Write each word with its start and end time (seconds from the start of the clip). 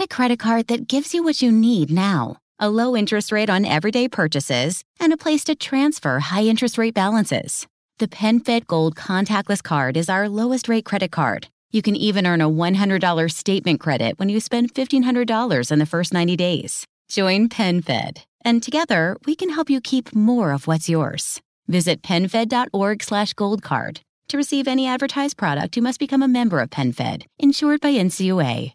Get 0.00 0.12
a 0.12 0.16
credit 0.16 0.38
card 0.38 0.68
that 0.68 0.88
gives 0.88 1.12
you 1.12 1.22
what 1.22 1.42
you 1.42 1.52
need 1.52 1.90
now 1.90 2.38
a 2.58 2.70
low 2.70 2.96
interest 2.96 3.30
rate 3.32 3.50
on 3.50 3.66
everyday 3.66 4.08
purchases, 4.08 4.82
and 4.98 5.12
a 5.12 5.16
place 5.18 5.44
to 5.44 5.54
transfer 5.54 6.18
high 6.20 6.44
interest 6.44 6.78
rate 6.78 6.94
balances. 6.94 7.66
The 7.98 8.08
PenFed 8.08 8.66
Gold 8.66 8.96
Contactless 8.96 9.62
Card 9.62 9.98
is 9.98 10.08
our 10.08 10.26
lowest 10.26 10.68
rate 10.68 10.86
credit 10.86 11.10
card. 11.10 11.48
You 11.70 11.82
can 11.82 11.96
even 11.96 12.26
earn 12.26 12.40
a 12.40 12.48
$100 12.48 13.30
statement 13.30 13.80
credit 13.80 14.18
when 14.18 14.30
you 14.30 14.40
spend 14.40 14.72
$1,500 14.72 15.70
in 15.70 15.78
the 15.78 15.84
first 15.84 16.14
90 16.14 16.34
days. 16.34 16.86
Join 17.10 17.50
PenFed, 17.50 18.24
and 18.42 18.62
together 18.62 19.18
we 19.26 19.34
can 19.34 19.50
help 19.50 19.68
you 19.68 19.82
keep 19.82 20.14
more 20.14 20.52
of 20.52 20.66
what's 20.66 20.88
yours. 20.88 21.42
Visit 21.68 22.00
PenFed.org 22.00 23.02
slash 23.02 23.34
goldcard. 23.34 24.00
To 24.28 24.38
receive 24.38 24.66
any 24.66 24.86
advertised 24.86 25.36
product, 25.36 25.76
you 25.76 25.82
must 25.82 26.00
become 26.00 26.22
a 26.22 26.28
member 26.28 26.60
of 26.60 26.70
PenFed, 26.70 27.26
insured 27.38 27.82
by 27.82 27.92
NCUA. 27.92 28.72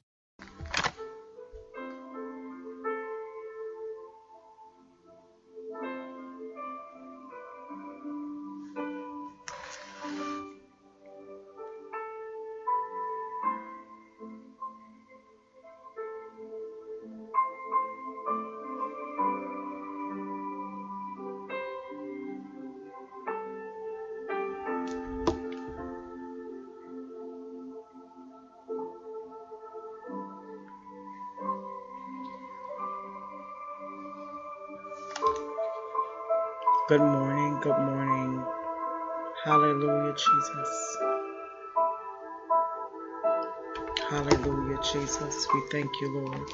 Thank 45.75 45.99
you, 45.99 46.09
Lord. 46.09 46.49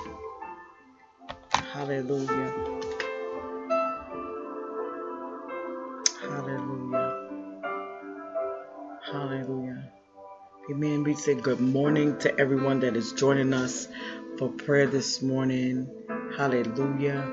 Hallelujah. 1.54 2.54
Hallelujah. 6.22 7.30
Hallelujah. 9.12 9.92
Amen. 10.72 11.04
We 11.04 11.14
say 11.14 11.36
good 11.36 11.60
morning 11.60 12.18
to 12.20 12.36
everyone 12.40 12.80
that 12.80 12.96
is 12.96 13.14
joining 13.14 13.54
us 13.54 13.88
for 14.40 14.50
prayer 14.50 14.88
this 14.88 15.22
morning. 15.22 15.88
Hallelujah. 16.36 17.32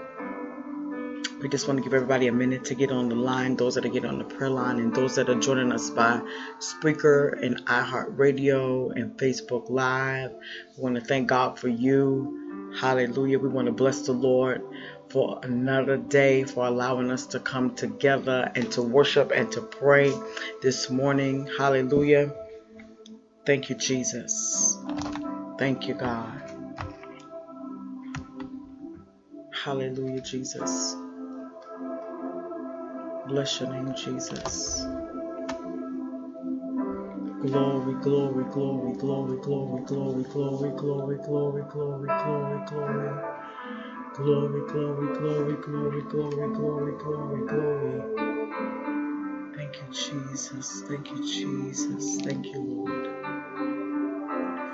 We 1.41 1.48
just 1.48 1.69
want 1.69 1.78
to 1.78 1.84
give 1.84 1.94
everybody 1.94 2.27
a 2.27 2.33
minute 2.33 2.64
to 2.64 2.75
get 2.75 2.91
on 2.91 3.08
the 3.08 3.14
line, 3.14 3.55
those 3.55 3.77
that 3.77 3.86
are 3.86 3.89
getting 3.89 4.11
on 4.11 4.19
the 4.19 4.25
prayer 4.25 4.50
line, 4.50 4.81
and 4.81 4.92
those 4.92 5.14
that 5.14 5.28
are 5.31 5.39
joining 5.39 5.70
us 5.70 5.89
by 5.89 6.20
Spreaker 6.58 7.41
and 7.41 7.64
iHeartRadio 7.67 8.91
and 9.00 9.17
Facebook 9.17 9.70
Live. 9.70 10.33
We 10.77 10.83
want 10.83 10.97
to 10.97 11.00
thank 11.00 11.28
God 11.28 11.56
for 11.56 11.69
you. 11.69 12.75
Hallelujah. 12.80 13.39
We 13.39 13.48
want 13.48 13.67
to 13.67 13.72
bless 13.72 14.03
the 14.03 14.12
Lord 14.12 14.62
for 15.11 15.39
another 15.45 15.97
day, 15.97 16.42
for 16.42 16.67
allowing 16.67 17.11
us 17.12 17.27
to 17.27 17.39
come 17.39 17.77
together 17.77 18.50
and 18.56 18.70
to 18.73 18.83
worship 18.83 19.30
and 19.33 19.50
to 19.52 19.61
pray 19.61 20.12
this 20.61 20.91
morning. 20.91 21.48
Hallelujah. 21.56 22.34
Thank 23.47 23.70
you, 23.70 23.77
Jesus. 23.77 24.77
Thank 25.56 25.86
you, 25.86 25.95
God. 25.95 26.42
Hallelujah, 29.52 30.20
Jesus. 30.20 30.97
Bless 33.29 33.61
your 33.61 33.73
name, 33.73 33.95
Jesus. 33.97 34.87
Glory, 37.27 37.95
glory, 38.02 38.45
glory, 38.52 38.95
glory, 38.98 39.39
glory, 39.41 39.85
glory, 39.85 40.25
glory, 40.25 40.73
glory, 40.77 41.19
glory, 41.19 41.64
glory, 41.73 42.08
glory, 42.08 42.67
glory. 42.69 43.25
Glory, 44.17 44.63
glory, 44.69 45.19
glory, 45.19 45.57
glory, 45.63 46.02
glory, 46.02 46.55
glory, 46.55 46.92
glory, 46.98 47.47
glory. 47.48 48.25
Thank 49.57 49.77
you, 49.77 49.92
Jesus. 49.92 50.83
Thank 50.89 51.11
you, 51.11 51.23
Jesus. 51.25 52.20
Thank 52.23 52.47
you, 52.47 52.61
Lord. 52.61 53.23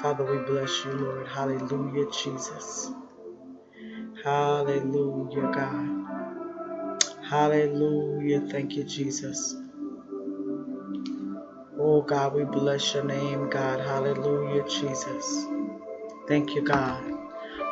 Father, 0.00 0.24
we 0.24 0.38
bless 0.46 0.84
you, 0.84 0.92
Lord. 0.92 1.28
Hallelujah, 1.28 2.06
Jesus. 2.12 2.92
Hallelujah, 4.24 5.50
God. 5.54 5.93
Hallelujah. 7.28 8.42
Thank 8.50 8.76
you, 8.76 8.84
Jesus. 8.84 9.56
Oh, 11.78 12.02
God, 12.02 12.34
we 12.34 12.44
bless 12.44 12.94
your 12.94 13.04
name, 13.04 13.48
God. 13.48 13.80
Hallelujah, 13.80 14.62
Jesus. 14.68 15.46
Thank 16.28 16.54
you, 16.54 16.62
God. 16.62 17.02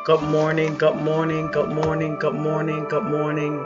Good 0.05 0.23
morning, 0.23 0.77
good 0.77 0.95
morning, 0.95 1.51
good 1.51 1.69
morning, 1.69 2.17
good 2.19 2.33
morning, 2.35 2.85
good 2.89 3.03
morning. 3.05 3.63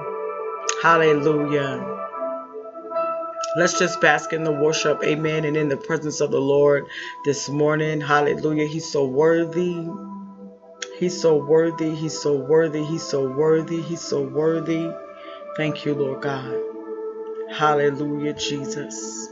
Hallelujah. 0.84 1.96
Let's 3.56 3.80
just 3.80 4.02
bask 4.02 4.34
in 4.34 4.44
the 4.44 4.52
worship, 4.52 5.02
amen, 5.04 5.46
and 5.46 5.58
in 5.58 5.70
the 5.70 5.78
presence 5.78 6.22
of 6.22 6.32
the 6.32 6.42
Lord 6.42 6.86
this 7.26 7.50
morning. 7.50 8.02
Hallelujah. 8.02 8.68
He's 8.68 8.92
so 8.92 9.06
worthy. 9.08 9.88
He's 11.00 11.20
so 11.20 11.38
worthy. 11.38 11.96
He's 11.96 12.20
so 12.20 12.36
worthy. 12.36 12.84
He's 12.84 13.04
so 13.04 13.28
worthy. 13.28 13.82
He's 13.82 14.02
so 14.02 14.22
worthy. 14.22 14.92
Thank 15.58 15.86
you, 15.86 15.96
Lord 15.96 16.22
God. 16.24 16.56
Hallelujah, 17.52 18.34
Jesus. 18.34 19.30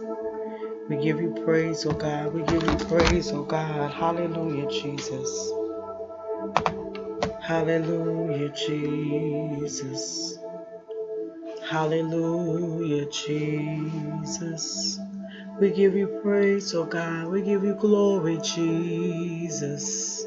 We 0.90 0.98
give 0.98 1.22
you 1.22 1.34
praise, 1.46 1.86
oh 1.86 1.94
God. 1.94 2.34
We 2.34 2.44
give 2.44 2.64
you 2.64 2.78
praise, 2.88 3.32
oh 3.32 3.44
God. 3.44 3.92
Hallelujah, 3.92 4.68
Jesus. 4.70 5.52
Hallelujah, 7.42 8.50
Jesus. 8.50 10.40
Hallelujah, 11.70 13.06
Jesus. 13.12 15.00
We 15.60 15.72
give 15.72 15.96
you 15.96 16.08
praise, 16.24 16.74
oh 16.76 16.86
God. 16.86 17.28
We 17.28 17.42
give 17.44 17.64
you 17.64 17.76
glory, 17.76 18.40
Jesus. 18.44 20.26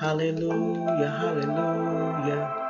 Hallelujah, 0.00 1.10
hallelujah. 1.10 2.61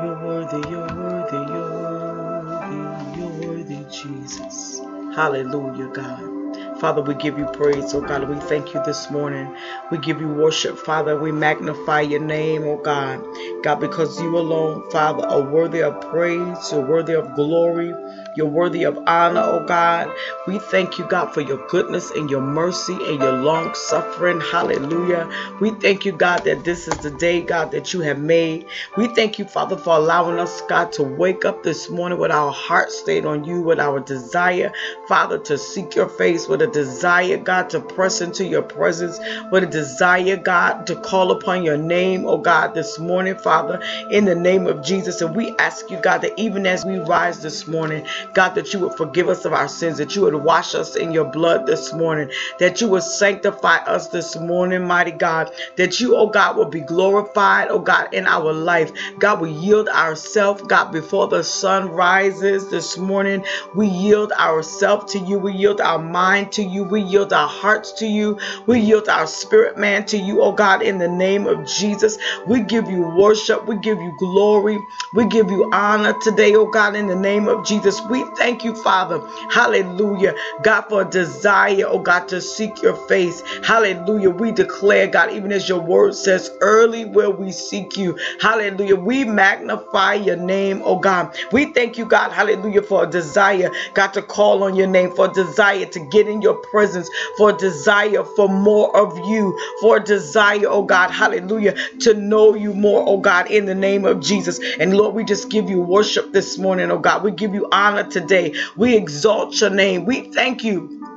You're 0.00 0.14
worthy, 0.24 0.70
you're 0.70 0.86
worthy, 0.94 1.52
you're 1.52 1.72
worthy, 1.72 3.18
you're 3.18 3.48
worthy, 3.48 3.84
Jesus. 3.90 4.80
Hallelujah, 5.16 5.88
God. 5.88 6.78
Father, 6.80 7.02
we 7.02 7.14
give 7.14 7.36
you 7.36 7.46
praise, 7.46 7.92
oh 7.94 8.00
God. 8.00 8.28
We 8.28 8.36
thank 8.46 8.72
you 8.74 8.80
this 8.84 9.10
morning. 9.10 9.52
We 9.90 9.98
give 9.98 10.20
you 10.20 10.28
worship, 10.28 10.78
Father. 10.78 11.18
We 11.18 11.32
magnify 11.32 12.02
your 12.02 12.20
name, 12.20 12.62
oh 12.62 12.76
God. 12.76 13.24
God, 13.64 13.80
because 13.80 14.20
you 14.20 14.38
alone, 14.38 14.88
Father, 14.92 15.26
are 15.26 15.42
worthy 15.42 15.82
of 15.82 16.00
praise. 16.12 16.70
You're 16.70 16.86
worthy 16.86 17.14
of 17.14 17.34
glory. 17.34 17.92
You're 18.38 18.46
worthy 18.46 18.84
of 18.84 18.98
honor, 19.08 19.42
oh 19.44 19.66
God. 19.66 20.14
We 20.46 20.60
thank 20.60 20.98
you, 20.98 21.06
God, 21.06 21.34
for 21.34 21.42
your 21.42 21.66
goodness 21.68 22.12
and 22.12 22.30
your 22.30 22.40
mercy 22.42 22.94
and 22.94 23.20
your 23.20 23.32
long 23.42 23.74
suffering. 23.74 24.40
Hallelujah. 24.40 25.28
We 25.60 25.72
thank 25.72 26.06
you, 26.06 26.12
God, 26.12 26.44
that 26.44 26.64
this 26.64 26.88
is 26.88 27.00
the 27.00 27.10
day, 27.10 27.42
God, 27.42 27.72
that 27.72 27.92
you 27.94 28.00
have 28.02 28.20
made. 28.20 28.66
We 28.96 29.08
thank 29.08 29.38
you, 29.40 29.46
Father, 29.46 29.76
for 29.76 29.96
allowing 29.96 30.38
us, 30.38 30.62
God, 30.62 30.92
to 30.94 31.02
wake 31.04 31.44
up 31.44 31.64
this 31.64 31.90
morning 31.90 32.18
with 32.18 32.30
our 32.32 32.52
heart 32.52 32.92
stayed 32.92 33.26
on 33.26 33.44
you, 33.44 33.60
with 33.62 33.80
our 33.80 34.00
desire, 34.00 34.72
Father, 35.08 35.38
to 35.40 35.58
seek 35.58 35.96
your 35.96 36.08
face, 36.08 36.48
with 36.48 36.62
a 36.62 36.68
desire, 36.68 37.38
God, 37.38 37.70
to 37.70 37.80
press 37.80 38.20
into 38.22 38.46
your 38.46 38.62
presence, 38.62 39.18
with 39.52 39.64
a 39.64 39.68
desire, 39.68 40.36
God, 40.36 40.86
to 40.88 40.96
call 40.96 41.32
upon 41.32 41.64
your 41.64 41.78
name, 41.78 42.26
oh 42.26 42.38
God, 42.38 42.74
this 42.74 42.98
morning, 43.00 43.36
Father, 43.36 43.82
in 44.10 44.26
the 44.26 44.36
name 44.36 44.66
of 44.68 44.84
Jesus. 44.84 45.20
And 45.22 45.36
we 45.36 45.56
ask 45.58 45.90
you, 45.90 46.00
God, 46.00 46.20
that 46.22 46.38
even 46.38 46.66
as 46.66 46.84
we 46.84 46.98
rise 46.98 47.42
this 47.42 47.66
morning, 47.66 48.06
God, 48.34 48.50
that 48.56 48.72
you 48.72 48.80
would 48.80 48.94
forgive 48.96 49.28
us 49.28 49.44
of 49.44 49.52
our 49.52 49.68
sins, 49.68 49.98
that 49.98 50.16
you 50.16 50.22
would 50.22 50.34
wash 50.34 50.74
us 50.74 50.96
in 50.96 51.12
your 51.12 51.26
blood 51.26 51.66
this 51.66 51.92
morning, 51.94 52.30
that 52.60 52.80
you 52.80 52.88
would 52.88 53.02
sanctify 53.04 53.76
us 53.78 54.08
this 54.08 54.36
morning, 54.36 54.84
mighty 54.86 55.12
God, 55.12 55.50
that 55.76 56.00
you, 56.00 56.16
oh 56.16 56.28
God, 56.28 56.56
will 56.56 56.66
be 56.70 56.80
glorified, 56.80 57.68
oh 57.70 57.80
God, 57.80 58.14
in 58.14 58.26
our 58.26 58.52
life. 58.52 58.92
God, 59.18 59.40
we 59.40 59.50
yield 59.50 59.88
ourselves, 59.88 60.62
God, 60.62 60.92
before 60.92 61.28
the 61.28 61.44
sun 61.44 61.88
rises 61.90 62.70
this 62.70 62.98
morning. 62.98 63.44
We 63.74 63.88
yield 63.88 64.32
ourselves 64.32 65.12
to 65.12 65.18
you. 65.20 65.38
We 65.38 65.52
yield 65.54 65.80
our 65.80 65.98
mind 65.98 66.52
to 66.52 66.62
you. 66.64 66.84
We 66.84 67.02
yield 67.02 67.32
our 67.32 67.48
hearts 67.48 67.92
to 67.94 68.06
you. 68.06 68.38
We 68.66 68.80
yield 68.80 69.08
our 69.08 69.26
spirit 69.26 69.78
man 69.78 70.06
to 70.06 70.18
you, 70.18 70.42
oh 70.42 70.52
God, 70.52 70.82
in 70.82 70.98
the 70.98 71.08
name 71.08 71.46
of 71.46 71.66
Jesus. 71.66 72.18
We 72.46 72.62
give 72.62 72.90
you 72.90 73.02
worship. 73.16 73.66
We 73.66 73.78
give 73.78 73.98
you 73.98 74.14
glory. 74.18 74.78
We 75.14 75.26
give 75.28 75.50
you 75.50 75.70
honor 75.72 76.14
today, 76.22 76.54
oh 76.56 76.70
God, 76.70 76.96
in 76.96 77.06
the 77.08 77.16
name 77.16 77.48
of 77.48 77.66
Jesus. 77.66 78.00
We 78.10 78.24
thank 78.38 78.64
you, 78.64 78.74
Father. 78.82 79.20
Hallelujah. 79.50 80.34
God, 80.62 80.82
for 80.82 81.02
a 81.02 81.10
desire, 81.10 81.84
oh 81.86 82.00
God, 82.00 82.28
to 82.28 82.40
seek 82.40 82.82
your 82.82 82.96
face. 83.08 83.42
Hallelujah. 83.64 84.30
We 84.30 84.52
declare, 84.52 85.06
God, 85.08 85.32
even 85.32 85.52
as 85.52 85.68
your 85.68 85.80
word 85.80 86.14
says, 86.14 86.50
early 86.60 87.04
will 87.04 87.32
we 87.32 87.52
seek 87.52 87.96
you. 87.96 88.18
Hallelujah. 88.40 88.96
We 88.96 89.24
magnify 89.24 90.14
your 90.14 90.36
name, 90.36 90.82
oh 90.84 90.98
God. 90.98 91.36
We 91.52 91.72
thank 91.72 91.98
you, 91.98 92.06
God, 92.06 92.32
hallelujah, 92.32 92.82
for 92.82 93.04
a 93.04 93.06
desire, 93.10 93.70
God, 93.94 94.08
to 94.14 94.22
call 94.22 94.64
on 94.64 94.76
your 94.76 94.86
name, 94.88 95.12
for 95.14 95.30
a 95.30 95.34
desire 95.34 95.86
to 95.86 96.00
get 96.10 96.28
in 96.28 96.42
your 96.42 96.54
presence, 96.56 97.08
for 97.38 97.50
a 97.50 97.56
desire 97.56 98.24
for 98.36 98.48
more 98.48 98.96
of 98.96 99.18
you, 99.28 99.58
for 99.80 99.98
a 99.98 100.04
desire, 100.04 100.66
oh 100.66 100.82
God, 100.84 101.10
hallelujah, 101.10 101.74
to 102.00 102.14
know 102.14 102.54
you 102.54 102.74
more, 102.74 103.04
oh 103.06 103.18
God, 103.18 103.50
in 103.50 103.66
the 103.66 103.74
name 103.74 104.04
of 104.04 104.20
Jesus. 104.20 104.60
And 104.80 104.96
Lord, 104.96 105.14
we 105.14 105.24
just 105.24 105.50
give 105.50 105.70
you 105.70 105.80
worship 105.80 106.32
this 106.32 106.58
morning, 106.58 106.90
oh 106.90 106.98
God. 106.98 107.22
We 107.22 107.30
give 107.32 107.54
you 107.54 107.68
honor 107.72 107.97
today. 108.04 108.54
We 108.76 108.96
exalt 108.96 109.60
your 109.60 109.70
name. 109.70 110.04
We 110.04 110.32
thank 110.32 110.64
you. 110.64 111.07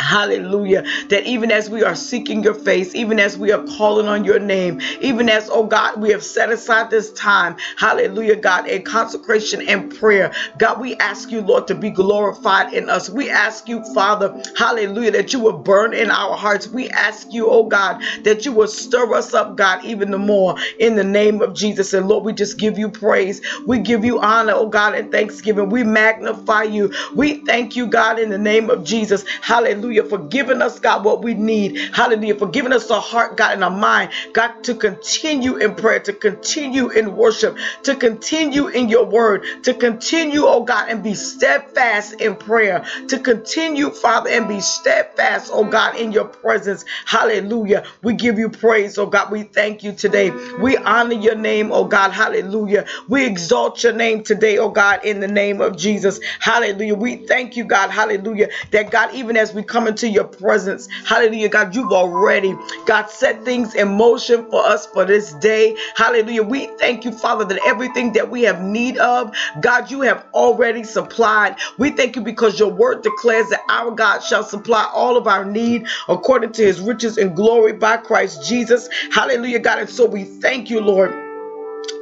Hallelujah. 0.00 0.84
That 1.08 1.24
even 1.26 1.50
as 1.52 1.70
we 1.70 1.82
are 1.84 1.96
seeking 1.96 2.42
your 2.42 2.54
face, 2.54 2.94
even 2.94 3.18
as 3.20 3.38
we 3.38 3.52
are 3.52 3.64
calling 3.78 4.08
on 4.08 4.24
your 4.24 4.38
name, 4.38 4.80
even 5.00 5.28
as, 5.28 5.48
oh 5.50 5.66
God, 5.66 6.00
we 6.00 6.10
have 6.10 6.22
set 6.24 6.50
aside 6.50 6.90
this 6.90 7.12
time, 7.12 7.56
hallelujah, 7.78 8.36
God, 8.36 8.68
in 8.68 8.82
consecration 8.84 9.62
and 9.68 9.94
prayer. 9.98 10.32
God, 10.58 10.80
we 10.80 10.96
ask 10.96 11.30
you, 11.30 11.40
Lord, 11.40 11.66
to 11.68 11.74
be 11.74 11.90
glorified 11.90 12.74
in 12.74 12.90
us. 12.90 13.08
We 13.10 13.30
ask 13.30 13.68
you, 13.68 13.82
Father, 13.94 14.42
hallelujah, 14.56 15.12
that 15.12 15.32
you 15.32 15.40
will 15.40 15.58
burn 15.58 15.94
in 15.94 16.10
our 16.10 16.36
hearts. 16.36 16.68
We 16.68 16.90
ask 16.90 17.32
you, 17.32 17.48
oh 17.50 17.64
God, 17.64 18.02
that 18.24 18.44
you 18.44 18.52
will 18.52 18.68
stir 18.68 19.14
us 19.14 19.34
up, 19.34 19.56
God, 19.56 19.84
even 19.84 20.10
the 20.10 20.18
more 20.18 20.56
in 20.78 20.96
the 20.96 21.04
name 21.04 21.40
of 21.42 21.54
Jesus. 21.54 21.94
And 21.94 22.08
Lord, 22.08 22.24
we 22.24 22.32
just 22.34 22.58
give 22.58 22.78
you 22.78 22.90
praise. 22.90 23.40
We 23.66 23.78
give 23.80 24.04
you 24.04 24.20
honor, 24.20 24.52
oh 24.54 24.68
God, 24.68 24.94
and 24.94 25.10
thanksgiving. 25.10 25.70
We 25.70 25.84
magnify 25.84 26.64
you. 26.64 26.92
We 27.14 27.44
thank 27.44 27.76
you, 27.76 27.86
God, 27.86 28.18
in 28.18 28.30
the 28.30 28.38
name 28.38 28.70
of 28.70 28.84
Jesus. 28.84 29.24
Hallelujah 29.42 29.85
Hallelujah. 29.86 30.04
For 30.04 30.18
giving 30.18 30.62
us, 30.62 30.80
God, 30.80 31.04
what 31.04 31.22
we 31.22 31.34
need. 31.34 31.76
Hallelujah. 31.94 32.34
For 32.36 32.48
giving 32.48 32.72
us 32.72 32.90
a 32.90 33.00
heart, 33.00 33.36
God, 33.36 33.52
and 33.52 33.64
a 33.64 33.70
mind, 33.70 34.10
God, 34.32 34.64
to 34.64 34.74
continue 34.74 35.56
in 35.56 35.76
prayer, 35.76 36.00
to 36.00 36.12
continue 36.12 36.88
in 36.90 37.14
worship, 37.16 37.56
to 37.84 37.94
continue 37.94 38.66
in 38.68 38.88
your 38.88 39.06
word, 39.06 39.44
to 39.64 39.74
continue, 39.74 40.44
oh 40.44 40.64
God, 40.64 40.90
and 40.90 41.04
be 41.04 41.14
steadfast 41.14 42.20
in 42.20 42.34
prayer, 42.34 42.84
to 43.08 43.18
continue, 43.20 43.90
Father, 43.90 44.30
and 44.30 44.48
be 44.48 44.60
steadfast, 44.60 45.50
oh 45.54 45.64
God, 45.64 45.96
in 45.96 46.10
your 46.12 46.24
presence. 46.26 46.84
Hallelujah. 47.06 47.84
We 48.02 48.14
give 48.14 48.38
you 48.38 48.48
praise, 48.48 48.98
oh 48.98 49.06
God. 49.06 49.30
We 49.30 49.44
thank 49.44 49.84
you 49.84 49.92
today. 49.92 50.30
We 50.60 50.76
honor 50.78 51.14
your 51.14 51.36
name, 51.36 51.70
oh 51.72 51.84
God. 51.84 52.10
Hallelujah. 52.10 52.86
We 53.08 53.24
exalt 53.24 53.84
your 53.84 53.92
name 53.92 54.24
today, 54.24 54.58
oh 54.58 54.70
God, 54.70 55.04
in 55.04 55.20
the 55.20 55.28
name 55.28 55.60
of 55.60 55.76
Jesus. 55.76 56.18
Hallelujah. 56.40 56.94
We 56.96 57.16
thank 57.26 57.56
you, 57.56 57.64
God. 57.64 57.90
Hallelujah. 57.90 58.48
That 58.72 58.90
God, 58.90 59.14
even 59.14 59.36
as 59.36 59.54
we 59.54 59.62
come 59.62 59.75
come 59.76 59.86
into 59.88 60.08
your 60.08 60.24
presence. 60.24 60.88
Hallelujah, 61.04 61.50
God, 61.50 61.74
you've 61.74 61.92
already, 61.92 62.56
God, 62.86 63.10
set 63.10 63.44
things 63.44 63.74
in 63.74 63.88
motion 63.88 64.48
for 64.50 64.64
us 64.64 64.86
for 64.86 65.04
this 65.04 65.34
day. 65.34 65.76
Hallelujah. 65.96 66.42
We 66.42 66.68
thank 66.78 67.04
you, 67.04 67.12
Father, 67.12 67.44
that 67.44 67.60
everything 67.66 68.14
that 68.14 68.30
we 68.30 68.42
have 68.44 68.62
need 68.62 68.96
of, 68.96 69.36
God, 69.60 69.90
you 69.90 70.00
have 70.00 70.24
already 70.32 70.82
supplied. 70.82 71.56
We 71.76 71.90
thank 71.90 72.16
you 72.16 72.22
because 72.22 72.58
your 72.58 72.72
word 72.72 73.02
declares 73.02 73.50
that 73.50 73.60
our 73.68 73.90
God 73.90 74.20
shall 74.20 74.44
supply 74.44 74.88
all 74.94 75.18
of 75.18 75.26
our 75.26 75.44
need 75.44 75.86
according 76.08 76.52
to 76.52 76.64
his 76.64 76.80
riches 76.80 77.18
and 77.18 77.36
glory 77.36 77.74
by 77.74 77.98
Christ 77.98 78.48
Jesus. 78.48 78.88
Hallelujah, 79.12 79.58
God. 79.58 79.80
And 79.80 79.90
so 79.90 80.06
we 80.06 80.24
thank 80.24 80.70
you, 80.70 80.80
Lord. 80.80 81.14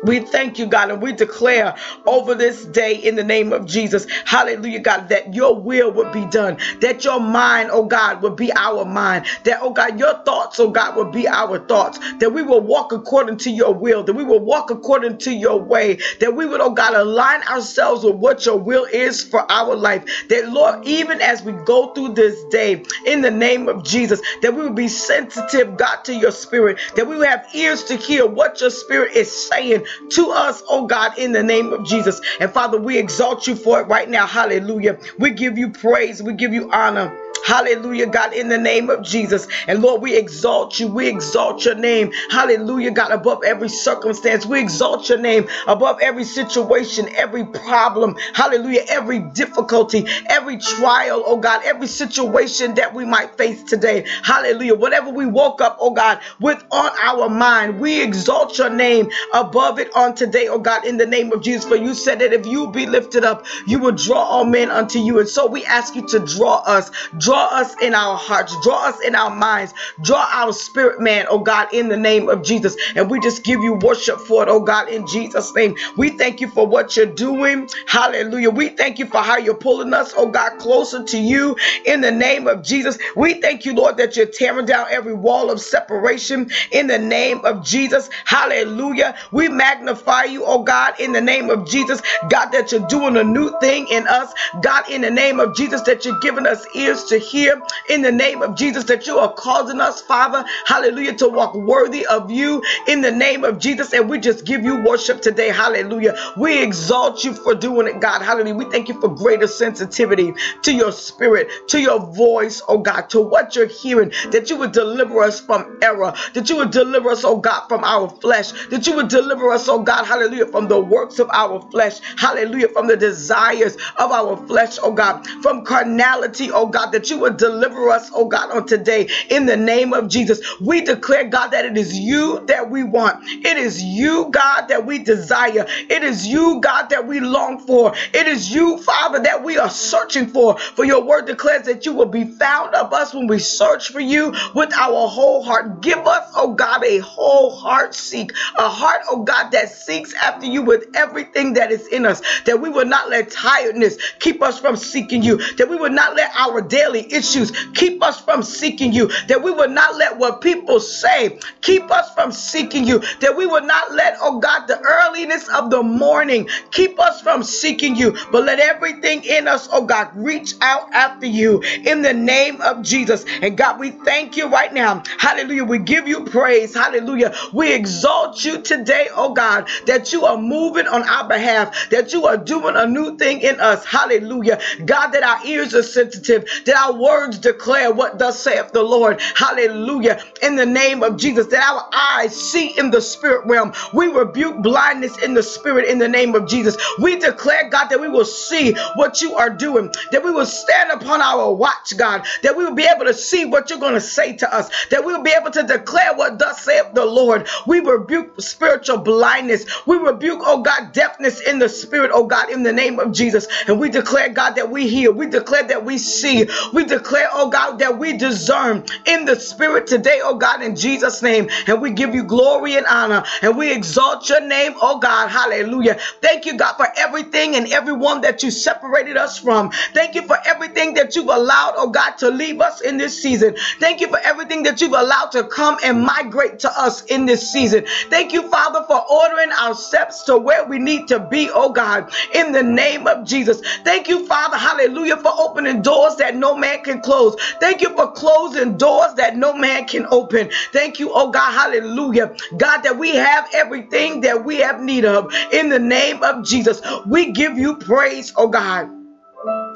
We 0.05 0.21
thank 0.21 0.59
you, 0.59 0.67
God, 0.67 0.91
and 0.91 1.03
we 1.03 1.13
declare 1.13 1.77
over 2.07 2.35
this 2.35 2.67
day 2.67 2.97
in 2.97 3.17
the 3.17 3.25
name 3.25 3.53
of 3.53 3.67
Jesus, 3.67 4.07
hallelujah, 4.27 4.81
God, 4.81 5.11
that 5.11 5.35
your 5.35 5.61
will 5.61 5.93
would 5.93 6.13
be 6.13 6.27
done, 6.27 6.59
that 6.81 7.05
your 7.05 7.21
mind, 7.21 7.71
oh 7.73 7.85
God, 7.87 8.23
would 8.23 8.37
be 8.37 8.53
our 8.55 8.85
mind, 8.87 9.27
that, 9.45 9.61
oh 9.63 9.71
God, 9.73 9.99
your 10.01 10.15
thoughts, 10.25 10.61
oh 10.61 10.71
God, 10.71 10.97
would 10.97 11.13
be 11.13 11.29
our 11.29 11.59
thoughts, 11.67 11.99
that 12.21 12.33
we 12.33 12.43
will 12.43 12.63
walk 12.63 12.93
according 12.93 13.39
to 13.39 13.51
your 13.51 13.75
will, 13.75 14.05
that 14.05 14.15
we 14.15 14.25
will 14.25 14.41
walk 14.41 14.71
according 14.71 15.19
to 15.19 15.33
your 15.33 15.61
way, 15.61 15.99
that 16.21 16.35
we 16.35 16.47
would, 16.47 16.61
oh 16.63 16.73
God, 16.73 16.95
align 16.95 17.43
ourselves 17.45 18.05
with 18.05 18.17
what 18.17 18.47
your 18.47 18.59
will 18.59 18.87
is 18.93 19.23
for 19.23 19.51
our 19.53 19.77
life, 19.77 20.05
that, 20.31 20.51
Lord, 20.51 20.77
even 20.87 21.21
as 21.23 21.43
we 21.43 21.53
go 21.53 21.93
through 21.95 22.15
this 22.15 22.43
day, 22.51 22.85
in 23.07 23.23
the 23.23 23.31
name 23.31 23.69
of 23.69 23.85
Jesus, 23.85 24.21
that 24.43 24.55
we 24.55 24.63
will 24.63 24.73
be 24.75 24.89
sensitive, 24.89 25.77
God, 25.77 25.99
to 26.05 26.15
your 26.15 26.33
spirit, 26.33 26.79
that 26.97 27.07
we 27.07 27.17
will 27.17 27.27
have 27.27 27.47
ears 27.55 27.85
to 27.85 27.97
hear 27.97 28.27
what 28.27 28.61
your 28.61 28.71
spirit 28.71 29.15
is 29.17 29.31
saying 29.49 29.85
to 30.11 30.31
us, 30.31 30.63
oh 30.69 30.87
God, 30.87 31.19
in 31.19 31.33
the 31.33 31.43
name 31.43 31.73
of 31.73 31.85
Jesus. 31.85 32.21
And 32.41 32.53
Father, 32.53 32.79
we 32.79 32.99
exalt 32.99 33.47
you 33.47 33.57
for 33.57 33.81
it 33.81 33.85
right 33.89 34.09
now. 34.11 34.27
Hallelujah. 34.27 34.99
We 35.19 35.33
give 35.33 35.59
you 35.59 35.71
praise, 35.71 36.23
we 36.23 36.35
give 36.35 36.53
you 36.55 36.69
honor. 36.73 37.15
Hallelujah, 37.45 38.07
God, 38.07 38.35
in 38.35 38.49
the 38.49 38.59
name 38.59 38.91
of 38.91 39.03
Jesus. 39.05 39.49
And 39.69 39.83
Lord, 39.83 40.03
we 40.03 40.17
exalt 40.17 40.81
you. 40.81 40.89
We 40.89 41.09
exalt 41.09 41.65
your 41.65 41.77
name. 41.77 42.13
Hallelujah, 42.31 42.93
God, 42.93 43.13
above 43.13 43.45
every 43.45 43.69
circumstance. 43.71 44.47
We 44.47 44.61
exalt 44.61 45.09
your 45.09 45.19
name 45.19 45.49
above 45.69 46.01
every 46.03 46.25
situation, 46.25 47.09
every 47.17 47.45
problem. 47.47 48.17
Hallelujah, 48.35 48.83
every 48.89 49.21
difficulty, 49.21 50.07
every 50.29 50.59
trial, 50.59 51.23
oh 51.27 51.39
God, 51.39 51.63
every 51.65 51.87
situation 51.89 52.75
that 52.75 52.95
we 52.95 53.05
might 53.05 53.37
face 53.37 53.63
today. 53.65 54.07
Hallelujah. 54.25 54.75
Whatever 54.75 55.11
we 55.11 55.27
woke 55.27 55.61
up, 55.61 55.79
oh 55.81 55.91
God, 55.93 56.21
with 56.41 56.63
on 56.71 56.93
our 57.03 57.29
mind, 57.29 57.81
we 57.81 58.03
exalt 58.03 58.59
your 58.59 58.71
name 58.71 59.11
above 59.35 59.79
it 59.79 59.95
on 59.95 60.15
today, 60.15 60.49
oh 60.49 60.59
God, 60.59 60.87
in 60.87 60.97
the 60.97 61.07
name 61.07 61.33
of 61.33 61.43
Jesus. 61.43 61.65
For 61.65 61.77
you 61.77 61.95
said 61.95 62.21
that 62.21 62.33
if 62.33 62.47
you 62.47 62.71
be 62.71 62.87
lifted 62.87 63.25
up, 63.25 63.47
you 63.67 63.79
will 63.79 63.93
draw 63.93 64.21
all 64.23 64.45
men 64.45 64.71
unto 64.71 64.99
you. 64.99 65.19
And 65.21 65.29
so 65.29 65.47
we 65.47 65.65
ask 65.65 65.95
you 65.95 66.07
to 66.09 66.19
draw 66.21 66.57
us, 66.67 66.91
draw 67.19 67.34
Draw 67.35 67.59
us 67.61 67.75
in 67.83 67.95
our 67.95 68.17
hearts, 68.17 68.55
draw 68.63 68.89
us 68.89 69.01
in 69.01 69.15
our 69.17 69.35
minds, 69.35 69.75
draw 70.05 70.25
our 70.33 70.53
spirit, 70.53 71.01
man, 71.01 71.27
oh 71.29 71.41
God, 71.41 71.69
in 71.75 71.89
the 71.89 71.97
name 71.97 72.29
of 72.29 72.45
Jesus. 72.45 72.77
And 72.95 73.11
we 73.11 73.21
just 73.21 73.43
give 73.45 73.63
you 73.63 73.75
worship 73.75 74.21
for 74.21 74.45
it, 74.45 74.49
oh 74.49 74.61
God, 74.61 74.89
in 74.89 75.07
Jesus' 75.09 75.55
name. 75.55 75.77
We 75.97 76.11
thank 76.11 76.41
you 76.41 76.49
for 76.49 76.67
what 76.67 76.97
you're 76.97 77.07
doing. 77.07 77.69
Hallelujah. 77.89 78.51
We 78.51 78.71
thank 78.71 79.01
you 79.01 79.07
for 79.07 79.19
how 79.19 79.39
you're 79.39 79.57
pulling 79.57 79.93
us, 79.95 80.15
oh 80.17 80.31
God, 80.31 80.59
closer 80.61 81.03
to 81.05 81.19
you 81.19 81.57
in 81.87 82.01
the 82.03 82.13
name 82.13 82.47
of 82.47 82.63
Jesus. 82.65 82.99
We 83.17 83.41
thank 83.41 83.65
you, 83.65 83.75
Lord, 83.75 83.97
that 83.99 84.17
you're 84.17 84.27
tearing 84.27 84.67
down 84.67 84.87
every 84.91 85.15
wall 85.15 85.51
of 85.51 85.61
separation 85.61 86.51
in 86.73 86.87
the 86.87 86.99
name 86.99 87.45
of 87.45 87.65
Jesus. 87.65 88.11
Hallelujah. 88.27 89.17
We 89.33 89.49
magnify 89.49 90.25
you, 90.25 90.45
oh 90.47 90.63
God, 90.63 91.01
in 91.01 91.13
the 91.13 91.21
name 91.21 91.51
of 91.51 91.69
Jesus. 91.69 92.01
God, 92.31 92.51
that 92.53 92.73
you're 92.73 92.87
doing 92.89 93.17
a 93.17 93.25
new 93.25 93.51
thing 93.61 93.89
in 93.89 94.07
us. 94.07 94.33
God, 94.63 94.89
in 94.91 95.03
the 95.03 95.11
name 95.11 95.41
of 95.41 95.57
Jesus, 95.57 95.83
that 95.83 96.05
you're 96.05 96.19
giving 96.21 96.47
us 96.47 96.65
ears 96.77 97.05
to 97.05 97.19
here 97.31 97.61
in 97.91 98.03
the 98.03 98.13
name 98.13 98.43
of 98.43 98.57
Jesus 98.57 98.85
that 98.85 99.07
you 99.07 99.19
are 99.19 99.33
causing 99.35 99.81
us, 99.81 100.03
Father, 100.03 100.45
hallelujah, 100.67 101.15
to 101.17 101.29
walk 101.29 101.55
worthy 101.55 102.07
of 102.07 102.31
you 102.31 102.63
in 102.89 103.01
the 103.03 103.13
name 103.13 103.45
of 103.45 103.59
Jesus. 103.59 103.93
And 103.95 104.09
we 104.11 104.19
just 104.21 104.47
give 104.47 104.65
you 104.65 104.77
worship 104.83 105.23
today, 105.23 105.49
hallelujah. 105.51 106.17
We 106.37 106.63
exalt 106.63 107.25
you 107.25 107.35
for 107.35 107.55
doing 107.55 107.89
it, 107.89 108.01
God, 108.01 108.23
hallelujah. 108.23 108.55
We 108.55 108.67
thank 108.67 108.89
you 108.89 109.01
for 109.01 109.09
greater 109.09 109.49
sensitivity 109.49 110.35
to 110.63 110.73
your 110.73 110.93
spirit, 110.93 111.49
to 111.69 111.81
your 111.81 112.01
voice, 112.15 112.63
oh 112.69 112.79
God, 112.79 113.11
to 113.11 113.21
what 113.21 113.57
you're 113.57 113.67
hearing, 113.67 114.11
that 114.33 114.51
you 114.51 114.57
would 114.59 114.73
deliver 114.73 115.23
us 115.23 115.41
from 115.41 115.79
error, 115.83 116.15
that 116.35 116.49
you 116.51 116.57
would 116.57 116.71
deliver 116.71 117.11
us, 117.11 117.25
oh 117.25 117.39
God, 117.39 117.67
from 117.69 117.85
our 117.85 118.09
flesh, 118.21 118.53
that 118.69 118.87
you 118.87 118.95
would 118.97 119.09
deliver 119.09 119.51
us, 119.53 119.69
oh 119.69 119.83
God, 119.83 120.05
hallelujah, 120.05 120.47
from 120.47 120.69
the 120.69 120.81
works 120.81 121.19
of 121.19 121.29
our 121.33 121.61
flesh, 121.71 122.01
hallelujah, 122.19 122.69
from 122.69 122.87
the 122.87 122.97
desires 122.97 123.77
of 123.99 124.13
our 124.13 124.37
flesh, 124.47 124.79
oh 124.83 124.93
God, 124.93 125.27
from 125.43 125.65
carnality, 125.65 126.51
oh 126.53 126.67
God, 126.67 126.93
that 126.93 127.11
you 127.11 127.14
you 127.15 127.21
would 127.21 127.37
deliver 127.37 127.91
us, 127.91 128.11
oh 128.15 128.27
God, 128.27 128.51
on 128.51 128.67
today 128.67 129.09
in 129.31 129.47
the 129.47 129.57
name 129.57 129.93
of 129.95 130.09
Jesus. 130.09 130.41
We 130.61 130.83
declare, 130.83 131.25
God, 131.25 131.49
that 131.49 131.65
it 131.65 131.79
is 131.79 131.97
you 131.99 132.45
that 132.47 132.71
we 132.71 132.83
want. 132.83 133.25
It 133.29 133.57
is 133.57 133.83
you, 133.83 134.31
God, 134.31 134.67
that 134.69 134.85
we 134.85 134.99
desire. 134.99 135.67
It 135.69 136.03
is 136.03 136.27
you, 136.27 136.61
God, 136.61 136.89
that 136.91 137.07
we 137.07 137.21
long 137.21 137.61
for. 137.61 137.95
It 138.13 138.27
is 138.27 138.53
you, 138.53 138.79
Father, 138.79 139.21
that 139.21 139.45
we 139.45 139.59
are 139.59 139.71
searching 139.71 140.27
for. 140.27 140.59
For 140.59 140.85
your 140.85 141.05
word 141.05 141.27
declares 141.27 141.67
that 141.67 141.87
you 141.87 141.95
will 141.95 142.07
be 142.07 142.25
found 142.25 142.75
of 142.75 142.93
us 142.93 143.15
when 143.15 143.29
we 143.29 143.39
search 143.39 143.89
for 143.91 144.01
you 144.01 144.35
with 144.55 144.73
our 144.75 145.09
whole 145.09 145.43
heart. 145.45 145.81
Give 145.83 145.99
us, 146.07 146.33
oh 146.37 146.55
God, 146.55 146.85
a 146.85 146.99
whole 146.99 147.55
heart 147.55 147.95
seek, 147.95 148.33
a 148.59 148.69
heart, 148.69 149.03
oh 149.09 149.23
God, 149.23 149.51
that 149.53 149.71
seeks 149.71 150.15
after 150.15 150.47
you 150.47 150.63
with 150.63 150.87
everything 150.95 151.55
that 151.55 151.71
is 151.71 151.87
in 151.89 152.07
us, 152.07 152.23
that 152.47 152.61
we 152.61 152.69
will 152.71 152.87
not 152.87 153.11
let 153.11 153.31
tiredness 153.31 153.97
keep 154.19 154.43
us 154.43 154.59
from 154.59 154.77
seeking 154.77 155.23
you, 155.23 155.37
that 155.57 155.69
we 155.69 155.77
will 155.77 155.91
not 155.91 156.17
let 156.17 156.31
our 156.37 156.61
daily 156.61 157.04
issues 157.13 157.53
keep 157.75 158.03
us 158.03 158.21
from 158.21 158.43
seeking 158.43 158.93
you, 158.93 159.09
that 159.29 159.43
we 159.43 159.51
will 159.51 159.69
not 159.69 159.97
let 159.97 160.17
what 160.19 160.41
people 160.41 160.81
say 160.81 161.39
keep 161.61 161.91
us 161.91 162.13
from 162.15 162.33
seeking 162.33 162.87
you, 162.87 163.01
that 163.21 163.37
we 163.37 163.47
will 163.47 163.65
not 163.65 163.93
let, 163.93 164.17
oh 164.21 164.39
God, 164.41 164.67
the 164.67 164.81
earliness 164.81 165.49
of 165.49 165.71
the 165.71 165.83
morning 165.83 166.49
keep 166.71 166.99
us 167.01 167.21
from 167.21 167.43
seeking 167.43 167.97
you, 167.97 168.17
but 168.33 168.45
let 168.45 168.61
everything 168.61 169.25
in 169.25 169.49
us, 169.49 169.69
oh 169.73 169.85
God, 169.87 170.11
reach 170.15 170.55
out 170.63 170.93
after 170.95 171.27
you 171.27 171.61
in 171.63 172.03
the 172.03 172.15
name 172.15 172.61
of 172.63 172.83
Jesus. 172.83 173.25
And 173.43 173.57
God, 173.57 173.81
we 173.81 173.91
thank 173.91 174.37
you 174.37 174.49
right 174.49 174.73
now. 174.73 175.03
Hallelujah. 175.19 175.65
We 175.65 175.79
give 175.79 176.09
you 176.09 176.25
praise. 176.25 176.75
Hallelujah. 176.75 177.35
We 177.53 177.75
exalt 177.75 178.45
you 178.45 178.63
today, 178.63 179.09
oh 179.15 179.35
God, 179.35 179.69
that 179.87 180.13
you 180.13 180.25
are 180.27 180.39
moving 180.39 180.87
on 180.89 181.03
our 181.05 181.29
behalf, 181.29 181.91
that 181.91 182.13
you 182.13 182.27
are 182.27 182.37
doing 182.39 182.77
a 182.77 182.87
new 182.87 183.17
thing 183.19 183.41
in 183.43 183.61
us. 183.61 183.85
Hallelujah. 183.85 184.61
God, 184.87 185.09
that 185.09 185.23
our 185.25 185.47
ears 185.47 185.75
are 185.75 185.83
sensitive, 185.83 186.47
that 186.67 186.77
our 186.77 186.94
words 186.95 187.39
declare 187.39 187.93
what 187.93 188.19
thus 188.19 188.41
saith 188.41 188.73
the 188.73 188.83
Lord. 188.83 189.21
Hallelujah. 189.37 190.23
In 190.43 190.57
the 190.57 190.67
name 190.67 191.03
of 191.03 191.17
Jesus, 191.17 191.47
that 191.49 191.65
our 191.65 191.89
eyes 191.93 192.35
see 192.37 192.79
in 192.79 192.91
the 192.91 193.01
spirit 193.03 193.47
realm. 193.47 193.73
We 193.95 194.09
rebuke 194.09 194.63
blindness 194.63 195.19
in 195.23 195.35
the 195.35 195.43
spirit 195.43 195.89
in 195.89 195.99
the 195.99 196.09
name 196.09 196.35
of 196.35 196.49
Jesus. 196.49 196.77
We 197.01 197.17
declare, 197.19 197.69
God, 197.71 197.89
that 197.89 198.01
we 198.01 198.09
will 198.09 198.25
see 198.27 198.75
what 198.97 199.21
you 199.23 199.35
are 199.37 199.51
doing, 199.51 199.93
that 200.13 200.25
we 200.25 200.31
will 200.33 200.47
stand 200.47 200.91
upon 200.91 201.23
our 201.23 201.53
watch, 201.53 201.97
God, 201.97 202.25
that 202.43 202.57
we 202.57 202.65
will 202.65 202.75
be 202.75 202.89
able 202.93 203.07
to 203.07 203.15
see 203.15 203.45
what 203.45 203.71
you're 203.71 203.79
going 203.81 203.95
to 203.95 204.01
say 204.01 204.37
to 204.37 204.55
us, 204.55 204.71
that 204.91 205.05
we 205.05 205.13
will 205.15 205.23
be 205.23 205.35
able 205.39 205.51
to 205.53 205.63
declare 205.63 206.15
what 206.15 206.39
thus 206.39 206.63
saith 206.63 206.95
the 206.95 207.05
Lord. 207.05 207.49
We 207.67 207.81
rebuke 207.81 208.41
spiritual 208.41 208.99
blindness. 208.99 209.67
We 209.87 209.97
rebuke, 209.97 210.41
oh 210.43 210.63
God, 210.63 210.93
deafness 210.93 211.41
in 211.41 211.59
the 211.59 211.69
spirit, 211.69 212.11
oh 212.15 212.27
God, 212.27 212.51
in 212.51 212.63
the 212.63 212.73
name 212.73 212.99
of 212.99 213.13
Jesus. 213.13 213.47
And 213.69 213.81
we 213.81 213.91
declare, 213.91 214.31
God, 214.31 214.53
that 214.57 214.71
we 214.71 214.89
hear. 214.89 215.13
We 215.13 215.27
declare 215.27 215.65
that 215.65 215.85
we 215.85 215.99
see. 215.99 216.47
We 216.73 216.84
declare, 216.85 217.29
oh 217.33 217.51
God, 217.51 217.79
that 217.79 217.99
we 217.99 218.17
discern 218.17 218.85
in 219.07 219.25
the 219.25 219.39
spirit 219.39 219.87
today, 219.87 220.21
oh 220.23 220.37
God, 220.37 220.63
in 220.63 220.77
Jesus' 220.77 221.23
name. 221.23 221.49
And 221.67 221.81
we 221.83 221.91
give 221.93 222.15
you 222.15 222.25
glory 222.25 222.77
and 222.77 222.87
honor. 222.87 223.25
And 223.43 223.57
we 223.57 223.73
exalt 223.73 224.29
your 224.29 224.41
name, 224.47 224.75
oh 224.81 224.99
God. 224.99 225.29
Hallelujah. 225.29 225.99
Thank 226.23 226.47
you, 226.47 226.57
God, 226.57 226.75
for 226.77 226.87
everything 226.97 227.57
and 227.57 227.73
everyone 227.73 228.21
that 228.23 228.43
you 228.43 228.51
separated 228.51 229.17
us 229.17 229.39
from. 229.39 229.71
Thank 229.95 230.15
you 230.15 230.23
for 230.27 230.37
everything 230.47 230.95
that 230.95 231.15
you've 231.17 231.29
allowed, 231.29 231.75
oh 231.77 231.91
God, 231.91 232.13
to 232.19 232.31
leave 232.31 232.61
us 232.61 232.81
in 232.81 232.97
this 232.99 233.21
season. 233.21 233.57
Thank 233.81 234.01
you 234.01 234.09
for 234.09 234.19
everything 234.25 234.63
that 234.65 234.81
you've 234.81 234.93
allowed 234.93 235.33
to 235.33 235.45
come 235.45 235.79
and 235.85 236.03
migrate 236.03 236.59
to 236.61 236.71
us 236.81 237.05
in 237.07 237.27
this 237.27 237.51
season. 237.51 237.85
Thank 238.11 238.33
you, 238.33 238.49
Father, 238.49 238.85
for 238.87 239.03
ordering 239.11 239.53
our 239.53 239.75
steps 239.75 240.25
to 240.25 240.37
where 240.39 240.65
we 240.67 240.79
need 240.79 241.09
to 241.09 241.21
be, 241.21 241.51
oh 241.53 241.71
God, 241.73 242.13
in 242.35 242.53
the 242.53 242.63
name 242.63 243.07
of 243.07 243.27
Jesus. 243.27 243.61
Thank 243.85 244.09
you, 244.09 244.27
Father, 244.27 244.57
hallelujah, 244.57 245.17
for 245.19 245.33
opening 245.39 245.83
doors 245.83 246.17
that 246.17 246.37
no 246.37 246.57
man 246.57 246.64
can 246.85 247.01
close. 247.01 247.37
Thank 247.61 247.81
you 247.83 247.95
for 247.97 248.13
closing 248.13 248.77
doors 248.77 249.15
that 249.17 249.37
no 249.37 249.55
man 249.55 249.87
can 249.87 250.07
open. 250.11 250.51
Thank 250.73 250.99
you, 250.99 251.11
oh 251.13 251.31
God, 251.31 251.53
hallelujah. 251.53 252.35
God, 252.57 252.83
that 252.83 252.99
we 252.99 253.15
have 253.17 253.47
everything 253.55 254.21
that 254.23 254.45
we 254.45 254.59
have 254.59 254.81
need 254.81 255.05
of 255.05 255.33
in 255.53 255.69
the 255.69 255.79
name 255.79 256.23
of 256.23 256.45
Jesus. 256.45 256.81
We 257.07 257.33
give 257.33 257.59
you 257.59 257.77
praise, 257.77 258.33
oh 258.37 258.49
God. 258.49 258.89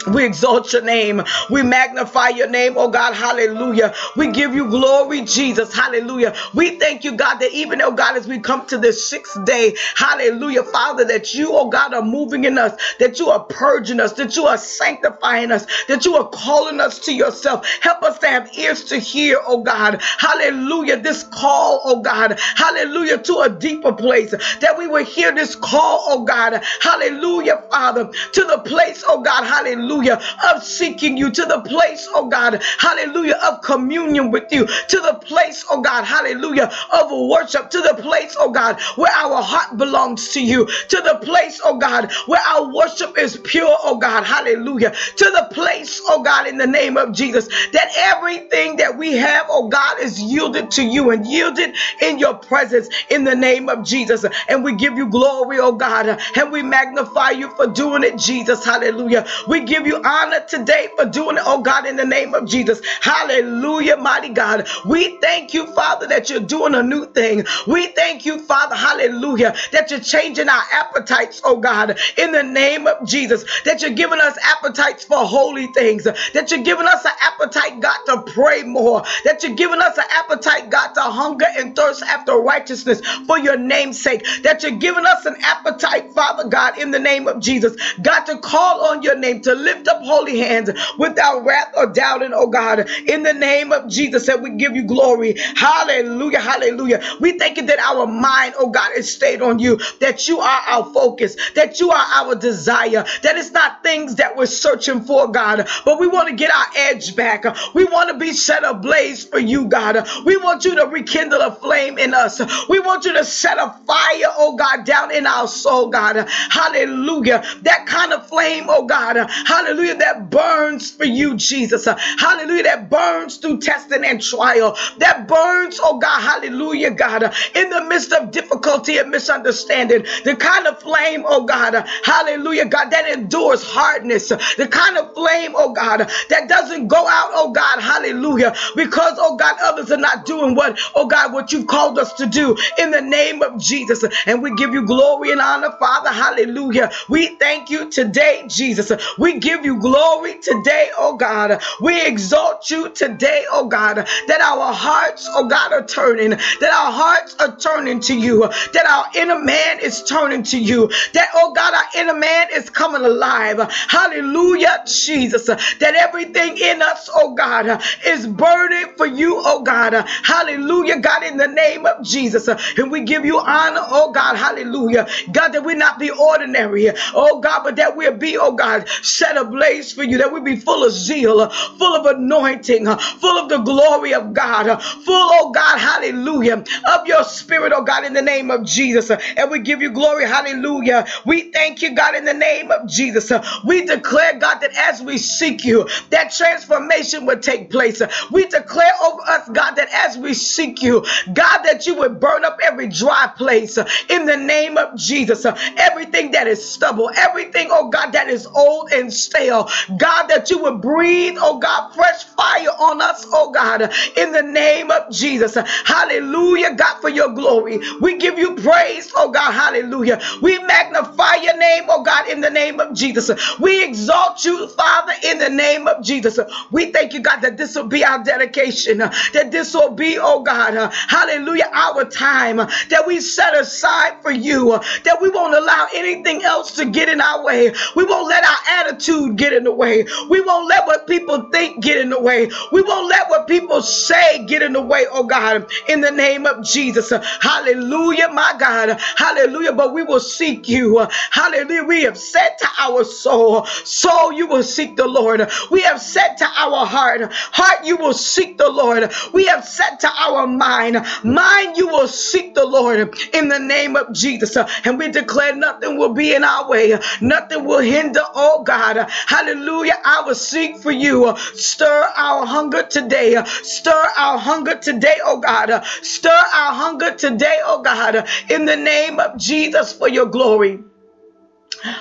We 0.06 0.24
exalt 0.24 0.72
your 0.72 0.82
name. 0.82 1.22
We 1.50 1.62
magnify 1.62 2.30
your 2.30 2.48
name, 2.48 2.74
oh 2.76 2.88
God. 2.90 3.14
Hallelujah. 3.14 3.94
We 4.16 4.32
give 4.32 4.54
you 4.54 4.68
glory, 4.68 5.22
Jesus. 5.22 5.74
Hallelujah. 5.74 6.34
We 6.54 6.78
thank 6.78 7.04
you, 7.04 7.16
God, 7.16 7.36
that 7.36 7.52
even, 7.52 7.80
oh 7.82 7.92
God, 7.92 8.16
as 8.16 8.26
we 8.28 8.40
come 8.40 8.66
to 8.66 8.78
this 8.78 9.08
sixth 9.08 9.44
day, 9.44 9.76
hallelujah, 9.96 10.62
Father, 10.64 11.04
that 11.06 11.34
you, 11.34 11.50
oh 11.52 11.68
God, 11.70 11.94
are 11.94 12.02
moving 12.02 12.44
in 12.44 12.58
us, 12.58 12.74
that 13.00 13.18
you 13.18 13.30
are 13.30 13.44
purging 13.46 14.00
us, 14.00 14.14
that 14.14 14.36
you 14.36 14.46
are 14.46 14.58
sanctifying 14.58 15.52
us, 15.52 15.66
that 15.88 16.04
you 16.04 16.16
are 16.16 16.28
calling 16.30 16.80
us 16.80 17.00
to 17.00 17.12
yourself. 17.14 17.66
Help 17.82 18.02
us 18.02 18.18
to 18.20 18.28
have 18.28 18.50
ears 18.58 18.84
to 18.86 18.98
hear, 18.98 19.40
oh 19.46 19.62
God. 19.62 20.02
Hallelujah. 20.18 20.98
This 21.00 21.24
call, 21.24 21.82
oh 21.84 22.02
God. 22.02 22.38
Hallelujah, 22.56 23.18
to 23.18 23.38
a 23.40 23.50
deeper 23.50 23.92
place, 23.92 24.32
that 24.60 24.76
we 24.78 24.86
will 24.86 25.04
hear 25.04 25.34
this 25.34 25.56
call, 25.56 26.04
oh 26.08 26.24
God. 26.24 26.62
Hallelujah, 26.82 27.62
Father, 27.70 28.10
to 28.32 28.44
the 28.44 28.62
place, 28.66 29.04
oh 29.08 29.22
God. 29.22 29.44
Hallelujah 29.44 29.87
hallelujah, 29.88 30.20
of 30.54 30.62
seeking 30.64 31.16
you 31.16 31.30
to 31.30 31.44
the 31.46 31.60
place, 31.62 32.08
oh 32.14 32.28
God, 32.28 32.62
hallelujah, 32.78 33.38
of 33.44 33.62
communion 33.62 34.30
with 34.30 34.44
you, 34.50 34.66
to 34.66 35.00
the 35.00 35.20
place, 35.26 35.64
oh 35.70 35.80
God, 35.80 36.04
hallelujah, 36.04 36.70
of 36.92 37.10
worship, 37.10 37.70
to 37.70 37.80
the 37.80 37.94
place, 38.02 38.36
oh 38.38 38.50
God, 38.50 38.80
where 38.96 39.12
our 39.14 39.42
heart 39.42 39.76
belongs 39.78 40.30
to 40.34 40.42
you, 40.44 40.66
to 40.66 41.00
the 41.02 41.20
place, 41.24 41.60
oh 41.64 41.78
God, 41.78 42.12
where 42.26 42.40
our 42.50 42.72
worship 42.74 43.18
is 43.18 43.38
pure, 43.44 43.76
oh 43.84 43.98
God, 43.98 44.24
hallelujah, 44.24 44.90
to 45.16 45.24
the 45.24 45.48
place, 45.52 46.00
oh 46.06 46.22
God, 46.22 46.46
in 46.46 46.58
the 46.58 46.66
name 46.66 46.96
of 46.96 47.12
Jesus, 47.12 47.48
that 47.72 47.90
everything 47.96 48.76
that 48.76 48.96
we 48.96 49.12
have, 49.14 49.46
oh 49.48 49.68
God, 49.68 50.00
is 50.00 50.20
yielded 50.20 50.70
to 50.72 50.82
you 50.84 51.10
and 51.10 51.26
yielded 51.26 51.74
in 52.00 52.18
your 52.18 52.34
presence 52.34 52.88
in 53.10 53.24
the 53.24 53.34
name 53.34 53.68
of 53.68 53.84
Jesus. 53.84 54.24
And 54.48 54.64
we 54.64 54.74
give 54.76 54.96
you 54.96 55.08
glory, 55.08 55.58
oh 55.60 55.72
God, 55.72 56.18
and 56.36 56.52
we 56.52 56.62
magnify 56.62 57.30
you 57.30 57.50
for 57.56 57.66
doing 57.66 58.02
it, 58.04 58.18
Jesus, 58.18 58.64
hallelujah. 58.64 59.26
We 59.48 59.64
give 59.64 59.77
you 59.86 60.02
honor 60.04 60.44
today 60.48 60.88
for 60.96 61.04
doing 61.06 61.36
it, 61.36 61.42
oh 61.46 61.62
God, 61.62 61.86
in 61.86 61.96
the 61.96 62.04
name 62.04 62.34
of 62.34 62.46
Jesus. 62.46 62.80
Hallelujah, 63.00 63.96
mighty 63.96 64.30
God. 64.30 64.68
We 64.86 65.18
thank 65.20 65.54
you, 65.54 65.66
Father, 65.74 66.06
that 66.08 66.30
you're 66.30 66.40
doing 66.40 66.74
a 66.74 66.82
new 66.82 67.06
thing. 67.12 67.44
We 67.66 67.88
thank 67.88 68.24
you, 68.26 68.40
Father, 68.46 68.74
hallelujah, 68.74 69.54
that 69.72 69.90
you're 69.90 70.00
changing 70.00 70.48
our 70.48 70.62
appetites, 70.72 71.40
oh 71.44 71.58
God, 71.60 71.98
in 72.16 72.32
the 72.32 72.42
name 72.42 72.86
of 72.86 73.06
Jesus, 73.06 73.44
that 73.64 73.82
you're 73.82 73.90
giving 73.92 74.20
us 74.20 74.36
appetites 74.42 75.04
for 75.04 75.18
holy 75.18 75.66
things, 75.68 76.04
that 76.04 76.50
you're 76.50 76.62
giving 76.64 76.86
us 76.86 77.04
an 77.04 77.12
appetite, 77.20 77.80
God, 77.80 77.98
to 78.06 78.32
pray 78.32 78.62
more, 78.62 79.02
that 79.24 79.42
you're 79.42 79.54
giving 79.56 79.80
us 79.80 79.96
an 79.98 80.04
appetite, 80.10 80.70
God, 80.70 80.92
to 80.94 81.00
hunger 81.02 81.46
and 81.56 81.74
thirst 81.76 82.02
after 82.02 82.34
righteousness 82.34 83.00
for 83.26 83.38
your 83.38 83.56
name's 83.58 84.00
sake, 84.00 84.24
that 84.42 84.62
you're 84.62 84.72
giving 84.78 85.06
us 85.06 85.24
an 85.26 85.36
appetite, 85.42 86.12
Father 86.14 86.48
God, 86.48 86.78
in 86.78 86.90
the 86.90 86.98
name 86.98 87.28
of 87.28 87.40
Jesus, 87.40 87.76
God, 88.02 88.24
to 88.26 88.38
call 88.38 88.84
on 88.86 89.02
your 89.02 89.16
name, 89.16 89.40
to 89.42 89.54
lift 89.68 89.88
up 89.88 90.02
holy 90.02 90.38
hands 90.38 90.70
without 90.98 91.44
wrath 91.44 91.72
or 91.76 91.86
doubting, 91.92 92.32
oh 92.34 92.48
God, 92.48 92.88
in 93.06 93.22
the 93.22 93.34
name 93.34 93.72
of 93.72 93.88
Jesus, 93.90 94.26
that 94.26 94.42
we 94.42 94.50
give 94.50 94.74
you 94.76 94.84
glory. 94.84 95.36
Hallelujah, 95.56 96.40
hallelujah. 96.40 97.02
We 97.20 97.38
thank 97.38 97.58
you 97.58 97.66
that 97.66 97.78
our 97.80 98.06
mind, 98.06 98.54
oh 98.58 98.70
God, 98.70 98.92
is 98.96 99.12
stayed 99.12 99.42
on 99.42 99.58
you, 99.58 99.78
that 100.00 100.28
you 100.28 100.40
are 100.40 100.62
our 100.68 100.92
focus, 100.92 101.36
that 101.54 101.80
you 101.80 101.90
are 101.90 102.06
our 102.14 102.34
desire, 102.34 103.04
that 103.22 103.36
it's 103.36 103.52
not 103.52 103.82
things 103.82 104.16
that 104.16 104.36
we're 104.36 104.46
searching 104.46 105.02
for, 105.02 105.28
God, 105.30 105.68
but 105.84 106.00
we 106.00 106.06
want 106.06 106.28
to 106.28 106.34
get 106.34 106.50
our 106.54 106.66
edge 106.76 107.16
back. 107.16 107.44
We 107.74 107.84
want 107.84 108.10
to 108.10 108.18
be 108.18 108.32
set 108.32 108.64
ablaze 108.64 109.24
for 109.24 109.38
you, 109.38 109.66
God. 109.68 110.08
We 110.24 110.36
want 110.36 110.64
you 110.64 110.74
to 110.76 110.86
rekindle 110.86 111.40
a 111.40 111.52
flame 111.52 111.98
in 111.98 112.14
us. 112.14 112.40
We 112.68 112.80
want 112.80 113.04
you 113.04 113.12
to 113.14 113.24
set 113.24 113.58
a 113.58 113.70
fire, 113.86 114.32
oh 114.36 114.56
God, 114.56 114.84
down 114.84 115.14
in 115.14 115.26
our 115.26 115.48
soul, 115.48 115.88
God. 115.88 116.28
Hallelujah. 116.50 117.42
That 117.62 117.86
kind 117.86 118.12
of 118.12 118.26
flame, 118.28 118.64
oh 118.68 118.86
God. 118.86 119.16
Hallelujah. 119.16 119.57
That 119.98 120.30
burns 120.30 120.90
for 120.90 121.04
you, 121.04 121.36
Jesus. 121.36 121.86
Hallelujah. 121.86 122.64
That 122.64 122.90
burns 122.90 123.36
through 123.38 123.60
testing 123.60 124.04
and 124.04 124.20
trial. 124.22 124.76
That 124.98 125.28
burns, 125.28 125.78
oh 125.82 125.98
God. 125.98 126.20
Hallelujah, 126.20 126.90
God. 126.92 127.24
In 127.54 127.70
the 127.70 127.84
midst 127.84 128.12
of 128.12 128.30
difficulty 128.32 128.98
and 128.98 129.10
misunderstanding. 129.10 130.04
The 130.24 130.36
kind 130.36 130.66
of 130.66 130.80
flame, 130.80 131.24
oh 131.26 131.44
God. 131.44 131.86
Hallelujah, 132.04 132.66
God. 132.66 132.90
That 132.90 133.06
endures 133.08 133.62
hardness. 133.62 134.28
The 134.28 134.68
kind 134.70 134.96
of 134.96 135.14
flame, 135.14 135.52
oh 135.56 135.72
God. 135.72 136.08
That 136.28 136.48
doesn't 136.48 136.88
go 136.88 136.96
out, 137.08 137.30
oh 137.32 137.52
God. 137.52 137.80
Hallelujah. 137.80 138.54
Because, 138.76 139.14
oh 139.18 139.36
God, 139.36 139.56
others 139.64 139.90
are 139.90 139.96
not 139.98 140.24
doing 140.24 140.54
what, 140.54 140.78
oh 140.94 141.06
God, 141.06 141.32
what 141.32 141.52
you've 141.52 141.66
called 141.66 141.98
us 141.98 142.12
to 142.14 142.26
do 142.26 142.56
in 142.78 142.90
the 142.90 143.00
name 143.00 143.42
of 143.42 143.58
Jesus. 143.60 144.04
And 144.26 144.42
we 144.42 144.54
give 144.56 144.72
you 144.72 144.84
glory 144.86 145.30
and 145.32 145.40
honor, 145.40 145.72
Father. 145.78 146.10
Hallelujah. 146.10 146.90
We 147.08 147.36
thank 147.36 147.70
you 147.70 147.90
today, 147.90 148.44
Jesus. 148.48 148.90
We 149.18 149.38
give 149.38 149.47
you 149.64 149.80
glory 149.80 150.38
today, 150.42 150.90
oh 150.98 151.16
God. 151.16 151.62
We 151.80 152.06
exalt 152.06 152.70
you 152.70 152.90
today, 152.90 153.44
oh 153.50 153.68
God, 153.68 153.96
that 154.28 154.40
our 154.42 154.72
hearts, 154.74 155.26
oh 155.30 155.48
God, 155.48 155.72
are 155.72 155.86
turning, 155.86 156.30
that 156.30 156.72
our 156.72 156.92
hearts 156.92 157.36
are 157.40 157.56
turning 157.56 158.00
to 158.00 158.14
you, 158.18 158.40
that 158.72 158.86
our 158.86 159.06
inner 159.16 159.40
man 159.40 159.80
is 159.80 160.02
turning 160.04 160.42
to 160.44 160.58
you, 160.58 160.90
that, 161.14 161.28
oh 161.34 161.52
God, 161.54 161.74
our 161.74 162.00
inner 162.02 162.14
man 162.14 162.48
is 162.54 162.70
coming 162.70 163.02
alive. 163.04 163.58
Hallelujah, 163.88 164.84
Jesus. 164.86 165.46
That 165.46 165.94
everything 165.96 166.58
in 166.58 166.82
us, 166.82 167.10
oh 167.14 167.34
God, 167.34 167.82
is 168.06 168.26
burning 168.26 168.94
for 168.96 169.06
you, 169.06 169.40
oh 169.44 169.62
God. 169.62 169.94
Hallelujah, 170.24 171.00
God, 171.00 171.24
in 171.24 171.38
the 171.38 171.48
name 171.48 171.86
of 171.86 172.04
Jesus. 172.04 172.48
And 172.48 172.90
we 172.92 173.02
give 173.02 173.24
you 173.26 173.38
honor, 173.40 173.82
oh 173.84 174.12
God, 174.12 174.36
hallelujah. 174.36 175.08
God, 175.32 175.50
that 175.50 175.64
we 175.64 175.74
not 175.74 175.98
be 175.98 176.10
ordinary, 176.10 176.90
oh 177.14 177.40
God, 177.40 177.62
but 177.64 177.76
that 177.76 177.96
we'll 177.96 178.16
be, 178.18 178.38
oh 178.38 178.52
God, 178.52 178.88
set 179.02 179.37
ablaze 179.38 179.92
for 179.92 180.04
you, 180.04 180.18
that 180.18 180.32
we 180.32 180.40
be 180.40 180.56
full 180.56 180.84
of 180.84 180.92
zeal, 180.92 181.48
full 181.50 181.96
of 181.96 182.06
anointing, 182.06 182.86
full 183.20 183.38
of 183.38 183.48
the 183.48 183.58
glory 183.58 184.14
of 184.14 184.34
God, 184.34 184.82
full, 184.82 185.30
oh 185.34 185.52
God, 185.52 185.78
hallelujah, 185.78 186.64
of 186.92 187.06
your 187.06 187.24
spirit, 187.24 187.72
oh 187.74 187.82
God, 187.84 188.04
in 188.04 188.14
the 188.14 188.22
name 188.22 188.50
of 188.50 188.64
Jesus. 188.64 189.10
And 189.10 189.50
we 189.50 189.60
give 189.60 189.82
you 189.82 189.90
glory, 189.92 190.26
hallelujah. 190.26 191.06
We 191.26 191.52
thank 191.52 191.82
you, 191.82 191.94
God, 191.94 192.14
in 192.16 192.24
the 192.24 192.34
name 192.34 192.70
of 192.70 192.88
Jesus. 192.88 193.32
We 193.64 193.84
declare, 193.86 194.38
God, 194.38 194.60
that 194.60 194.72
as 194.74 195.02
we 195.02 195.18
seek 195.18 195.64
you, 195.64 195.88
that 196.10 196.32
transformation 196.32 197.26
would 197.26 197.42
take 197.42 197.70
place. 197.70 198.02
We 198.30 198.46
declare 198.46 198.92
over 199.04 199.20
us, 199.28 199.48
God, 199.50 199.72
that 199.76 199.88
as 199.92 200.18
we 200.18 200.34
seek 200.34 200.82
you, 200.82 201.04
God, 201.32 201.62
that 201.64 201.86
you 201.86 201.96
would 201.96 202.20
burn 202.20 202.44
up 202.44 202.58
every 202.62 202.88
dry 202.88 203.30
place 203.36 203.78
in 204.08 204.26
the 204.26 204.36
name 204.36 204.76
of 204.76 204.96
Jesus. 204.96 205.44
Everything 205.44 206.32
that 206.32 206.46
is 206.46 206.64
stubble, 206.64 207.10
everything, 207.16 207.68
oh 207.70 207.88
God, 207.90 208.12
that 208.12 208.28
is 208.28 208.46
old 208.46 208.90
and 208.92 209.12
stale, 209.28 209.68
God, 209.98 210.28
that 210.28 210.50
you 210.50 210.58
would 210.62 210.80
breathe, 210.82 211.36
oh 211.38 211.58
God, 211.58 211.92
fresh 211.94 212.24
fire 212.36 212.68
on 212.80 213.00
us, 213.02 213.26
oh 213.32 213.50
God, 213.52 213.82
in 214.16 214.32
the 214.32 214.42
name 214.42 214.90
of 214.90 215.10
Jesus. 215.12 215.56
Hallelujah, 215.84 216.74
God, 216.74 216.96
for 217.00 217.10
your 217.10 217.30
glory. 217.34 217.80
We 218.00 218.18
give 218.18 218.38
you 218.38 218.54
praise, 218.56 219.12
oh 219.16 219.30
God, 219.30 219.52
hallelujah. 219.52 220.20
We 220.42 220.58
magnify 220.60 221.36
your 221.42 221.56
name, 221.58 221.84
oh 221.88 222.02
God, 222.02 222.28
in 222.28 222.40
the 222.40 222.50
name 222.50 222.80
of 222.80 222.94
Jesus. 222.94 223.30
We 223.58 223.84
exalt 223.84 224.44
you, 224.44 224.68
Father, 224.68 225.12
in 225.24 225.38
the 225.38 225.50
name 225.50 225.86
of 225.86 226.02
Jesus. 226.04 226.38
We 226.70 226.92
thank 226.92 227.12
you, 227.12 227.20
God, 227.20 227.40
that 227.40 227.56
this 227.56 227.74
will 227.74 227.86
be 227.88 228.04
our 228.04 228.22
dedication, 228.22 228.98
that 228.98 229.48
this 229.50 229.74
will 229.74 229.94
be, 229.94 230.18
oh 230.20 230.42
God, 230.42 230.74
hallelujah, 231.08 231.68
our 231.72 232.04
time 232.04 232.56
that 232.56 233.04
we 233.06 233.20
set 233.20 233.56
aside 233.56 234.14
for 234.22 234.30
you, 234.30 234.78
that 235.04 235.18
we 235.20 235.28
won't 235.30 235.54
allow 235.54 235.86
anything 235.94 236.42
else 236.44 236.72
to 236.76 236.86
get 236.86 237.08
in 237.08 237.20
our 237.20 237.44
way. 237.44 237.72
We 237.96 238.04
won't 238.04 238.28
let 238.28 238.44
our 238.44 238.58
attitude 238.80 239.17
get 239.26 239.52
in 239.52 239.64
the 239.64 239.72
way. 239.72 240.06
We 240.28 240.40
won't 240.40 240.68
let 240.68 240.86
what 240.86 241.06
people 241.06 241.48
think 241.52 241.82
get 241.82 241.98
in 241.98 242.10
the 242.10 242.20
way. 242.20 242.50
We 242.72 242.82
won't 242.82 243.08
let 243.08 243.28
what 243.28 243.46
people 243.46 243.82
say 243.82 244.44
get 244.46 244.62
in 244.62 244.72
the 244.72 244.82
way, 244.82 245.06
oh 245.10 245.24
God, 245.24 245.66
in 245.88 246.00
the 246.00 246.10
name 246.10 246.46
of 246.46 246.64
Jesus. 246.64 247.10
Hallelujah, 247.40 248.28
my 248.30 248.54
God. 248.58 248.98
Hallelujah. 249.16 249.72
But 249.72 249.94
we 249.94 250.02
will 250.02 250.20
seek 250.20 250.68
you. 250.68 251.06
Hallelujah. 251.30 251.84
We 251.84 252.02
have 252.02 252.18
said 252.18 252.50
to 252.58 252.68
our 252.78 253.04
soul, 253.04 253.64
soul, 253.84 254.32
you 254.32 254.46
will 254.46 254.62
seek 254.62 254.96
the 254.96 255.06
Lord. 255.06 255.48
We 255.70 255.82
have 255.82 256.00
said 256.00 256.36
to 256.36 256.44
our 256.46 256.86
heart, 256.86 257.32
heart, 257.32 257.84
you 257.84 257.96
will 257.96 258.14
seek 258.14 258.58
the 258.58 258.68
Lord. 258.70 259.12
We 259.32 259.46
have 259.46 259.64
said 259.66 259.96
to 260.00 260.08
our 260.10 260.46
mind, 260.46 261.04
mind, 261.24 261.76
you 261.76 261.88
will 261.88 262.08
seek 262.08 262.54
the 262.54 262.64
Lord 262.64 263.14
in 263.34 263.48
the 263.48 263.58
name 263.58 263.96
of 263.96 264.12
Jesus. 264.14 264.56
And 264.84 264.98
we 264.98 265.10
declare 265.10 265.54
nothing 265.56 265.98
will 265.98 266.14
be 266.14 266.34
in 266.34 266.44
our 266.44 266.68
way. 266.68 266.98
Nothing 267.20 267.64
will 267.64 267.80
hinder, 267.80 268.20
oh 268.34 268.62
God. 268.64 269.07
Hallelujah. 269.26 269.98
I 270.04 270.22
will 270.26 270.34
seek 270.36 270.78
for 270.78 270.92
you. 270.92 271.34
Stir 271.54 272.08
our 272.16 272.46
hunger 272.46 272.84
today. 272.84 273.36
Stir 273.62 274.04
our 274.18 274.38
hunger 274.38 274.76
today, 274.78 275.16
oh 275.24 275.40
God. 275.40 275.84
Stir 276.02 276.30
our 276.30 276.72
hunger 276.74 277.14
today, 277.14 277.58
oh 277.64 277.82
God. 277.82 278.28
In 278.50 278.66
the 278.66 278.76
name 278.76 279.20
of 279.20 279.38
Jesus 279.38 279.92
for 279.92 280.08
your 280.08 280.26
glory. 280.26 280.84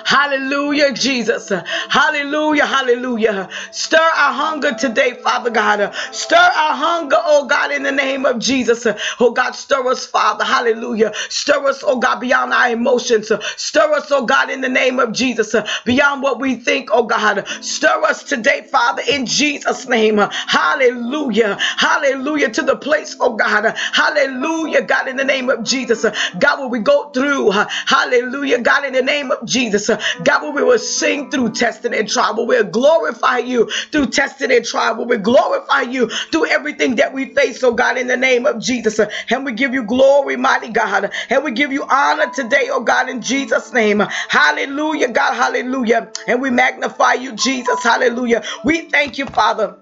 Hallelujah, 0.04 0.92
Jesus. 0.92 1.50
Hallelujah, 1.88 2.66
hallelujah. 2.66 3.48
Stir 3.72 3.98
our 3.98 4.32
hunger 4.32 4.72
today, 4.74 5.14
Father 5.22 5.50
God. 5.50 5.94
Stir 6.12 6.36
our 6.36 6.74
hunger, 6.74 7.16
oh 7.24 7.46
God, 7.46 7.72
in 7.72 7.82
the 7.82 7.92
name 7.92 8.26
of 8.26 8.38
Jesus. 8.38 8.86
Oh 9.20 9.32
God, 9.32 9.52
stir 9.52 9.86
us, 9.88 10.06
Father. 10.06 10.44
Hallelujah. 10.44 11.12
Stir 11.28 11.66
us, 11.66 11.82
oh 11.86 11.98
God, 11.98 12.20
beyond 12.20 12.52
our 12.52 12.70
emotions. 12.70 13.30
Stir 13.56 13.92
us, 13.94 14.06
oh 14.10 14.26
God, 14.26 14.50
in 14.50 14.60
the 14.60 14.68
name 14.68 14.98
of 14.98 15.12
Jesus, 15.12 15.54
beyond 15.84 16.22
what 16.22 16.40
we 16.40 16.56
think, 16.56 16.90
oh 16.92 17.04
God. 17.04 17.46
Stir 17.62 18.02
us 18.04 18.24
today, 18.24 18.66
Father, 18.70 19.02
in 19.08 19.26
Jesus' 19.26 19.86
name. 19.88 20.18
Hallelujah. 20.18 21.56
Hallelujah. 21.60 22.50
To 22.50 22.62
the 22.62 22.76
place, 22.76 23.16
oh 23.20 23.36
God. 23.36 23.74
Hallelujah, 23.92 24.82
God, 24.82 25.08
in 25.08 25.16
the 25.16 25.24
name 25.24 25.50
of 25.50 25.64
Jesus. 25.64 26.04
God, 26.38 26.60
will 26.60 26.70
we 26.70 26.80
go 26.80 27.10
through, 27.10 27.50
hallelujah, 27.50 28.60
God, 28.60 28.84
in 28.84 28.92
the 28.92 29.02
name 29.02 29.30
of 29.30 29.44
Jesus. 29.46 29.67
Jesus. 29.72 29.90
God, 30.24 30.54
we 30.54 30.62
will 30.62 30.78
sing 30.78 31.30
through 31.30 31.52
testing 31.52 31.94
and 31.94 32.08
trial, 32.08 32.46
we'll 32.46 32.64
glorify 32.64 33.38
you 33.38 33.70
through 33.92 34.06
testing 34.08 34.52
and 34.52 34.64
trial, 34.64 35.04
we 35.04 35.16
glorify 35.18 35.82
you 35.82 36.08
through 36.32 36.46
everything 36.46 36.96
that 36.96 37.12
we 37.12 37.26
face, 37.34 37.62
oh 37.62 37.72
God, 37.72 37.98
in 37.98 38.06
the 38.06 38.16
name 38.16 38.46
of 38.46 38.60
Jesus. 38.60 39.00
And 39.30 39.44
we 39.44 39.52
give 39.52 39.74
you 39.74 39.84
glory, 39.84 40.36
mighty 40.36 40.70
God. 40.70 41.10
And 41.30 41.44
we 41.44 41.52
give 41.52 41.72
you 41.72 41.84
honor 41.84 42.30
today, 42.32 42.68
oh 42.70 42.82
God, 42.82 43.08
in 43.08 43.22
Jesus' 43.22 43.72
name. 43.72 44.00
Hallelujah, 44.28 45.08
God, 45.08 45.34
hallelujah. 45.34 46.10
And 46.26 46.40
we 46.40 46.50
magnify 46.50 47.14
you, 47.14 47.32
Jesus, 47.32 47.82
hallelujah. 47.82 48.42
We 48.64 48.88
thank 48.90 49.18
you, 49.18 49.26
Father. 49.26 49.76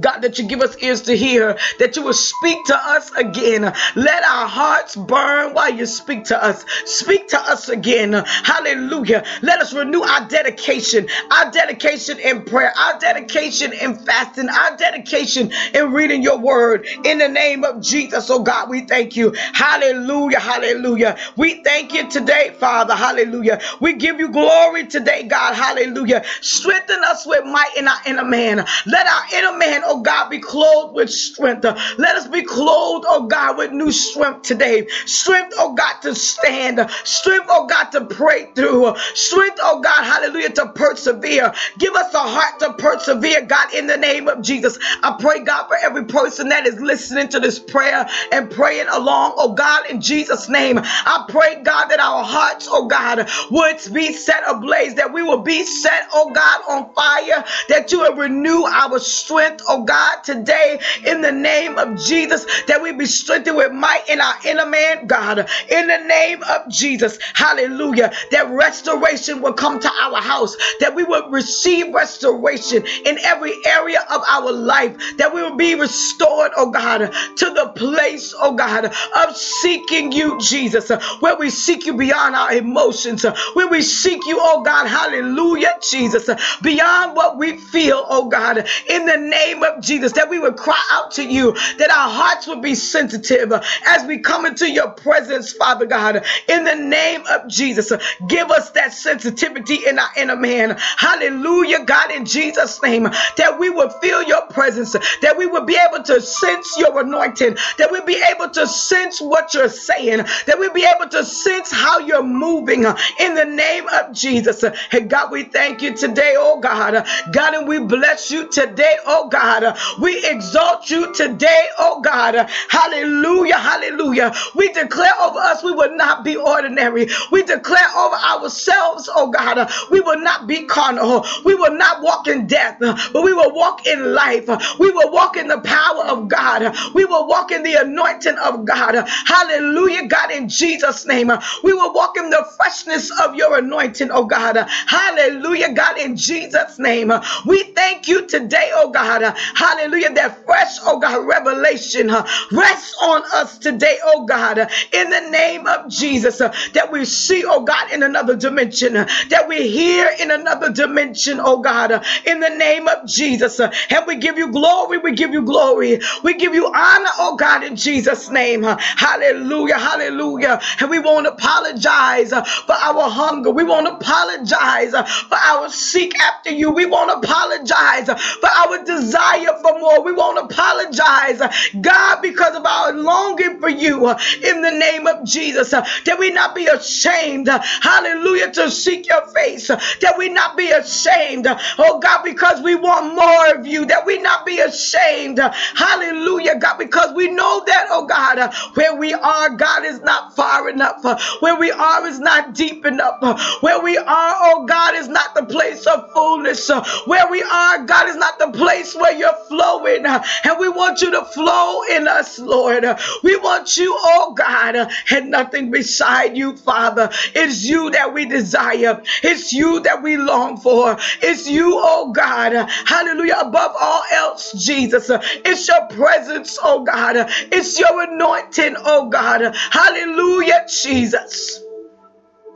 God, 0.00 0.20
that 0.20 0.38
you 0.38 0.46
give 0.48 0.60
us 0.62 0.76
ears 0.82 1.02
to 1.02 1.16
hear, 1.16 1.58
that 1.78 1.96
you 1.96 2.02
will 2.02 2.12
speak 2.14 2.64
to 2.66 2.76
us 2.76 3.10
again. 3.12 3.62
Let 3.96 4.24
our 4.24 4.48
hearts 4.48 4.96
burn 4.96 5.54
while 5.54 5.72
you 5.72 5.86
speak 5.86 6.24
to 6.26 6.42
us. 6.42 6.64
Speak 6.86 7.28
to 7.28 7.40
us 7.40 7.68
again. 7.68 8.12
Hallelujah. 8.12 9.24
Let 9.42 9.60
us 9.60 9.72
renew 9.74 10.02
our 10.02 10.28
dedication, 10.28 11.08
our 11.30 11.50
dedication 11.50 12.18
in 12.18 12.44
prayer, 12.44 12.72
our 12.78 12.98
dedication 12.98 13.72
in 13.72 13.94
fasting, 13.96 14.48
our 14.48 14.76
dedication 14.76 15.52
in 15.74 15.92
reading 15.92 16.22
your 16.22 16.38
word. 16.38 16.86
In 17.04 17.18
the 17.18 17.28
name 17.28 17.64
of 17.64 17.82
Jesus, 17.82 18.30
oh 18.30 18.42
God, 18.42 18.68
we 18.70 18.82
thank 18.86 19.16
you. 19.16 19.32
Hallelujah. 19.54 20.40
Hallelujah. 20.40 21.16
We 21.36 21.62
thank 21.64 21.92
you 21.92 22.08
today, 22.10 22.54
Father. 22.58 22.94
Hallelujah. 22.94 23.60
We 23.80 23.94
give 23.94 24.18
you 24.20 24.30
glory 24.30 24.86
today, 24.86 25.24
God. 25.24 25.54
Hallelujah. 25.54 26.24
Strengthen 26.40 27.02
us 27.04 27.26
with 27.26 27.44
might 27.44 27.72
in 27.76 27.88
our 27.88 27.98
inner 28.06 28.24
man. 28.24 28.64
Let 28.86 29.06
our 29.06 29.22
inner 29.34 29.56
man 29.58 29.81
oh 29.86 30.02
God, 30.02 30.30
be 30.30 30.38
clothed 30.40 30.94
with 30.94 31.10
strength. 31.10 31.64
Let 31.64 32.16
us 32.16 32.28
be 32.28 32.42
clothed, 32.42 33.06
oh 33.08 33.26
God, 33.26 33.58
with 33.58 33.72
new 33.72 33.92
strength 33.92 34.42
today. 34.42 34.86
Strength, 35.06 35.54
oh 35.58 35.74
God, 35.74 35.94
to 36.02 36.14
stand. 36.14 36.80
Strength, 37.04 37.46
oh 37.50 37.66
God, 37.66 37.84
to 37.92 38.04
pray 38.06 38.52
through. 38.54 38.94
Strength, 39.14 39.58
oh 39.62 39.80
God, 39.80 40.04
hallelujah, 40.04 40.50
to 40.50 40.68
persevere. 40.74 41.52
Give 41.78 41.94
us 41.94 42.14
a 42.14 42.18
heart 42.20 42.60
to 42.60 42.74
persevere, 42.74 43.42
God, 43.46 43.74
in 43.74 43.86
the 43.86 43.96
name 43.96 44.28
of 44.28 44.42
Jesus. 44.42 44.78
I 45.02 45.16
pray, 45.20 45.40
God, 45.44 45.66
for 45.68 45.76
every 45.76 46.04
person 46.04 46.48
that 46.50 46.66
is 46.66 46.80
listening 46.80 47.28
to 47.30 47.40
this 47.40 47.58
prayer 47.58 48.06
and 48.32 48.50
praying 48.50 48.88
along, 48.88 49.34
oh 49.36 49.54
God, 49.54 49.86
in 49.90 50.00
Jesus' 50.00 50.48
name. 50.48 50.78
I 50.82 51.24
pray, 51.28 51.62
God, 51.62 51.86
that 51.88 52.00
our 52.00 52.24
hearts, 52.24 52.68
oh 52.70 52.86
God, 52.86 53.28
would 53.50 53.78
be 53.92 54.12
set 54.12 54.42
ablaze, 54.48 54.94
that 54.96 55.12
we 55.12 55.22
will 55.22 55.42
be 55.42 55.64
set, 55.64 56.08
oh 56.12 56.30
God, 56.32 56.60
on 56.68 56.92
fire, 56.94 57.44
that 57.68 57.92
you 57.92 58.00
will 58.00 58.16
renew 58.16 58.62
our 58.64 58.98
strength, 58.98 59.62
oh 59.72 59.84
God, 59.84 60.24
today 60.24 60.80
in 61.06 61.22
the 61.22 61.32
name 61.32 61.78
of 61.78 61.98
Jesus, 61.98 62.46
that 62.68 62.82
we 62.82 62.92
be 62.92 63.06
strengthened 63.06 63.56
with 63.56 63.72
might 63.72 64.04
in 64.08 64.20
our 64.20 64.34
inner 64.46 64.66
man, 64.66 65.06
God, 65.06 65.40
in 65.70 65.88
the 65.88 65.98
name 65.98 66.42
of 66.44 66.70
Jesus. 66.70 67.18
Hallelujah. 67.34 68.12
That 68.32 68.48
restoration 68.50 69.42
will 69.42 69.54
come 69.54 69.80
to 69.80 69.90
our 70.00 70.20
house, 70.22 70.56
that 70.80 70.94
we 70.94 71.04
will 71.04 71.30
receive 71.30 71.94
restoration 71.94 72.84
in 73.06 73.18
every 73.24 73.54
area 73.66 74.00
of 74.10 74.22
our 74.28 74.52
life, 74.52 74.96
that 75.18 75.34
we 75.34 75.42
will 75.42 75.56
be 75.56 75.74
restored, 75.74 76.52
oh 76.56 76.70
God, 76.70 77.12
to 77.36 77.46
the 77.46 77.72
place, 77.76 78.34
oh 78.40 78.54
God, 78.54 78.86
of 78.86 79.36
seeking 79.36 80.12
you, 80.12 80.38
Jesus, 80.40 80.90
where 81.20 81.36
we 81.36 81.50
seek 81.50 81.86
you 81.86 81.94
beyond 81.96 82.34
our 82.36 82.52
emotions, 82.54 83.24
where 83.54 83.68
we 83.68 83.82
seek 83.82 84.26
you, 84.26 84.38
oh 84.40 84.62
God, 84.62 84.86
hallelujah, 84.86 85.74
Jesus, 85.82 86.28
beyond 86.62 87.16
what 87.16 87.38
we 87.38 87.56
feel, 87.58 88.04
oh 88.08 88.28
God, 88.28 88.66
in 88.88 89.06
the 89.06 89.16
name 89.16 89.61
name 89.62 89.78
of 89.78 89.82
Jesus, 89.82 90.12
that 90.12 90.28
we 90.30 90.38
would 90.38 90.56
cry 90.56 90.80
out 90.92 91.12
to 91.12 91.24
you, 91.24 91.52
that 91.78 91.90
our 91.90 92.08
hearts 92.10 92.46
would 92.48 92.62
be 92.62 92.74
sensitive 92.74 93.52
as 93.86 94.06
we 94.06 94.18
come 94.18 94.46
into 94.46 94.70
your 94.70 94.90
presence, 94.90 95.52
Father 95.52 95.86
God. 95.86 96.24
In 96.48 96.64
the 96.64 96.74
name 96.74 97.22
of 97.30 97.48
Jesus, 97.48 97.92
give 98.28 98.50
us 98.50 98.70
that 98.72 98.92
sensitivity 98.92 99.86
in 99.86 99.98
our 99.98 100.08
inner 100.16 100.36
man. 100.36 100.76
Hallelujah, 100.96 101.84
God, 101.84 102.10
in 102.12 102.24
Jesus' 102.24 102.82
name, 102.82 103.04
that 103.04 103.56
we 103.58 103.70
would 103.70 103.92
feel 104.02 104.22
your 104.22 104.46
presence, 104.48 104.92
that 105.22 105.36
we 105.36 105.46
would 105.46 105.66
be 105.66 105.76
able 105.88 106.02
to 106.04 106.20
sense 106.20 106.76
your 106.78 107.00
anointing, 107.00 107.56
that 107.78 107.90
we'd 107.90 108.06
be 108.06 108.22
able 108.34 108.48
to 108.50 108.66
sense 108.66 109.20
what 109.20 109.54
you're 109.54 109.68
saying, 109.68 110.18
that 110.46 110.58
we'd 110.58 110.72
be 110.74 110.84
able 110.96 111.08
to 111.10 111.24
sense 111.24 111.70
how 111.70 111.98
you're 111.98 112.22
moving 112.22 112.84
in 113.20 113.34
the 113.34 113.44
name 113.44 113.86
of 113.88 114.12
Jesus. 114.12 114.62
And 114.92 115.08
God, 115.10 115.30
we 115.30 115.44
thank 115.44 115.82
you 115.82 115.94
today, 115.96 116.34
oh 116.36 116.60
God. 116.60 117.06
God, 117.32 117.54
and 117.54 117.66
we 117.68 117.78
bless 117.80 118.30
you 118.30 118.48
today, 118.48 118.96
oh 119.06 119.28
God. 119.28 119.51
God. 119.60 119.78
We 120.00 120.24
exalt 120.26 120.90
you 120.90 121.12
today, 121.14 121.66
oh 121.78 122.00
God. 122.00 122.48
Hallelujah, 122.68 123.58
hallelujah. 123.58 124.32
We 124.54 124.72
declare 124.72 125.12
over 125.22 125.38
us 125.38 125.62
we 125.62 125.72
will 125.72 125.96
not 125.96 126.24
be 126.24 126.36
ordinary. 126.36 127.08
We 127.30 127.42
declare 127.42 127.88
over 127.96 128.16
ourselves, 128.16 129.08
oh 129.14 129.30
God, 129.30 129.70
we 129.90 130.00
will 130.00 130.20
not 130.20 130.46
be 130.46 130.64
carnal. 130.66 131.24
We 131.44 131.54
will 131.54 131.76
not 131.76 132.02
walk 132.02 132.28
in 132.28 132.46
death, 132.46 132.76
but 132.80 133.22
we 133.22 133.32
will 133.32 133.54
walk 133.54 133.86
in 133.86 134.14
life. 134.14 134.46
We 134.78 134.90
will 134.90 135.10
walk 135.12 135.36
in 135.36 135.48
the 135.48 135.60
power 135.60 136.04
of 136.06 136.28
God. 136.28 136.74
We 136.94 137.04
will 137.04 137.26
walk 137.28 137.52
in 137.52 137.62
the 137.62 137.74
anointing 137.74 138.36
of 138.38 138.64
God. 138.64 139.06
Hallelujah, 139.26 140.08
God, 140.08 140.30
in 140.30 140.48
Jesus' 140.48 141.06
name. 141.06 141.30
We 141.62 141.72
will 141.72 141.92
walk 141.94 142.16
in 142.16 142.30
the 142.30 142.46
freshness 142.56 143.10
of 143.22 143.34
your 143.36 143.58
anointing, 143.58 144.10
oh 144.12 144.24
God. 144.24 144.56
Hallelujah, 144.86 145.72
God, 145.74 145.98
in 145.98 146.16
Jesus' 146.16 146.78
name. 146.78 147.12
We 147.46 147.64
thank 147.74 148.08
you 148.08 148.26
today, 148.26 148.70
oh 148.74 148.90
God. 148.90 149.34
Hallelujah, 149.54 150.12
that 150.14 150.44
fresh, 150.44 150.76
oh 150.82 150.98
God, 150.98 151.26
revelation 151.26 152.08
rests 152.52 152.96
on 153.02 153.22
us 153.34 153.58
today, 153.58 153.98
oh 154.04 154.26
God, 154.26 154.58
in 154.58 155.10
the 155.10 155.28
name 155.30 155.66
of 155.66 155.88
Jesus. 155.90 156.38
That 156.38 156.88
we 156.90 157.04
see, 157.04 157.44
oh 157.46 157.62
God, 157.64 157.90
in 157.92 158.02
another 158.02 158.36
dimension, 158.36 158.94
that 158.94 159.46
we 159.48 159.68
hear 159.68 160.08
in 160.20 160.30
another 160.30 160.70
dimension, 160.72 161.40
oh 161.42 161.60
God, 161.60 161.92
in 162.26 162.40
the 162.40 162.50
name 162.50 162.88
of 162.88 163.06
Jesus. 163.06 163.60
And 163.60 164.06
we 164.06 164.16
give 164.16 164.38
you 164.38 164.50
glory, 164.50 164.98
we 164.98 165.12
give 165.14 165.32
you 165.32 165.42
glory, 165.42 166.00
we 166.22 166.34
give 166.34 166.54
you 166.54 166.66
honor, 166.66 167.10
oh 167.18 167.36
God, 167.36 167.64
in 167.64 167.76
Jesus' 167.76 168.30
name. 168.30 168.62
Hallelujah, 168.62 169.78
hallelujah. 169.78 170.60
And 170.80 170.90
we 170.90 170.98
won't 170.98 171.26
apologize 171.26 172.30
for 172.30 172.74
our 172.74 173.10
hunger, 173.10 173.50
we 173.50 173.64
won't 173.64 173.88
apologize 173.88 174.92
for 174.92 175.36
our 175.38 175.68
seek 175.70 176.18
after 176.20 176.50
you, 176.50 176.70
we 176.70 176.86
won't 176.86 177.24
apologize 177.24 178.06
for 178.06 178.48
our 178.48 178.84
desire 178.84 179.21
for 179.62 179.78
more, 179.78 180.02
we 180.02 180.12
won't 180.12 180.38
apologize, 180.50 181.40
God, 181.80 182.20
because 182.22 182.56
of 182.56 182.64
our 182.66 182.92
longing 182.92 183.60
for 183.60 183.68
you 183.70 184.08
in 184.10 184.62
the 184.62 184.70
name 184.70 185.06
of 185.06 185.24
Jesus. 185.26 185.70
That 185.70 186.16
we 186.18 186.30
not 186.30 186.54
be 186.54 186.66
ashamed, 186.66 187.48
hallelujah, 187.48 188.52
to 188.52 188.70
seek 188.70 189.08
your 189.08 189.26
face, 189.34 189.68
that 189.68 190.14
we 190.18 190.28
not 190.28 190.56
be 190.56 190.70
ashamed, 190.70 191.46
oh 191.78 192.00
God, 192.00 192.22
because 192.24 192.62
we 192.62 192.74
want 192.76 193.14
more 193.14 193.56
of 193.58 193.66
you, 193.66 193.86
that 193.86 194.06
we 194.06 194.18
not 194.20 194.46
be 194.46 194.58
ashamed, 194.60 195.38
hallelujah, 195.38 196.58
God, 196.58 196.78
because 196.78 197.14
we 197.14 197.28
know 197.30 197.62
that, 197.66 197.86
oh 197.90 198.06
God, 198.06 198.52
where 198.74 198.96
we 198.96 199.14
are, 199.14 199.50
God 199.56 199.84
is 199.84 200.00
not 200.02 200.34
far 200.36 200.68
enough, 200.68 201.02
where 201.40 201.56
we 201.58 201.70
are 201.70 202.06
is 202.06 202.20
not 202.20 202.54
deep 202.54 202.84
enough, 202.86 203.18
where 203.62 203.80
we 203.82 203.96
are, 203.98 204.04
oh 204.40 204.66
God, 204.66 204.94
is 204.94 205.08
not 205.08 205.34
the 205.34 205.44
place 205.46 205.86
of 205.86 206.10
fullness, 206.12 206.70
where 207.06 207.30
we 207.30 207.42
are, 207.42 207.84
God, 207.84 208.08
is 208.08 208.16
not 208.16 208.38
the 208.38 208.50
place 208.52 208.94
where 208.94 209.11
you're 209.18 209.36
flowing, 209.48 210.06
and 210.06 210.58
we 210.60 210.68
want 210.68 211.02
you 211.02 211.10
to 211.12 211.24
flow 211.26 211.82
in 211.90 212.08
us, 212.08 212.38
Lord. 212.38 212.84
We 213.22 213.36
want 213.36 213.76
you, 213.76 213.94
oh 213.98 214.34
God, 214.36 214.76
and 215.10 215.30
nothing 215.30 215.70
beside 215.70 216.36
you, 216.36 216.56
Father. 216.56 217.10
It's 217.34 217.64
you 217.64 217.90
that 217.92 218.12
we 218.14 218.26
desire. 218.26 219.02
It's 219.22 219.52
you 219.52 219.80
that 219.82 220.02
we 220.02 220.16
long 220.18 220.58
for. 220.58 220.98
It's 221.22 221.48
you, 221.48 221.74
oh 221.78 222.12
God. 222.12 222.52
Hallelujah. 222.86 223.36
Above 223.40 223.72
all 223.80 224.04
else, 224.12 224.52
Jesus. 224.52 225.10
It's 225.10 225.68
your 225.68 225.86
presence, 225.88 226.58
oh 226.62 226.84
God. 226.84 227.16
It's 227.52 227.78
your 227.78 228.02
anointing, 228.02 228.76
oh 228.84 229.08
God. 229.10 229.54
Hallelujah, 229.72 230.66
Jesus. 230.68 231.61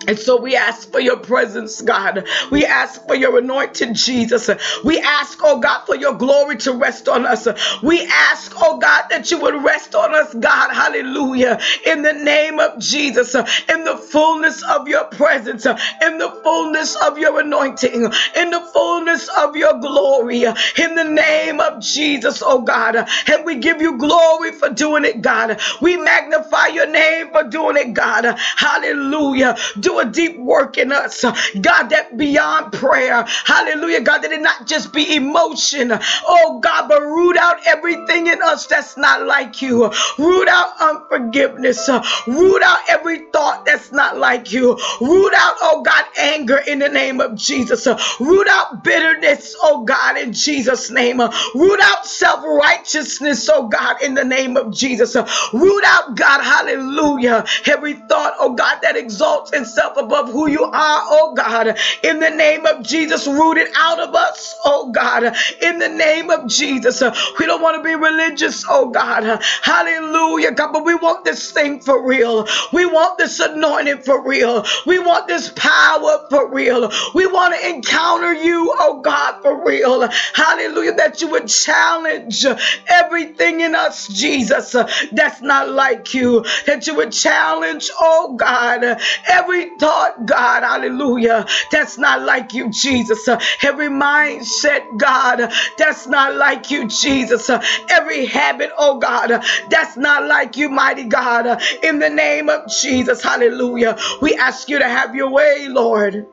And 0.09 0.19
so 0.19 0.41
we 0.41 0.57
ask 0.57 0.91
for 0.91 1.01
your 1.01 1.19
presence, 1.19 1.81
God. 1.83 2.27
We 2.51 2.65
ask 2.67 3.07
for 3.07 3.15
your 3.17 3.39
anointing, 3.39 3.95
Jesus. 3.95 4.51
We 4.85 5.01
ask, 5.01 5.39
oh 5.43 5.61
God, 5.61 5.85
for 5.87 5.97
your 5.97 6.15
glory 6.15 6.57
to 6.59 6.73
rest 6.73 7.09
on 7.09 7.27
us. 7.27 7.49
We 7.83 8.07
ask, 8.07 8.53
oh 8.57 8.79
God, 8.79 9.05
that 9.11 9.31
you 9.31 9.41
would 9.41 9.63
rest 9.65 9.95
on 9.95 10.15
us, 10.15 10.35
God. 10.35 10.73
Hallelujah. 10.73 11.61
In 11.87 12.03
the 12.03 12.13
name 12.15 12.61
of 12.61 12.81
Jesus, 12.81 13.35
in 13.35 13.85
the 13.85 13.97
fullness 14.13 14.63
of 14.65 14.89
your 14.89 15.05
presence, 15.07 15.67
in 15.67 16.19
the 16.19 16.41
fullness 16.45 16.97
of 16.97 17.19
your 17.19 17.41
anointing, 17.41 18.05
in 18.37 18.51
the 18.51 18.71
fullness 18.73 19.29
of 19.39 19.57
your 19.57 19.79
glory, 19.81 20.45
in 20.45 20.95
the 20.95 21.05
name 21.05 21.61
of 21.61 21.81
Jesus, 21.83 22.43
oh 22.45 22.63
God. 22.63 22.97
And 22.97 23.45
we 23.45 23.57
give 23.57 23.81
you 23.81 23.99
glory 23.99 24.53
for 24.53 24.71
doing 24.71 25.05
it, 25.05 25.23
God. 25.23 25.61
We 25.81 25.97
magnify 25.97 26.69
your 26.69 26.89
name 26.89 27.31
for 27.31 27.45
doing 27.45 27.77
it, 27.77 27.95
God. 27.95 28.25
Hallelujah. 28.57 29.57
Do 29.87 30.01
a 30.01 30.07
deep 30.07 30.39
work 30.39 30.79
in 30.79 30.93
us, 30.93 31.23
God, 31.61 31.89
that 31.91 32.19
beyond 32.19 32.73
prayer. 32.75 33.25
Hallelujah, 33.47 34.03
God, 34.03 34.21
that 34.21 34.33
it 34.33 34.43
not 34.43 34.67
just 34.67 34.93
be 34.93 35.17
emotion, 35.17 35.93
oh 36.27 36.61
God, 36.61 36.89
but 36.89 37.03
root 37.03 37.37
out 37.39 37.59
everything 37.67 38.27
in 38.29 38.43
us 38.43 38.67
that's 38.67 38.97
not 38.99 39.27
like 39.27 39.63
you. 39.63 39.93
Root 40.19 40.49
out 40.49 40.73
unforgiveness. 40.81 41.89
Root 42.27 42.63
out 42.63 42.81
every 42.89 43.31
thought 43.33 43.65
that's 43.67 43.93
not 43.93 44.19
like 44.19 44.53
you. 44.53 44.73
Root 45.01 45.35
out, 45.35 45.57
oh 45.63 45.83
God, 45.83 46.05
anger 46.19 46.59
in 46.67 46.81
the 46.81 46.89
name 46.89 47.21
of 47.21 47.37
Jesus. 47.37 47.87
Root 48.21 48.49
out 48.49 48.85
bitterness, 48.85 49.55
oh 49.63 49.85
God, 49.85 50.19
in 50.19 50.33
Jesus' 50.33 50.91
name. 50.91 51.19
Root 51.55 51.81
out 51.83 52.07
self 52.07 52.45
righteousness, 52.45 53.49
oh 53.53 53.69
God, 53.69 54.03
in 54.03 54.15
the 54.15 54.25
name 54.25 54.57
of 54.57 54.75
Jesus. 54.75 55.17
Root 55.53 55.85
out, 55.87 56.17
God, 56.17 56.43
hallelujah, 56.43 57.45
every 57.67 57.95
thought, 57.95 58.35
oh 58.41 58.55
God, 58.55 58.81
that 58.83 58.97
exalts 58.97 59.53
itself 59.53 59.76
yourself 59.77 59.97
above 59.97 60.31
who 60.31 60.49
you 60.49 60.65
are, 60.65 61.01
oh 61.05 61.35
God. 61.37 61.79
In 62.03 62.21
the 62.21 62.31
name 62.31 62.67
of 62.67 62.85
Jesus, 62.85 63.27
root 63.27 63.59
it 63.59 63.69
out 63.77 64.01
of 64.01 64.15
us, 64.15 64.57
oh 64.65 64.91
God. 64.93 65.35
In 65.63 65.79
the 65.79 65.89
name 65.89 66.31
of 66.31 66.49
Jesus, 66.49 67.03
we 67.39 67.47
don't 67.47 67.63
want 67.63 67.77
to 67.77 67.83
be 67.83 67.95
religious, 67.95 68.65
oh 68.69 68.91
God. 68.91 69.43
Hallelujah, 69.63 70.53
God, 70.53 70.73
but 70.73 70.85
we 70.85 70.95
want 70.95 71.25
this 71.25 71.53
thing 71.53 71.81
for 71.81 72.07
real. 72.07 72.47
We 72.73 72.87
want 72.87 73.19
this 73.19 73.41
anointing 73.41 74.03
for 74.03 74.27
real. 74.27 74.65
We 74.87 74.99
want 74.99 75.29
this 75.29 75.53
power 75.57 76.27
for 76.31 76.53
real. 76.53 76.91
We 77.15 77.27
want 77.27 77.55
to 77.55 77.69
encounter 77.69 78.35
you, 78.35 78.75
oh 78.79 79.01
God, 79.03 79.41
for 79.43 79.65
real. 79.67 80.09
Hallelujah, 80.35 80.95
that 80.95 81.21
you 81.21 81.29
would 81.29 81.49
challenge 81.49 82.45
everything 82.89 83.61
in 83.61 83.75
us, 83.75 84.09
Jesus, 84.09 84.73
that's 85.13 85.41
not 85.43 85.71
like 85.71 86.15
you. 86.15 86.45
That 86.67 86.87
you 86.87 86.95
would 86.97 87.13
challenge, 87.13 87.91
oh 87.99 88.35
God, 88.37 89.01
every 89.29 89.66
thought, 89.79 90.27
God, 90.27 90.63
hallelujah, 90.63 91.47
that's 91.73 91.99
not 91.99 92.23
like 92.23 92.55
you, 92.55 92.71
Jesus. 92.71 93.29
Every 93.63 93.89
mindset, 93.89 94.99
God, 94.99 95.53
that's 95.79 96.07
not 96.07 96.35
like 96.37 96.71
you, 96.71 96.89
Jesus. 96.89 97.51
Every 97.91 98.27
habit, 98.27 98.71
oh 98.79 98.99
God, 98.99 99.43
that's 99.71 99.97
not 99.97 100.27
like 100.27 100.57
you, 100.57 100.69
mighty 100.69 101.05
God. 101.05 101.63
In 101.83 101.99
the 101.99 102.11
name 102.11 102.49
of 102.49 102.71
Jesus, 102.71 103.23
hallelujah, 103.23 103.97
we 104.23 104.35
ask 104.37 104.69
you 104.69 104.79
to 104.79 104.89
have 104.89 105.15
your 105.15 105.31
way, 105.31 105.69
Lord. 105.69 106.27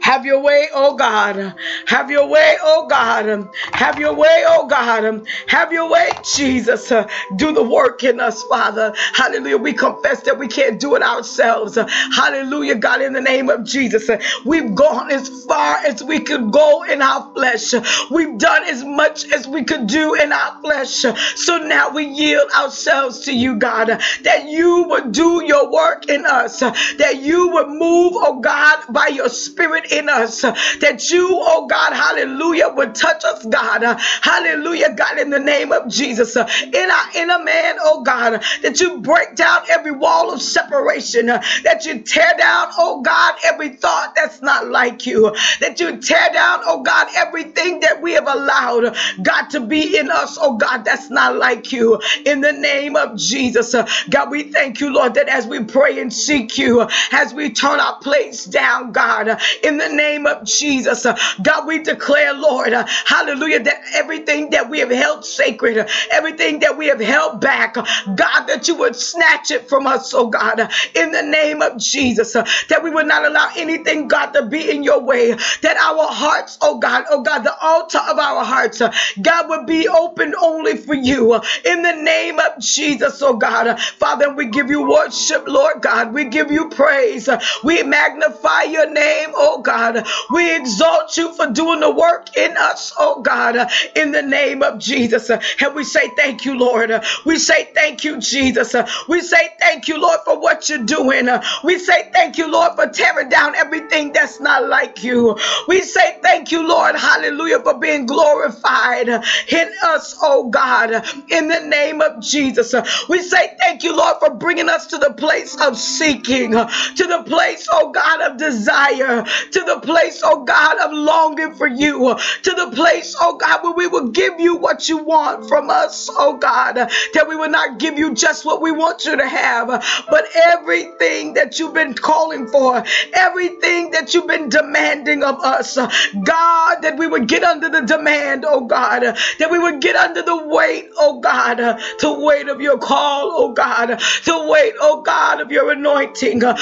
Have 0.00 0.26
your 0.26 0.40
way, 0.42 0.68
oh 0.74 0.96
God. 0.96 1.54
Have 1.86 2.10
your 2.10 2.28
way, 2.28 2.56
oh 2.62 2.86
God. 2.88 3.50
Have 3.74 3.98
your 3.98 4.14
way, 4.14 4.44
oh 4.46 4.66
God. 4.68 5.26
Have 5.48 5.72
your 5.72 5.90
way, 5.90 6.10
Jesus. 6.24 6.88
Do 7.36 7.52
the 7.52 7.62
work 7.62 8.04
in 8.04 8.20
us, 8.20 8.42
Father. 8.44 8.94
Hallelujah. 9.14 9.58
We 9.58 9.72
confess 9.74 10.22
that 10.24 10.38
we 10.38 10.48
can't 10.48 10.80
do 10.80 10.94
it 10.96 11.02
ourselves. 11.02 11.76
Hallelujah, 12.14 12.76
God, 12.76 13.02
in 13.02 13.12
the 13.12 13.20
name 13.20 13.48
of 13.50 13.64
Jesus. 13.64 14.08
We've 14.44 14.74
gone 14.74 15.10
as 15.12 15.28
far 15.46 15.76
as 15.86 16.02
we 16.02 16.20
could 16.20 16.50
go 16.52 16.84
in 16.84 17.02
our 17.02 17.30
flesh. 17.34 17.74
We've 18.10 18.38
done 18.38 18.64
as 18.64 18.84
much 18.84 19.30
as 19.32 19.48
we 19.48 19.64
could 19.64 19.86
do 19.86 20.14
in 20.14 20.32
our 20.32 20.60
flesh. 20.62 21.04
So 21.36 21.58
now 21.58 21.90
we 21.90 22.06
yield 22.06 22.50
ourselves 22.58 23.20
to 23.26 23.34
you, 23.36 23.56
God, 23.56 23.88
that 24.24 24.46
you 24.48 24.84
would 24.88 25.12
do 25.12 25.44
your 25.44 25.70
work 25.72 26.08
in 26.08 26.26
us, 26.26 26.60
that 26.60 27.18
you 27.22 27.48
would 27.50 27.68
move, 27.68 28.12
oh 28.16 28.40
God, 28.40 28.80
by 28.90 29.08
your 29.08 29.28
spirit 29.28 29.59
spirit 29.60 29.92
in 29.92 30.08
us 30.08 30.42
that 30.42 31.10
you, 31.10 31.28
oh 31.32 31.66
God, 31.66 31.92
hallelujah, 31.92 32.68
would 32.70 32.94
touch 32.94 33.24
us, 33.24 33.44
God. 33.46 33.82
Hallelujah, 34.22 34.94
God, 34.94 35.18
in 35.18 35.30
the 35.30 35.38
name 35.40 35.72
of 35.72 35.88
Jesus. 35.90 36.36
In 36.36 36.90
our 36.90 37.06
inner 37.16 37.42
man, 37.44 37.76
oh 37.80 38.02
God, 38.02 38.42
that 38.62 38.80
you 38.80 39.00
break 39.00 39.36
down 39.36 39.62
every 39.70 39.92
wall 39.92 40.32
of 40.32 40.42
separation, 40.42 41.26
that 41.26 41.82
you 41.86 42.00
tear 42.00 42.32
down, 42.38 42.68
oh 42.78 43.02
God, 43.02 43.34
every 43.44 43.70
thought 43.70 44.14
that's 44.16 44.42
not 44.42 44.68
like 44.68 45.06
you, 45.06 45.34
that 45.60 45.80
you 45.80 45.98
tear 45.98 46.30
down, 46.32 46.60
oh 46.64 46.82
God, 46.82 47.08
everything 47.16 47.80
that 47.80 48.02
we 48.02 48.12
have 48.14 48.26
allowed, 48.28 48.96
God, 49.22 49.48
to 49.50 49.60
be 49.60 49.98
in 49.98 50.10
us, 50.10 50.38
oh 50.40 50.56
God, 50.56 50.84
that's 50.84 51.10
not 51.10 51.36
like 51.36 51.72
you. 51.72 52.00
In 52.26 52.40
the 52.40 52.52
name 52.52 52.96
of 52.96 53.16
Jesus, 53.18 53.74
God, 54.10 54.30
we 54.30 54.44
thank 54.52 54.80
you, 54.80 54.92
Lord, 54.92 55.14
that 55.14 55.28
as 55.28 55.46
we 55.46 55.64
pray 55.64 56.00
and 56.00 56.12
seek 56.12 56.58
you, 56.58 56.86
as 57.12 57.34
we 57.34 57.50
turn 57.52 57.80
our 57.80 57.98
plates 57.98 58.44
down, 58.46 58.92
God, 58.92 59.40
in 59.62 59.78
the 59.78 59.88
name 59.88 60.26
of 60.26 60.44
Jesus. 60.46 61.06
Uh, 61.06 61.16
God, 61.42 61.66
we 61.66 61.82
declare, 61.82 62.34
Lord, 62.34 62.72
uh, 62.72 62.86
hallelujah, 63.06 63.62
that 63.64 63.82
everything 63.94 64.50
that 64.50 64.68
we 64.70 64.80
have 64.80 64.90
held 64.90 65.24
sacred, 65.24 65.78
uh, 65.78 65.88
everything 66.12 66.60
that 66.60 66.76
we 66.76 66.86
have 66.88 67.00
held 67.00 67.40
back, 67.40 67.76
uh, 67.76 67.84
God, 68.14 68.46
that 68.46 68.68
you 68.68 68.76
would 68.76 68.96
snatch 68.96 69.50
it 69.50 69.68
from 69.68 69.86
us, 69.86 70.12
oh 70.14 70.28
God, 70.28 70.60
uh, 70.60 70.68
in 70.94 71.12
the 71.12 71.22
name 71.22 71.62
of 71.62 71.78
Jesus, 71.78 72.36
uh, 72.36 72.46
that 72.68 72.82
we 72.82 72.90
would 72.90 73.06
not 73.06 73.24
allow 73.26 73.48
anything, 73.56 74.08
God, 74.08 74.32
to 74.32 74.46
be 74.46 74.70
in 74.70 74.82
your 74.82 75.00
way, 75.02 75.32
that 75.62 75.76
our 75.76 76.06
hearts, 76.12 76.58
oh 76.62 76.78
God, 76.78 77.04
oh 77.10 77.22
God, 77.22 77.40
the 77.40 77.54
altar 77.60 78.00
of 78.08 78.18
our 78.18 78.44
hearts, 78.44 78.80
God, 79.22 79.48
would 79.48 79.66
be 79.66 79.88
open 79.88 80.34
only 80.40 80.76
for 80.76 80.94
you, 80.94 81.34
in 81.64 81.82
the 81.82 81.92
name 81.94 82.38
of 82.38 82.60
Jesus, 82.60 83.20
oh 83.22 83.36
God. 83.36 83.78
Father, 83.80 84.32
we 84.34 84.46
give 84.46 84.70
you 84.70 84.82
worship, 84.88 85.44
Lord 85.46 85.82
God. 85.82 86.12
We 86.14 86.24
give 86.26 86.50
you 86.50 86.68
praise. 86.70 87.28
We 87.64 87.82
magnify 87.82 88.64
your 88.64 88.90
name, 88.90 89.30
oh 89.40 89.62
God. 89.62 90.06
We 90.30 90.56
exalt 90.56 91.16
you 91.18 91.34
for 91.34 91.48
doing 91.48 91.80
the 91.80 91.92
work 91.92 92.36
in 92.36 92.56
us, 92.58 92.92
oh 92.98 93.22
God, 93.22 93.56
in 93.96 94.12
the 94.12 94.22
name 94.22 94.62
of 94.62 94.80
Jesus. 94.80 95.30
And 95.30 95.74
we 95.76 95.84
say 95.84 96.10
thank 96.16 96.46
you, 96.46 96.58
Lord. 96.58 96.92
We 97.26 97.38
say 97.38 97.68
thank 97.74 98.04
you, 98.04 98.20
Jesus. 98.20 98.76
We 99.08 99.22
say 99.22 99.50
thank 99.60 99.88
you, 99.88 100.00
Lord, 100.00 100.20
for 100.26 100.40
what 100.40 100.68
you're 100.70 100.84
doing. 100.84 101.28
We 101.64 101.78
say 101.78 102.10
thank 102.14 102.38
you, 102.38 102.50
Lord, 102.50 102.74
for 102.76 102.88
tearing 102.88 103.30
down 103.30 103.56
everything 103.56 104.12
that's 104.12 104.40
not 104.40 104.68
like 104.68 105.02
you. 105.04 105.36
We 105.68 105.82
say 105.82 106.18
thank 106.22 106.52
you, 106.52 106.66
Lord, 106.68 106.96
hallelujah, 106.96 107.60
for 107.62 107.78
being 107.78 108.06
glorified 108.06 109.08
in 109.08 109.70
us, 109.84 110.16
oh 110.22 110.50
God, 110.50 110.92
in 111.30 111.48
the 111.48 111.60
name 111.60 112.00
of 112.00 112.20
Jesus. 112.22 112.74
We 113.08 113.22
say 113.22 113.48
thank 113.60 113.82
you, 113.84 113.96
Lord, 113.96 114.16
for 114.20 114.34
bringing 114.34 114.68
us 114.68 114.86
to 114.88 114.98
the 114.98 115.12
place 115.14 115.56
of 115.60 115.76
seeking, 115.78 116.52
to 116.52 116.68
the 117.06 117.24
place, 117.26 117.66
oh 117.72 117.92
God, 117.92 118.20
of 118.32 118.38
desire, 118.38 119.24
to 119.52 119.60
the 119.60 119.80
place, 119.80 120.20
oh 120.24 120.44
God, 120.44 120.78
of 120.78 120.92
longing 120.92 121.54
for 121.54 121.68
you, 121.68 122.14
to 122.42 122.50
the 122.52 122.72
place, 122.74 123.16
oh 123.20 123.36
God, 123.38 123.62
where 123.64 123.72
we 123.74 123.86
will 123.88 124.08
give 124.10 124.40
you 124.40 124.56
what 124.56 124.88
you 124.88 124.98
want 124.98 125.48
from 125.48 125.70
us, 125.70 126.08
oh 126.12 126.36
God, 126.38 126.74
that 126.76 127.26
we 127.28 127.36
will 127.36 127.50
not 127.50 127.78
give 127.78 127.98
you 127.98 128.14
just 128.14 128.44
what 128.46 128.62
we 128.62 128.72
want 128.72 129.04
you 129.06 129.16
to 129.16 129.28
have, 129.28 129.68
but 130.10 130.26
everything 130.36 131.34
that 131.34 131.58
you've 131.58 131.74
been 131.74 131.94
calling 131.94 132.48
for, 132.48 132.84
everything 133.14 133.90
that 133.92 134.14
you've 134.14 134.28
been 134.28 134.48
demanding 134.50 135.24
of 135.24 135.36
us, 135.40 135.76
God, 135.76 136.82
that 136.82 136.96
we 136.98 137.06
would 137.08 137.28
get 137.28 137.44
under 137.44 137.70
the 137.70 137.82
demand, 137.82 138.44
oh 138.48 138.66
God, 138.66 139.02
that 139.02 139.50
we 139.50 139.58
would 139.58 139.80
get 139.82 139.96
under 139.96 140.22
the 140.22 140.46
weight, 140.48 140.90
oh 140.98 141.20
God, 141.20 141.58
the 141.58 142.12
weight 142.20 142.48
of 142.48 142.60
your 142.60 142.78
call, 142.78 143.32
oh 143.34 143.52
God, 143.54 143.88
the 144.26 144.46
weight, 144.48 144.74
oh 144.80 145.02
God, 145.02 145.40
of 145.40 145.52
your 145.52 145.72
anointing, 145.72 146.40
the 146.40 146.52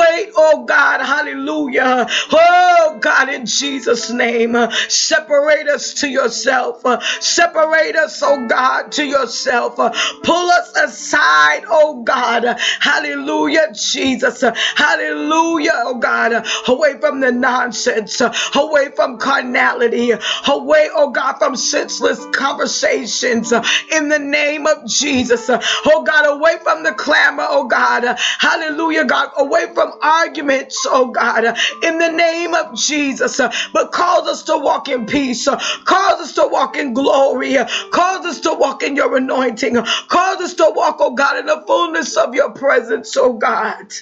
weight, 0.00 0.32
oh 0.36 0.64
God, 0.66 1.00
hallelujah, 1.04 2.07
oh 2.32 2.98
God, 3.00 3.28
in 3.30 3.46
Jesus' 3.46 4.10
name, 4.10 4.54
uh, 4.56 4.70
separate 4.88 5.68
us 5.68 5.94
to 5.94 6.08
yourself, 6.08 6.84
uh, 6.84 7.00
separate 7.20 7.96
us, 7.96 8.22
oh 8.24 8.46
God, 8.48 8.92
to 8.92 9.04
yourself, 9.04 9.78
uh, 9.78 9.90
pull 10.24 10.50
us 10.50 10.76
aside, 10.76 11.64
oh 11.68 12.02
God, 12.04 12.44
hallelujah, 12.80 13.68
Jesus, 13.74 14.42
hallelujah, 14.76 15.72
oh 15.74 15.98
God, 15.98 16.46
away 16.68 16.98
from 17.00 17.20
the 17.20 17.32
nonsense, 17.32 18.20
away 18.54 18.90
from 18.96 19.18
carnality, 19.18 20.12
away, 20.48 20.88
oh 20.94 21.10
God, 21.10 21.34
from 21.38 21.56
senseless 21.56 22.24
conversations, 22.32 23.52
in 23.92 24.08
the 24.08 24.18
name 24.18 24.66
of 24.66 24.86
Jesus, 24.86 25.48
oh 25.50 26.04
God, 26.06 26.26
away 26.38 26.56
from 26.62 26.82
the 26.84 26.92
clamor, 26.92 27.46
oh 27.48 27.66
God, 27.66 28.04
hallelujah, 28.38 29.04
God, 29.04 29.30
away 29.38 29.66
from 29.74 29.92
arguments, 30.02 30.86
oh 30.88 31.10
God, 31.10 31.56
in 31.88 31.98
the 31.98 32.10
name 32.10 32.54
of 32.54 32.76
Jesus, 32.76 33.40
uh, 33.40 33.52
but 33.74 33.92
cause 33.92 34.28
us 34.28 34.44
to 34.44 34.58
walk 34.58 34.88
in 34.88 35.06
peace, 35.06 35.48
uh, 35.48 35.58
cause 35.84 36.20
us 36.22 36.34
to 36.34 36.48
walk 36.50 36.76
in 36.78 36.94
glory, 36.94 37.58
uh, 37.58 37.68
cause 37.92 38.26
us 38.26 38.40
to 38.42 38.54
walk 38.54 38.84
in 38.84 38.96
your 38.96 39.16
anointing, 39.16 39.76
cause 40.08 40.40
us 40.42 40.54
to 40.56 40.72
walk, 40.76 40.98
oh 41.00 41.14
God, 41.14 41.38
in 41.40 41.46
the 41.46 41.64
fullness 41.66 42.16
of 42.18 42.34
your 42.34 42.52
presence, 42.52 43.16
oh 43.18 43.34
God. 43.34 43.92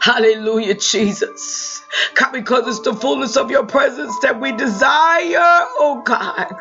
Hallelujah, 0.00 0.76
Jesus. 0.76 1.82
God, 2.14 2.32
because 2.32 2.68
it's 2.68 2.80
the 2.80 2.94
fullness 2.94 3.36
of 3.36 3.50
your 3.50 3.66
presence 3.66 4.14
that 4.22 4.40
we 4.40 4.52
desire, 4.52 5.38
oh 5.80 6.02
God. 6.04 6.56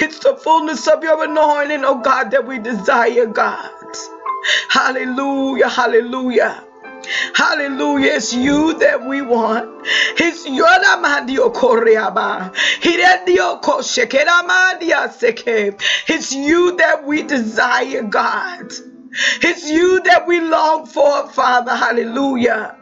It's 0.00 0.20
the 0.20 0.36
fullness 0.36 0.88
of 0.88 1.02
your 1.04 1.24
anointing, 1.24 1.84
oh 1.84 2.00
God, 2.02 2.32
that 2.32 2.46
we 2.46 2.58
desire, 2.58 3.26
God. 3.26 3.70
Hallelujah, 4.70 5.68
hallelujah. 5.68 6.64
Hallelujah. 7.34 8.12
It's 8.14 8.32
you 8.34 8.74
that 8.80 9.04
we 9.06 9.22
want. 9.22 9.86
It's 10.18 10.46
your 10.46 10.66
Ramandio 10.68 11.52
Koreaba. 11.54 12.52
It's 16.08 16.32
you 16.32 16.76
that 16.78 17.04
we 17.04 17.22
desire, 17.24 18.02
God. 18.02 18.72
It's 19.42 19.70
you 19.70 20.00
that 20.04 20.26
we 20.26 20.40
long 20.40 20.86
for, 20.86 21.28
Father. 21.28 21.76
Hallelujah. 21.76 22.76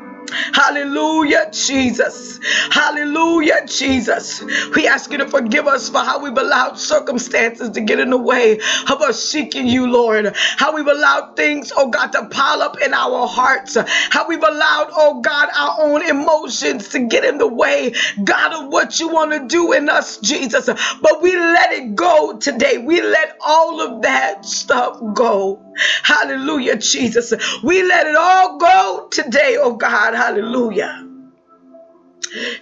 Hallelujah, 0.55 1.51
Jesus. 1.53 2.41
Hallelujah, 2.71 3.67
Jesus. 3.67 4.43
We 4.75 4.87
ask 4.89 5.11
you 5.13 5.19
to 5.19 5.29
forgive 5.29 5.67
us 5.67 5.89
for 5.91 5.99
how 6.01 6.21
we've 6.23 6.37
allowed 6.39 6.79
circumstances 6.79 7.71
to 7.71 7.81
get 7.81 8.01
in 8.01 8.11
the 8.11 8.19
way 8.19 8.59
of 8.91 9.03
us 9.03 9.23
seeking 9.23 9.67
you, 9.69 9.87
Lord. 9.91 10.35
How 10.59 10.75
we've 10.75 10.87
allowed 10.87 11.37
things, 11.37 11.73
oh 11.77 11.91
God, 11.91 12.13
to 12.13 12.27
pile 12.29 12.63
up 12.63 12.77
in 12.85 12.95
our 12.95 13.27
hearts. 13.27 13.77
How 14.11 14.27
we've 14.29 14.43
allowed, 14.43 14.89
oh 14.93 15.21
God, 15.21 15.49
our 15.57 15.75
own 15.81 16.03
emotions 16.09 16.89
to 16.91 17.01
get 17.07 17.25
in 17.25 17.39
the 17.39 17.49
way, 17.49 17.93
God, 18.25 18.53
of 18.55 18.73
what 18.73 18.99
you 18.99 19.09
want 19.09 19.33
to 19.33 19.47
do 19.47 19.73
in 19.73 19.89
us, 19.89 20.19
Jesus. 20.19 20.67
But 20.67 21.23
we 21.23 21.37
let 21.37 21.73
it 21.73 21.95
go 21.97 22.39
today. 22.39 22.79
We 22.79 23.01
let 23.03 23.37
all 23.47 23.81
of 23.81 24.03
that 24.03 24.45
stuff 24.45 24.99
go. 25.15 25.61
Hallelujah, 26.05 26.77
Jesus. 26.79 27.35
We 27.63 27.83
let 27.85 28.07
it 28.07 28.17
all 28.17 28.59
go 28.59 29.09
today, 29.11 29.57
oh 29.61 29.75
God. 29.77 30.15
Hallelujah. 30.15 31.09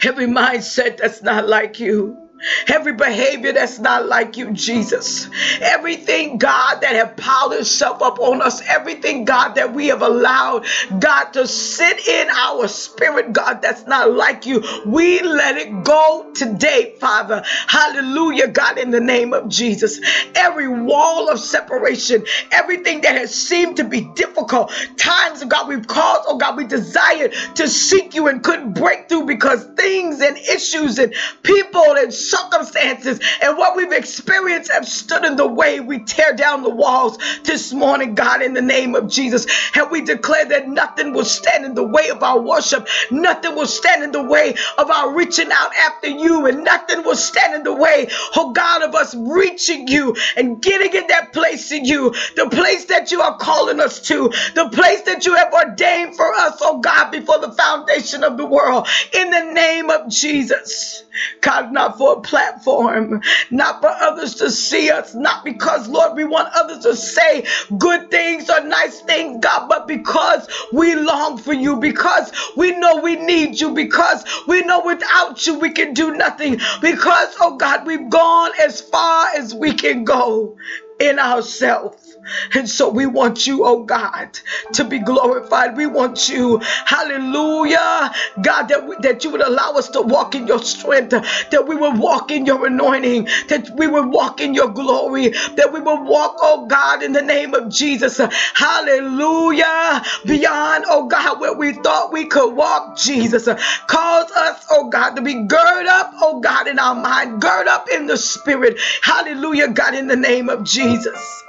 Every 0.05 0.27
mindset 0.27 0.99
that's 0.99 1.23
not 1.23 1.49
like 1.49 1.81
you. 1.81 2.28
Every 2.69 2.95
behavior 2.95 3.53
that's 3.53 3.79
not 3.79 4.07
like 4.07 4.37
you, 4.37 4.53
Jesus. 4.53 5.29
Everything, 5.61 6.39
God, 6.39 6.81
that 6.83 6.95
have 6.97 7.17
piled 7.17 7.55
itself 7.55 8.03
up 8.03 8.21
on 8.21 8.43
us. 8.43 8.63
Everything, 8.69 9.25
God, 9.25 9.55
that 9.55 9.75
we 9.75 9.89
have 9.89 10.03
allowed, 10.03 10.67
God, 11.01 11.27
to 11.33 11.47
sit 11.47 12.07
in 12.09 12.29
our 12.31 12.69
spirit, 12.69 13.33
God, 13.33 13.61
that's 13.63 13.87
not 13.87 14.13
like 14.13 14.47
you. 14.47 14.63
We 14.87 15.23
let 15.23 15.57
it 15.57 15.85
go 15.85 16.33
today, 16.35 16.95
Father. 17.01 17.43
Hallelujah, 17.69 18.49
God, 18.49 18.79
in 18.79 18.91
the 18.91 19.01
name 19.01 19.33
of 19.35 19.49
Jesus. 19.49 20.01
Every 20.35 20.69
wall 20.69 21.29
of 21.31 21.41
separation, 21.41 22.25
everything 22.53 23.03
that 23.03 23.17
has 23.17 23.35
seemed 23.35 23.77
to 23.79 23.85
be 23.85 24.03
difficult, 24.17 24.73
times, 24.99 25.45
God, 25.45 25.69
we've 25.69 25.87
caused, 25.87 26.23
oh 26.29 26.39
God, 26.39 26.57
we 26.57 26.67
desired 26.67 27.33
to 27.57 27.69
seek 27.69 28.15
you 28.15 28.29
and 28.29 28.43
couldn't 28.43 28.75
break 28.75 29.09
through 29.09 29.27
because 29.27 29.65
things 29.77 30.21
and 30.21 30.37
issues 30.39 30.99
and 30.99 31.15
people 31.43 31.83
and 31.97 32.13
circumstances 32.31 33.21
and 33.43 33.57
what 33.59 33.77
we've 33.77 33.93
experienced 33.93 34.73
have 34.73 34.89
stood 34.89 35.25
in 35.25 35.37
the 35.37 35.47
way. 35.47 35.81
We 35.81 36.01
tear 36.01 36.35
down 36.35 36.63
the 36.63 36.71
walls 36.71 37.19
this 37.45 37.73
morning, 37.73 38.15
God, 38.15 38.43
in 38.43 38.55
the 38.55 38.63
name 38.63 38.95
of 38.95 39.09
Jesus. 39.09 39.47
And 39.75 39.91
we 39.91 40.03
declare 40.03 40.47
that 40.47 40.69
nothing 40.69 41.13
will 41.13 41.25
stand 41.25 41.65
in 41.65 41.75
the 41.75 41.87
way 41.87 42.11
of 42.11 42.23
our 42.23 42.41
worship, 42.41 42.89
nothing 43.11 43.55
will 43.55 43.67
stand 43.67 44.03
in 44.03 44.13
the 44.13 44.23
way 44.23 44.55
of 44.79 44.91
our 44.91 45.15
reaching 45.15 45.51
out 45.53 45.71
after 45.77 46.09
you, 46.09 46.47
and 46.47 46.65
nothing 46.65 47.05
will 47.05 47.17
stand 47.17 47.55
in 47.55 47.63
the 47.63 47.75
way, 47.75 48.09
oh 48.37 48.53
God, 48.53 48.83
of 48.83 48.95
us 48.95 49.15
reaching 49.17 49.89
you 49.89 50.17
and 50.37 50.63
getting 50.63 50.95
in 50.95 51.07
that 51.09 51.33
place 51.33 51.73
in 51.73 51.85
you, 51.85 52.11
the 52.37 52.49
place 52.51 52.87
that 52.87 53.11
you 53.11 53.21
are 53.21 53.37
calling 53.39 53.81
us 53.81 54.01
to, 54.09 54.29
the 54.55 54.69
place 54.73 55.03
that 55.03 55.27
you 55.27 55.35
have 55.35 55.53
ordained 55.53 56.17
for 56.17 56.33
us, 56.35 56.59
oh 56.61 56.81
God, 56.81 57.11
before 57.11 57.39
the 57.41 57.53
foundation 57.53 58.25
of 58.25 58.37
the 58.37 58.47
world. 58.47 58.89
In 59.13 59.31
the 59.31 59.53
name 59.53 59.91
of 59.91 60.09
Jesus. 60.11 61.05
God, 61.41 61.73
not 61.73 61.99
for 61.99 62.18
platform, 62.23 63.23
not 63.51 63.81
for 63.81 63.89
others 63.89 64.37
to 64.37 64.51
see 64.51 64.91
us, 64.91 65.15
not 65.15 65.45
because, 65.45 65.89
Lord, 65.89 66.17
we 66.17 66.25
want 66.25 66.51
others 66.55 66.81
to 66.85 66.97
say 66.97 67.47
good 67.79 68.11
things 68.11 68.51
or 68.51 68.63
nice 68.65 69.01
things, 69.03 69.39
God, 69.43 69.69
but 69.69 69.87
because 69.89 70.49
we 70.73 70.95
long 70.97 71.39
for 71.39 71.53
you, 71.53 71.77
because 71.77 72.33
we 72.57 72.73
know 72.79 72.97
we 73.01 73.17
need 73.17 73.61
you, 73.61 73.73
because 73.75 74.25
we 74.47 74.63
know 74.63 74.85
without 74.85 75.47
you 75.47 75.59
we 75.59 75.71
can 75.71 75.95
do 75.95 76.13
nothing, 76.13 76.59
because, 76.81 77.37
oh 77.41 77.57
God, 77.57 77.87
we've 77.87 78.11
gone 78.11 78.53
as 78.61 78.81
far 78.81 79.29
as 79.37 79.55
we 79.55 79.75
can 79.75 80.05
go 80.05 80.57
in 81.01 81.19
ourselves. 81.19 82.08
And 82.55 82.69
so 82.69 82.89
we 82.89 83.07
want 83.07 83.47
you, 83.47 83.65
oh 83.65 83.85
God, 83.85 84.39
to 84.75 84.85
be 84.85 84.99
glorified. 84.99 85.77
We 85.77 85.87
want 85.87 86.29
you, 86.29 86.61
hallelujah, 86.87 88.13
God, 88.43 88.65
that, 88.69 88.87
we, 88.87 88.97
that 89.03 89.25
you 89.25 89.31
would 89.31 89.41
allow 89.43 89.73
us 89.73 89.89
to 89.91 90.03
walk 90.03 90.35
in 90.35 90.47
your 90.47 90.61
strength, 90.63 91.11
that 91.11 91.65
we 91.67 91.77
would 91.77 91.99
walk 91.99 92.31
in 92.31 92.47
your 92.47 92.67
anointing, 92.67 93.29
that 93.49 93.71
we 93.77 93.87
would 93.87 94.07
walk 94.07 94.41
in 94.41 94.55
your 94.55 94.69
glory, 94.69 95.29
that 95.57 95.73
we 95.73 95.81
would 95.81 96.03
walk, 96.05 96.37
oh 96.41 96.67
God, 96.67 97.03
in 97.03 97.13
the 97.13 97.23
name 97.23 97.55
of 97.55 97.69
Jesus, 97.71 98.19
hallelujah, 98.55 100.03
beyond, 100.27 100.85
oh 100.89 101.07
God, 101.07 101.41
where 101.41 101.55
we 101.55 101.73
thought 101.75 102.13
we 102.13 102.27
could 102.27 102.55
walk, 102.55 102.97
Jesus. 102.97 103.47
Cause 103.87 104.31
us, 104.33 104.67
oh 104.71 104.89
God, 104.91 105.11
to 105.17 105.23
be 105.23 105.35
gird 105.45 105.87
up, 105.87 106.13
oh 106.17 106.41
God, 106.41 106.67
in 106.69 106.79
our 106.79 106.95
mind, 106.95 107.41
gird 107.43 107.69
up 107.69 107.89
in 107.91 108.07
the 108.07 108.17
spirit, 108.17 108.79
hallelujah, 109.03 109.69
God, 109.69 109.95
in 109.95 110.07
the 110.07 110.17
name 110.17 110.49
of 110.49 110.65
Jesus. 110.65 111.45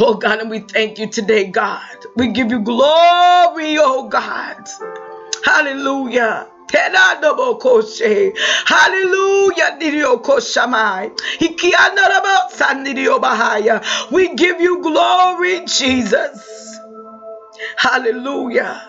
Oh 0.00 0.14
God, 0.14 0.40
and 0.40 0.50
we 0.50 0.60
thank 0.60 0.98
you 0.98 1.08
today, 1.08 1.44
God. 1.46 1.82
We 2.16 2.28
give 2.32 2.50
you 2.50 2.60
glory, 2.60 3.78
oh 3.78 4.08
God. 4.10 4.68
Hallelujah. 5.44 6.48
Hallelujah. 8.66 9.78
We 14.12 14.34
give 14.36 14.60
you 14.60 14.82
glory, 14.82 15.60
Jesus. 15.66 16.80
Hallelujah. 17.76 18.87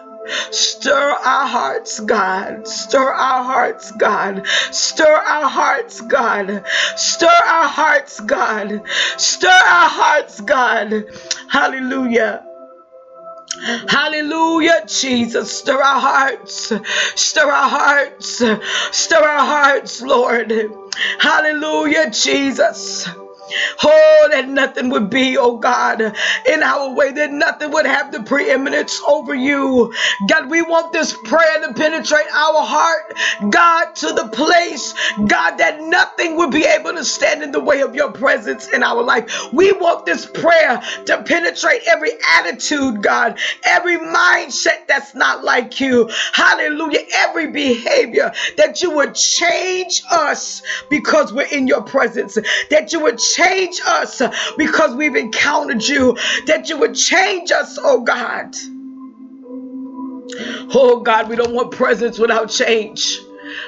Stir 0.52 1.12
our 1.12 1.48
hearts, 1.48 2.00
God. 2.00 2.68
Stir 2.68 3.12
our 3.12 3.44
hearts, 3.44 3.92
God. 3.92 4.46
Stir 4.72 5.16
our 5.16 5.50
hearts, 5.50 6.02
God. 6.02 6.64
Stir 6.96 7.28
our 7.28 7.68
hearts, 7.68 8.20
God. 8.22 8.82
Stir 9.18 9.50
our 9.50 9.90
hearts, 9.90 10.42
God. 10.42 11.06
Hallelujah. 11.50 12.46
Hallelujah, 13.88 14.84
Jesus. 14.88 15.60
Stir 15.60 15.82
our 15.82 16.00
hearts. 16.00 16.72
Stir 17.16 17.50
our 17.52 17.70
hearts. 17.70 18.44
Stir 18.92 19.24
our 19.24 19.46
hearts, 19.46 20.02
Lord. 20.02 20.54
Hallelujah, 21.20 22.10
Jesus. 22.12 23.08
Oh, 23.84 24.30
that 24.32 24.50
nothing 24.50 24.90
would 24.90 25.10
be, 25.10 25.38
oh 25.38 25.58
God, 25.58 26.02
in 26.02 26.64
our 26.64 26.94
way, 26.94 27.12
that 27.14 27.32
nothing 27.32 27.72
would 27.72 27.86
have 27.86 28.12
the 28.12 28.24
preeminence 28.24 29.02
over 29.08 29.36
you. 29.36 29.94
God, 30.30 30.50
we 30.50 30.62
want 30.62 30.94
this 30.94 31.16
prayer 31.26 31.62
to 31.68 31.74
penetrate 31.74 32.28
our 32.34 32.64
heart, 32.64 33.14
God, 33.52 33.96
to 33.98 34.14
the 34.14 34.30
place, 34.30 34.94
God, 35.28 35.58
that 35.58 35.82
nothing 35.82 36.38
would 36.38 36.52
be 36.52 36.66
able 36.66 36.94
to 36.94 37.06
stand 37.06 37.44
in 37.44 37.52
the 37.52 37.60
way 37.60 37.82
of 37.82 37.96
your 37.96 38.12
presence 38.12 38.68
in 38.70 38.84
our 38.84 39.04
life. 39.04 39.32
We 39.54 39.72
want 39.74 40.06
this 40.06 40.26
prayer 40.26 40.82
to 41.06 41.24
penetrate 41.24 41.82
every 41.88 42.12
attitude, 42.38 43.04
God, 43.04 43.40
every 43.64 43.98
mindset 43.98 44.88
that's 44.88 45.16
not 45.16 45.44
like 45.44 45.80
you. 45.80 46.10
Hallelujah. 46.34 47.02
Every 47.14 47.48
behavior 47.52 48.32
that 48.58 48.82
you 48.82 48.92
would 48.92 49.16
change 49.16 50.02
us 50.12 50.62
because 50.90 51.34
we're 51.34 51.48
in 51.52 51.68
your 51.68 51.82
presence, 51.84 52.38
that 52.70 52.92
you 52.94 53.02
would 53.02 53.18
change 53.20 53.39
change 53.40 53.82
us 53.86 54.22
because 54.58 54.96
we've 54.96 55.16
encountered 55.16 55.84
you, 55.84 56.18
that 56.48 56.70
you 56.70 56.78
would 56.78 56.96
change 56.96 57.52
us, 57.52 57.80
oh 57.82 58.02
God. 58.02 58.56
Oh 60.74 61.02
God, 61.02 61.30
we 61.30 61.36
don't 61.36 61.54
want 61.54 61.72
presence 61.72 62.20
without 62.20 62.50
change. 62.50 63.20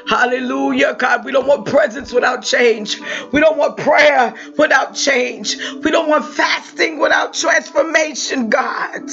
Hallelujah, 0.07 0.95
God. 0.95 1.25
We 1.25 1.31
don't 1.31 1.47
want 1.47 1.67
presence 1.67 2.13
without 2.13 2.43
change. 2.43 2.99
We 3.31 3.39
don't 3.39 3.57
want 3.57 3.77
prayer 3.77 4.33
without 4.57 4.95
change. 4.95 5.57
We 5.83 5.91
don't 5.91 6.09
want 6.09 6.25
fasting 6.25 6.99
without 6.99 7.33
transformation, 7.33 8.49
God. 8.49 9.09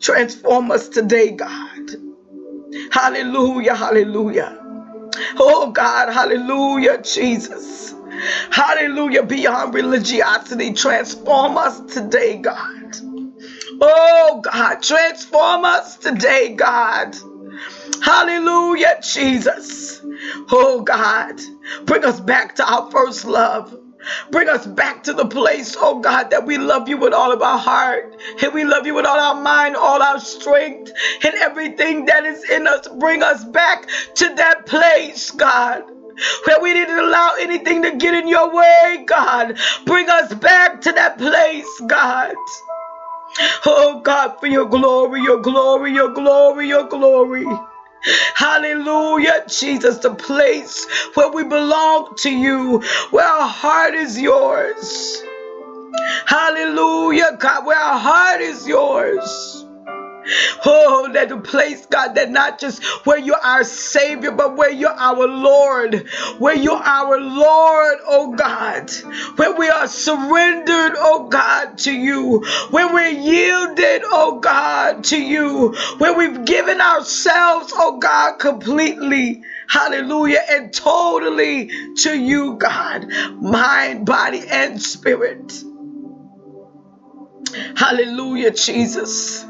Transform 0.00 0.70
us 0.70 0.88
today, 0.88 1.32
God. 1.32 1.90
Hallelujah, 2.92 3.76
hallelujah. 3.76 4.58
Oh, 5.38 5.72
God, 5.72 6.12
hallelujah, 6.12 7.02
Jesus. 7.02 7.94
Hallelujah. 8.50 9.22
Beyond 9.22 9.74
religiosity, 9.74 10.72
transform 10.74 11.56
us 11.56 11.80
today, 11.92 12.38
God. 12.38 12.96
Oh, 13.80 14.40
God, 14.42 14.82
transform 14.82 15.64
us 15.64 15.96
today, 15.96 16.54
God. 16.54 17.16
Hallelujah, 18.02 18.98
Jesus. 19.02 20.00
Oh, 20.50 20.82
God, 20.82 21.40
bring 21.84 22.04
us 22.04 22.20
back 22.20 22.56
to 22.56 22.64
our 22.70 22.90
first 22.90 23.24
love. 23.24 23.78
Bring 24.30 24.48
us 24.48 24.66
back 24.66 25.04
to 25.04 25.12
the 25.12 25.26
place, 25.26 25.76
oh 25.78 26.00
God, 26.00 26.30
that 26.30 26.44
we 26.44 26.58
love 26.58 26.88
you 26.88 26.96
with 26.96 27.12
all 27.12 27.30
of 27.30 27.40
our 27.40 27.58
heart 27.58 28.20
and 28.42 28.52
we 28.52 28.64
love 28.64 28.84
you 28.84 28.94
with 28.94 29.06
all 29.06 29.18
our 29.18 29.40
mind, 29.40 29.76
all 29.76 30.02
our 30.02 30.18
strength, 30.18 30.90
and 31.22 31.34
everything 31.36 32.06
that 32.06 32.24
is 32.24 32.42
in 32.50 32.66
us. 32.66 32.88
Bring 32.98 33.22
us 33.22 33.44
back 33.44 33.88
to 34.16 34.34
that 34.34 34.66
place, 34.66 35.30
God 35.30 35.84
where 36.46 36.60
we 36.60 36.72
didn't 36.74 36.98
allow 36.98 37.34
anything 37.40 37.82
to 37.82 37.96
get 37.96 38.14
in 38.14 38.28
your 38.28 38.54
way, 38.54 39.04
God. 39.06 39.58
Bring 39.86 40.08
us 40.08 40.34
back 40.34 40.80
to 40.82 40.92
that 40.92 41.18
place, 41.18 41.68
God. 41.86 42.34
Oh, 43.66 44.00
God, 44.04 44.38
for 44.40 44.46
your 44.46 44.66
glory, 44.66 45.22
your 45.22 45.40
glory, 45.40 45.92
your 45.92 46.10
glory, 46.12 46.68
your 46.68 46.88
glory. 46.88 47.46
Hallelujah, 48.34 49.44
Jesus, 49.48 49.98
the 49.98 50.14
place 50.14 50.86
where 51.14 51.30
we 51.30 51.44
belong 51.44 52.14
to 52.18 52.30
you, 52.30 52.82
where 53.10 53.26
our 53.26 53.48
heart 53.48 53.94
is 53.94 54.20
yours. 54.20 55.22
Hallelujah, 56.26 57.36
God, 57.40 57.66
where 57.66 57.78
our 57.78 57.98
heart 57.98 58.40
is 58.40 58.66
yours. 58.68 59.61
Oh, 60.64 61.10
that 61.12 61.28
the 61.28 61.38
place, 61.38 61.86
God, 61.86 62.14
that 62.16 62.30
not 62.30 62.58
just 62.58 62.82
where 63.06 63.18
you're 63.18 63.36
our 63.36 63.64
Savior, 63.64 64.32
but 64.32 64.56
where 64.56 64.70
you're 64.72 64.90
our 64.90 65.26
Lord, 65.28 66.08
where 66.38 66.56
you're 66.56 66.82
our 66.82 67.20
Lord, 67.20 67.98
oh 68.06 68.34
God, 68.36 68.90
where 69.36 69.54
we 69.56 69.68
are 69.68 69.88
surrendered, 69.88 70.92
oh 70.96 71.28
God, 71.28 71.78
to 71.78 71.92
you, 71.92 72.44
where 72.70 72.92
we're 72.92 73.08
yielded, 73.08 74.02
oh 74.06 74.40
God, 74.40 75.04
to 75.04 75.20
you, 75.20 75.74
where 75.98 76.14
we've 76.16 76.44
given 76.44 76.80
ourselves, 76.80 77.72
oh 77.76 77.98
God, 77.98 78.38
completely. 78.38 79.42
Hallelujah. 79.68 80.40
And 80.50 80.72
totally 80.72 81.68
to 81.98 82.18
you, 82.18 82.56
God, 82.58 83.08
mind, 83.40 84.06
body, 84.06 84.42
and 84.50 84.80
spirit. 84.82 85.62
Hallelujah, 87.76 88.52
Jesus. 88.52 89.46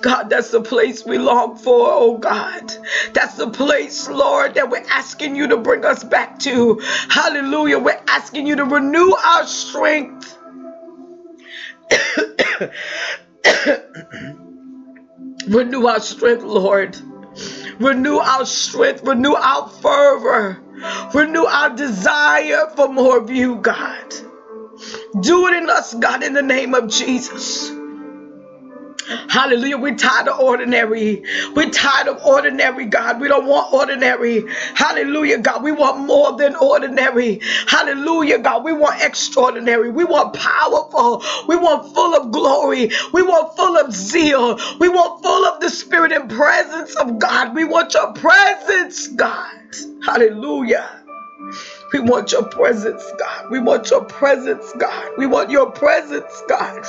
God, 0.00 0.30
that's 0.30 0.50
the 0.50 0.62
place 0.62 1.04
we 1.04 1.18
long 1.18 1.56
for, 1.56 1.88
oh 1.90 2.18
God. 2.18 2.74
That's 3.12 3.34
the 3.36 3.50
place, 3.50 4.08
Lord, 4.08 4.54
that 4.54 4.70
we're 4.70 4.84
asking 4.90 5.36
you 5.36 5.48
to 5.48 5.58
bring 5.58 5.84
us 5.84 6.04
back 6.04 6.38
to. 6.40 6.80
Hallelujah. 7.10 7.78
We're 7.78 8.02
asking 8.08 8.46
you 8.46 8.56
to 8.56 8.64
renew 8.64 9.12
our 9.12 9.46
strength. 9.46 10.38
renew 15.48 15.86
our 15.86 16.00
strength, 16.00 16.42
Lord. 16.44 16.96
Renew 17.80 18.18
our 18.18 18.46
strength. 18.46 19.02
Renew 19.04 19.34
our 19.34 19.68
fervor. 19.68 20.60
Renew 21.14 21.44
our 21.44 21.70
desire 21.70 22.68
for 22.76 22.88
more 22.88 23.18
of 23.18 23.30
you, 23.30 23.56
God. 23.56 24.14
Do 25.20 25.48
it 25.48 25.54
in 25.54 25.70
us, 25.70 25.94
God, 25.94 26.22
in 26.22 26.34
the 26.34 26.42
name 26.42 26.74
of 26.74 26.88
Jesus. 26.90 27.70
Hallelujah. 29.28 29.78
We're 29.78 29.96
tired 29.96 30.28
of 30.28 30.40
ordinary. 30.40 31.22
We're 31.54 31.70
tired 31.70 32.08
of 32.08 32.22
ordinary, 32.24 32.86
God. 32.86 33.20
We 33.20 33.28
don't 33.28 33.46
want 33.46 33.72
ordinary. 33.72 34.44
Hallelujah, 34.74 35.38
God. 35.38 35.62
We 35.62 35.72
want 35.72 35.98
more 36.06 36.36
than 36.36 36.56
ordinary. 36.56 37.40
Hallelujah, 37.66 38.38
God. 38.38 38.64
We 38.64 38.72
want 38.72 39.02
extraordinary. 39.02 39.90
We 39.90 40.04
want 40.04 40.34
powerful. 40.34 41.22
We 41.48 41.56
want 41.56 41.94
full 41.94 42.14
of 42.16 42.32
glory. 42.32 42.90
We 43.12 43.22
want 43.22 43.56
full 43.56 43.76
of 43.78 43.92
zeal. 43.94 44.58
We 44.80 44.88
want 44.88 45.22
full 45.22 45.46
of 45.46 45.60
the 45.60 45.70
spirit 45.70 46.12
and 46.12 46.30
presence 46.30 46.94
of 46.96 47.18
God. 47.18 47.54
We 47.54 47.64
want 47.64 47.94
your 47.94 48.12
presence, 48.14 49.08
God. 49.08 49.54
Hallelujah. 50.04 50.88
We 51.92 52.00
want 52.00 52.32
your 52.32 52.44
presence, 52.44 53.04
God. 53.18 53.50
We 53.50 53.60
want 53.60 53.90
your 53.90 54.04
presence, 54.04 54.72
God. 54.78 55.12
We 55.18 55.26
want 55.26 55.50
your 55.50 55.70
presence, 55.72 56.42
God. 56.48 56.84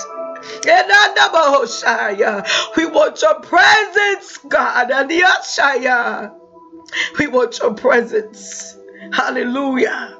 We 2.77 2.85
want 2.87 3.21
your 3.21 3.39
presence, 3.41 4.37
God. 4.49 4.91
We 7.19 7.27
want 7.27 7.59
your 7.59 7.73
presence. 7.75 8.77
Hallelujah. 9.13 10.17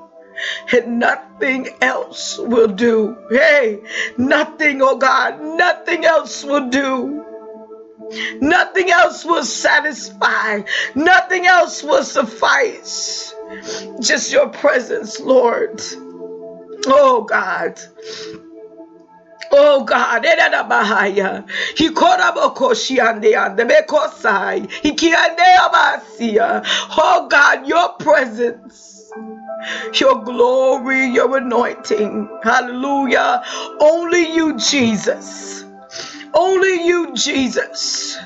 And 0.74 1.00
nothing 1.00 1.70
else 1.82 2.38
will 2.40 2.68
do. 2.70 3.18
Hey, 3.32 3.82
nothing, 4.18 4.82
oh 4.82 4.98
God, 4.98 5.42
nothing 5.42 6.06
else 6.06 6.44
will 6.44 6.70
do. 6.70 7.26
Nothing 8.42 8.92
else 8.92 9.26
will 9.26 9.44
satisfy. 9.46 10.62
Nothing 10.96 11.48
else 11.48 11.84
will 11.84 12.04
suffice. 12.04 13.34
Just 14.02 14.32
your 14.32 14.50
presence, 14.50 15.20
Lord. 15.20 15.82
Oh 16.88 17.24
God. 17.30 17.80
Oh 19.52 19.84
God, 19.84 20.26
eh, 20.26 20.36
Edada 20.36 20.68
Bahaya. 20.70 21.46
He 21.78 21.90
korabokoshi 21.90 23.00
ande 23.00 23.34
ande 23.36 23.68
bekosai. 23.70 24.70
He 24.72 24.92
kiande 24.94 25.40
eh, 25.40 25.58
amasia. 25.60 26.64
Oh 26.98 27.28
God, 27.30 27.68
your 27.68 27.94
presence, 28.00 29.12
your 30.00 30.24
glory, 30.24 31.08
your 31.08 31.38
anointing. 31.38 32.30
Hallelujah. 32.44 33.44
Only 33.82 34.34
you, 34.36 34.58
Jesus. 34.58 35.66
Only 36.34 36.88
you, 36.88 37.14
Jesus. 37.16 38.18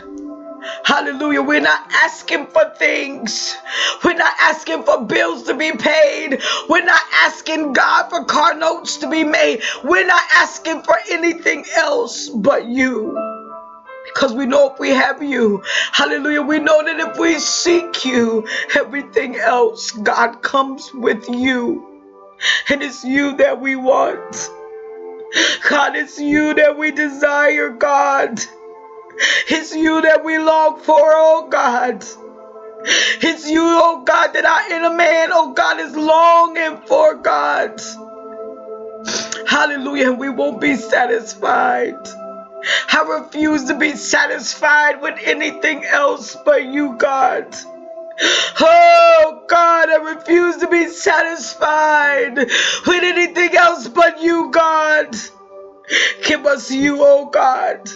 Hallelujah. 0.86 1.42
We're 1.42 1.62
not 1.62 1.88
asking 1.92 2.48
for 2.48 2.74
things. 2.78 3.56
We're 4.04 4.14
not 4.16 4.34
asking 4.40 4.84
for 4.84 5.04
bills 5.06 5.44
to 5.44 5.56
be 5.56 5.72
paid. 5.74 6.42
We're 6.70 6.86
not 6.86 7.04
asking 7.14 7.74
God 7.74 8.10
for 8.10 8.26
car 8.26 8.56
notes 8.56 8.98
to 8.98 9.10
be 9.10 9.24
made. 9.24 9.62
We're 9.84 10.08
not 10.08 10.24
asking 10.34 10.84
for 10.84 10.98
anything 11.12 11.66
else 11.76 12.30
but 12.30 12.66
you. 12.68 13.34
Because 14.06 14.34
we 14.34 14.46
know 14.46 14.72
if 14.74 14.80
we 14.80 14.92
have 14.92 15.22
you, 15.24 15.64
hallelujah, 15.92 16.42
we 16.42 16.60
know 16.60 16.84
that 16.84 17.00
if 17.00 17.18
we 17.20 17.40
seek 17.40 18.06
you, 18.06 18.48
everything 18.76 19.36
else, 19.36 19.92
God 19.92 20.42
comes 20.42 20.92
with 20.94 21.28
you. 21.30 22.02
And 22.70 22.84
it's 22.84 23.04
you 23.04 23.38
that 23.38 23.60
we 23.62 23.76
want. 23.76 24.52
God, 25.70 25.96
it's 25.96 26.20
you 26.20 26.54
that 26.56 26.78
we 26.78 26.92
desire, 26.92 27.70
God. 27.70 28.40
It's 29.50 29.76
you 29.76 30.02
that 30.02 30.24
we 30.26 30.38
long 30.40 30.80
for, 30.82 31.00
oh 31.00 31.48
God. 31.50 32.06
It's 33.08 33.50
you, 33.50 33.62
oh 33.64 34.04
God, 34.06 34.34
that 34.34 34.46
our 34.46 34.72
inner 34.72 34.96
man, 34.96 35.30
oh 35.34 35.54
God, 35.54 35.80
is 35.80 35.96
longing 35.96 36.82
for, 36.88 37.16
God. 37.16 37.82
Hallelujah. 39.48 40.12
We 40.14 40.30
won't 40.30 40.62
be 40.62 40.76
satisfied. 40.78 41.96
I 42.76 43.04
refuse 43.22 43.66
to 43.66 43.78
be 43.78 43.96
satisfied 43.96 45.02
with 45.02 45.20
anything 45.24 45.86
else 45.86 46.38
but 46.46 46.66
you, 46.66 46.96
God. 46.98 47.56
Oh 48.62 49.44
God, 49.48 49.90
I 49.90 49.98
refuse 50.16 50.58
to 50.58 50.68
be 50.70 50.88
satisfied 50.90 52.38
with 52.38 53.04
anything 53.04 53.56
else 53.56 53.88
but 53.88 54.22
you, 54.22 54.52
God. 54.52 55.16
Give 56.26 56.46
us 56.46 56.72
you, 56.72 57.00
oh 57.02 57.28
God. 57.28 57.90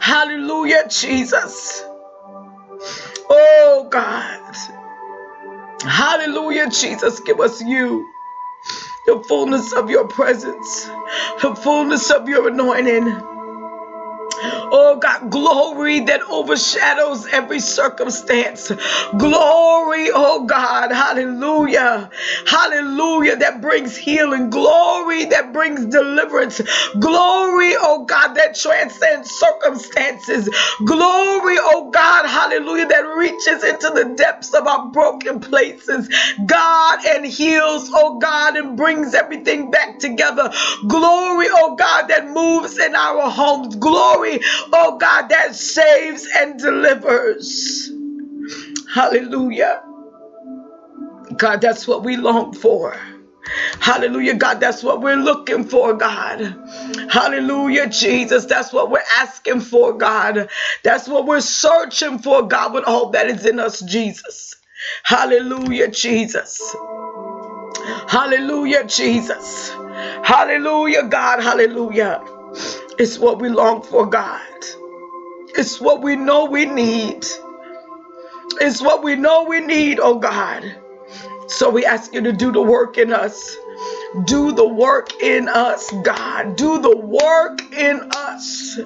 Hallelujah, 0.00 0.88
Jesus. 0.88 1.84
Oh 3.30 3.88
God. 3.90 4.40
Hallelujah, 5.82 6.70
Jesus. 6.70 7.20
Give 7.20 7.40
us 7.40 7.62
you. 7.62 8.08
The 9.06 9.22
fullness 9.28 9.72
of 9.74 9.90
your 9.90 10.08
presence, 10.08 10.86
the 11.42 11.54
fullness 11.62 12.10
of 12.10 12.28
your 12.28 12.48
anointing. 12.48 13.31
Oh 14.72 14.98
God, 14.98 15.30
glory 15.30 16.00
that 16.02 16.22
overshadows 16.30 17.26
every 17.32 17.60
circumstance. 17.60 18.68
Glory, 19.18 20.08
oh 20.14 20.44
God, 20.46 20.92
hallelujah. 20.92 22.10
Hallelujah, 22.46 23.36
that 23.36 23.60
brings 23.62 23.96
healing. 23.96 24.50
Glory 24.50 25.26
that 25.26 25.52
brings 25.52 25.86
deliverance. 25.86 26.60
Glory, 27.00 27.74
oh 27.80 28.04
God, 28.06 28.34
that 28.34 28.56
transcends 28.56 29.30
circumstances. 29.30 30.48
Glory, 30.84 31.56
oh 31.60 31.90
God, 31.92 32.26
hallelujah, 32.26 32.86
that 32.88 33.02
reaches 33.16 33.64
into 33.64 33.90
the 33.94 34.14
depths 34.16 34.54
of 34.54 34.66
our 34.66 34.88
broken 34.90 35.40
places. 35.40 36.08
God, 36.46 37.04
and 37.06 37.26
heals, 37.26 37.90
oh 37.94 38.18
God, 38.18 38.56
and 38.56 38.76
brings 38.76 39.14
everything 39.14 39.70
back 39.70 39.98
together. 39.98 40.50
Glory, 40.88 41.46
oh 41.50 41.76
God, 41.76 42.08
that 42.08 42.28
moves 42.30 42.78
in 42.78 42.94
our 42.94 43.30
homes. 43.30 43.76
Glory, 43.76 44.31
oh 44.72 44.98
God, 44.98 45.28
that 45.28 45.54
saves 45.56 46.28
and 46.36 46.58
delivers. 46.58 47.90
Hallelujah. 48.92 49.82
God, 51.36 51.60
that's 51.60 51.88
what 51.88 52.04
we 52.04 52.16
long 52.16 52.54
for. 52.54 52.96
Hallelujah, 53.80 54.34
God, 54.34 54.60
that's 54.60 54.82
what 54.82 55.02
we're 55.02 55.16
looking 55.16 55.64
for, 55.64 55.94
God. 55.94 56.56
Hallelujah, 57.10 57.88
Jesus, 57.88 58.46
that's 58.46 58.72
what 58.72 58.90
we're 58.90 59.02
asking 59.18 59.60
for, 59.60 59.94
God. 59.94 60.50
That's 60.84 61.08
what 61.08 61.26
we're 61.26 61.40
searching 61.40 62.18
for, 62.20 62.42
God, 62.48 62.74
with 62.74 62.84
all 62.84 63.10
that 63.10 63.28
is 63.28 63.46
in 63.46 63.60
us, 63.60 63.80
Jesus. 63.80 64.56
Hallelujah, 65.04 65.88
Jesus. 65.90 66.74
Hallelujah, 68.08 68.84
Jesus. 68.86 69.70
Hallelujah, 70.24 71.04
God. 71.04 71.42
Hallelujah. 71.42 72.22
It's 73.02 73.18
what 73.18 73.40
we 73.40 73.48
long 73.48 73.82
for, 73.82 74.06
God. 74.06 74.40
It's 75.56 75.80
what 75.80 76.02
we 76.02 76.16
know 76.16 76.46
we 76.46 76.66
need. 76.66 77.26
It's 78.60 78.80
what 78.82 79.02
we 79.02 79.16
know 79.16 79.44
we 79.44 79.60
need, 79.60 79.98
oh 80.00 80.18
God. 80.18 80.76
So 81.48 81.70
we 81.70 81.84
ask 81.86 82.14
you 82.14 82.22
to 82.22 82.32
do 82.32 82.52
the 82.52 82.62
work 82.62 82.98
in 82.98 83.12
us. 83.12 83.56
Do 84.26 84.52
the 84.52 84.68
work 84.68 85.22
in 85.22 85.48
us, 85.48 85.90
God. 86.04 86.56
Do 86.56 86.80
the 86.80 86.96
work 86.96 87.62
in 87.72 88.08
us. 88.14 88.78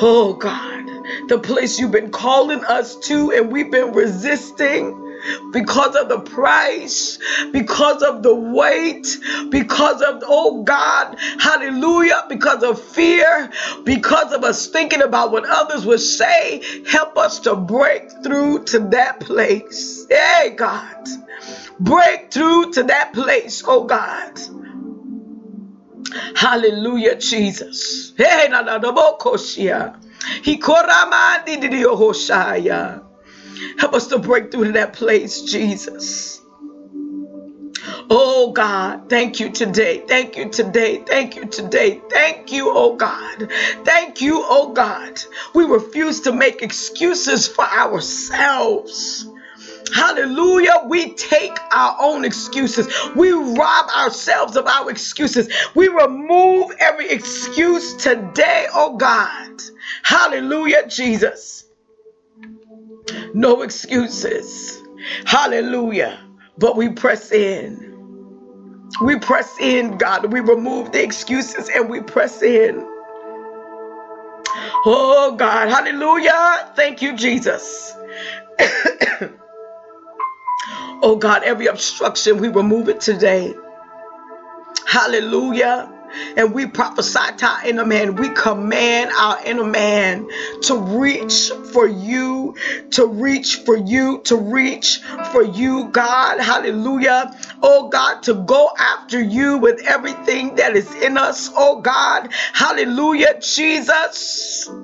Oh 0.00 0.34
God, 0.34 0.86
the 1.28 1.38
place 1.38 1.78
you've 1.78 1.92
been 1.92 2.10
calling 2.10 2.64
us 2.64 2.96
to 3.08 3.32
and 3.32 3.52
we've 3.52 3.70
been 3.70 3.92
resisting 3.94 5.03
because 5.50 5.96
of 5.96 6.08
the 6.08 6.20
price, 6.20 7.18
because 7.52 8.02
of 8.02 8.22
the 8.22 8.34
weight, 8.34 9.18
because 9.50 10.02
of, 10.02 10.22
oh 10.26 10.62
God, 10.64 11.16
hallelujah, 11.40 12.24
because 12.28 12.62
of 12.62 12.80
fear, 12.80 13.50
because 13.84 14.32
of 14.32 14.44
us 14.44 14.68
thinking 14.68 15.02
about 15.02 15.32
what 15.32 15.44
others 15.48 15.86
would 15.86 16.00
say. 16.00 16.62
Help 16.86 17.16
us 17.18 17.40
to 17.40 17.56
break 17.56 18.10
through 18.24 18.64
to 18.66 18.80
that 18.90 19.20
place. 19.20 20.06
Hey, 20.10 20.54
God. 20.56 21.08
Break 21.80 22.32
through 22.32 22.72
to 22.72 22.84
that 22.84 23.12
place, 23.14 23.62
oh 23.66 23.84
God. 23.84 24.40
Hallelujah, 26.36 27.16
Jesus. 27.16 28.12
Hey, 28.16 28.48
na 28.50 28.62
na 28.62 28.78
na. 28.78 28.92
He 30.42 30.58
koramandi 30.58 31.60
di. 31.60 33.03
Help 33.78 33.94
us 33.94 34.08
to 34.08 34.18
break 34.18 34.50
through 34.52 34.66
to 34.66 34.72
that 34.72 34.94
place, 34.94 35.42
Jesus. 35.42 36.40
Oh 38.10 38.52
God, 38.52 39.08
thank 39.08 39.40
you 39.40 39.50
today. 39.50 40.04
Thank 40.06 40.36
you 40.36 40.50
today. 40.50 41.04
Thank 41.06 41.36
you 41.36 41.46
today. 41.46 42.00
Thank 42.10 42.52
you, 42.52 42.70
oh 42.70 42.96
God. 42.96 43.50
Thank 43.84 44.20
you, 44.20 44.44
oh 44.46 44.72
God. 44.72 45.20
We 45.54 45.64
refuse 45.64 46.20
to 46.22 46.32
make 46.32 46.62
excuses 46.62 47.48
for 47.48 47.64
ourselves. 47.64 49.26
Hallelujah. 49.94 50.84
We 50.86 51.14
take 51.14 51.56
our 51.72 51.96
own 52.00 52.24
excuses. 52.24 52.88
We 53.16 53.32
rob 53.32 53.88
ourselves 53.90 54.56
of 54.56 54.66
our 54.66 54.90
excuses. 54.90 55.48
We 55.74 55.88
remove 55.88 56.72
every 56.80 57.10
excuse 57.10 57.94
today, 57.94 58.66
oh 58.72 58.96
God. 58.96 59.62
Hallelujah, 60.02 60.88
Jesus. 60.88 61.64
No 63.34 63.62
excuses. 63.62 64.82
Hallelujah. 65.26 66.20
But 66.58 66.76
we 66.76 66.90
press 66.90 67.32
in. 67.32 68.02
We 69.02 69.18
press 69.18 69.58
in, 69.60 69.98
God. 69.98 70.32
We 70.32 70.40
remove 70.40 70.92
the 70.92 71.02
excuses 71.02 71.70
and 71.74 71.88
we 71.90 72.00
press 72.02 72.42
in. 72.42 72.86
Oh, 74.86 75.36
God. 75.38 75.68
Hallelujah. 75.70 76.72
Thank 76.76 77.02
you, 77.02 77.16
Jesus. 77.16 77.94
oh, 80.88 81.16
God, 81.20 81.44
every 81.44 81.66
obstruction, 81.66 82.38
we 82.38 82.48
remove 82.48 82.88
it 82.88 83.00
today. 83.00 83.54
Hallelujah. 84.86 85.93
And 86.36 86.54
we 86.54 86.66
prophesy 86.66 87.36
to 87.38 87.46
our 87.46 87.66
inner 87.66 87.84
man. 87.86 88.16
We 88.16 88.30
command 88.30 89.10
our 89.18 89.38
inner 89.44 89.64
man 89.64 90.28
to 90.62 90.76
reach 90.76 91.50
for 91.72 91.86
you, 91.86 92.56
to 92.92 93.06
reach 93.06 93.56
for 93.56 93.76
you, 93.76 94.22
to 94.24 94.36
reach 94.36 95.00
for 95.32 95.42
you, 95.42 95.88
God. 95.90 96.40
Hallelujah. 96.40 97.36
Oh 97.62 97.88
God, 97.88 98.22
to 98.24 98.34
go 98.34 98.70
after 98.78 99.20
you 99.20 99.58
with 99.58 99.80
everything 99.80 100.56
that 100.56 100.76
is 100.76 100.92
in 100.96 101.18
us. 101.18 101.50
Oh 101.54 101.80
God. 101.80 102.32
Hallelujah. 102.52 103.40
Jesus. 103.40 104.70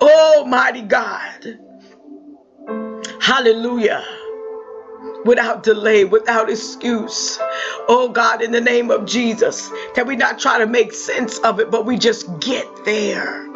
Oh, 0.00 0.40
Almighty 0.40 0.82
God. 0.82 1.58
Hallelujah 3.20 4.04
without 5.24 5.62
delay, 5.62 6.04
without 6.04 6.50
excuse. 6.50 7.38
Oh 7.88 8.08
God, 8.12 8.42
in 8.42 8.52
the 8.52 8.60
name 8.60 8.90
of 8.90 9.06
Jesus, 9.06 9.70
that 9.94 10.06
we 10.06 10.16
not 10.16 10.38
try 10.38 10.58
to 10.58 10.66
make 10.66 10.92
sense 10.92 11.38
of 11.40 11.60
it, 11.60 11.70
but 11.70 11.86
we 11.86 11.98
just 11.98 12.26
get 12.40 12.66
there. 12.84 13.48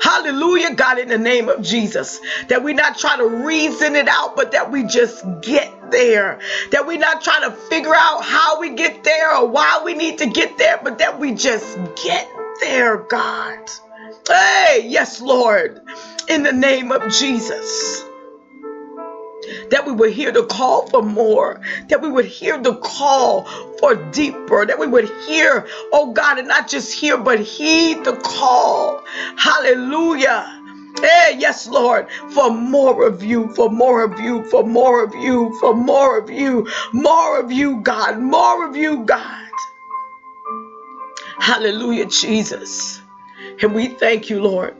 Hallelujah, 0.00 0.74
God, 0.74 0.98
in 0.98 1.08
the 1.08 1.18
name 1.18 1.48
of 1.48 1.62
Jesus. 1.62 2.20
That 2.48 2.62
we 2.62 2.72
not 2.72 2.96
try 2.96 3.16
to 3.16 3.26
reason 3.26 3.96
it 3.96 4.08
out, 4.08 4.36
but 4.36 4.52
that 4.52 4.70
we 4.70 4.84
just 4.84 5.24
get 5.42 5.90
there. 5.90 6.38
That 6.70 6.86
we 6.86 6.96
not 6.96 7.22
try 7.22 7.40
to 7.40 7.50
figure 7.50 7.94
out 7.94 8.22
how 8.22 8.60
we 8.60 8.70
get 8.70 9.02
there 9.02 9.36
or 9.36 9.48
why 9.48 9.82
we 9.84 9.94
need 9.94 10.18
to 10.18 10.26
get 10.26 10.56
there, 10.58 10.80
but 10.82 10.98
that 10.98 11.18
we 11.18 11.32
just 11.34 11.76
get 12.02 12.28
there, 12.60 12.98
God. 12.98 13.68
Hey, 14.28 14.84
yes, 14.86 15.20
Lord, 15.20 15.80
in 16.28 16.44
the 16.44 16.52
name 16.52 16.92
of 16.92 17.10
Jesus 17.12 18.04
that 19.70 19.86
we 19.86 19.92
would 19.92 20.12
hear 20.12 20.32
the 20.32 20.44
call 20.44 20.86
for 20.88 21.02
more, 21.02 21.60
that 21.88 22.00
we 22.00 22.10
would 22.10 22.24
hear 22.24 22.58
the 22.58 22.76
call 22.76 23.44
for 23.78 23.94
deeper, 24.12 24.66
that 24.66 24.78
we 24.78 24.86
would 24.86 25.10
hear, 25.26 25.66
oh 25.92 26.12
God, 26.12 26.38
and 26.38 26.48
not 26.48 26.68
just 26.68 26.92
hear, 26.92 27.16
but 27.16 27.40
heed 27.40 28.04
the 28.04 28.16
call. 28.16 29.02
Hallelujah. 29.36 30.60
Hey, 31.00 31.36
yes, 31.38 31.66
Lord, 31.66 32.08
for 32.30 32.50
more 32.50 33.06
of 33.06 33.22
you, 33.22 33.52
for 33.54 33.68
more 33.68 34.04
of 34.04 34.18
you, 34.20 34.48
for 34.48 34.64
more 34.64 35.04
of 35.04 35.14
you, 35.14 35.56
for 35.60 35.74
more 35.74 36.18
of 36.18 36.30
you, 36.30 36.68
more 36.92 37.40
of 37.40 37.50
you, 37.50 37.80
God, 37.80 38.20
more 38.20 38.66
of 38.68 38.76
you, 38.76 39.04
God. 39.04 39.50
Hallelujah, 41.38 42.06
Jesus. 42.06 43.02
And 43.60 43.74
we 43.74 43.88
thank 43.88 44.30
you, 44.30 44.40
Lord 44.40 44.74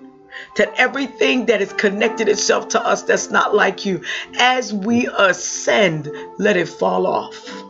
that 0.57 0.73
everything 0.77 1.47
that 1.47 1.61
is 1.61 1.73
connected 1.73 2.29
itself 2.29 2.69
to 2.69 2.81
us 2.85 3.03
that's 3.03 3.31
not 3.31 3.55
like 3.55 3.85
you, 3.85 4.03
as 4.39 4.73
we 4.73 5.09
ascend, 5.19 6.11
let 6.39 6.57
it 6.57 6.69
fall 6.69 7.07
off. 7.07 7.65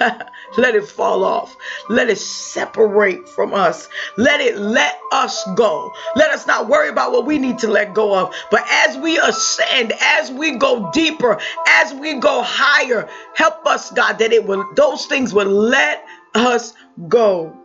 let 0.56 0.74
it 0.74 0.86
fall 0.86 1.24
off. 1.24 1.56
Let 1.88 2.08
it 2.08 2.18
separate 2.18 3.28
from 3.28 3.54
us. 3.54 3.88
Let 4.16 4.40
it 4.40 4.56
let 4.58 4.98
us 5.12 5.42
go. 5.56 5.92
Let 6.16 6.30
us 6.30 6.46
not 6.46 6.68
worry 6.68 6.88
about 6.88 7.12
what 7.12 7.26
we 7.26 7.38
need 7.38 7.58
to 7.60 7.68
let 7.68 7.94
go 7.94 8.14
of. 8.16 8.34
But 8.50 8.64
as 8.70 8.96
we 8.98 9.18
ascend, 9.18 9.92
as 10.00 10.30
we 10.30 10.56
go 10.56 10.90
deeper, 10.92 11.40
as 11.68 11.94
we 11.94 12.14
go 12.14 12.42
higher, 12.42 13.08
help 13.34 13.66
us, 13.66 13.90
God, 13.90 14.18
that 14.18 14.32
it 14.32 14.46
will 14.46 14.64
those 14.74 15.06
things 15.06 15.34
will 15.34 15.46
let 15.50 16.04
us 16.34 16.74
go. 17.08 17.56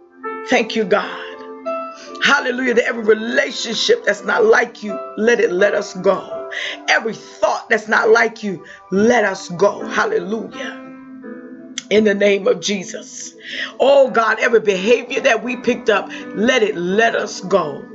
Thank 0.49 0.76
you, 0.76 0.84
God. 0.86 1.26
Hallelujah. 2.24 2.74
That 2.76 2.86
every 2.86 3.03
relationship 3.03 4.05
that's 4.05 4.24
not 4.24 4.45
like 4.45 4.84
you, 4.84 4.99
let 5.18 5.39
it 5.39 5.51
let 5.51 5.76
us 5.76 5.93
go. 5.95 6.51
Every 6.88 7.13
thought 7.13 7.70
that's 7.70 7.88
not 7.88 8.09
like 8.09 8.43
you, 8.43 8.65
let 8.91 9.26
us 9.26 9.49
go. 9.49 9.86
Hallelujah. 9.86 10.84
In 11.89 12.03
the 12.03 12.13
name 12.13 12.47
of 12.47 12.59
Jesus. 12.59 13.34
Oh 13.80 14.09
God, 14.09 14.39
every 14.39 14.59
behavior 14.59 15.22
that 15.22 15.43
we 15.43 15.57
picked 15.57 15.89
up, 15.89 16.09
let 16.36 16.63
it 16.63 16.76
let 16.76 17.15
us 17.15 17.41
go. 17.41 17.86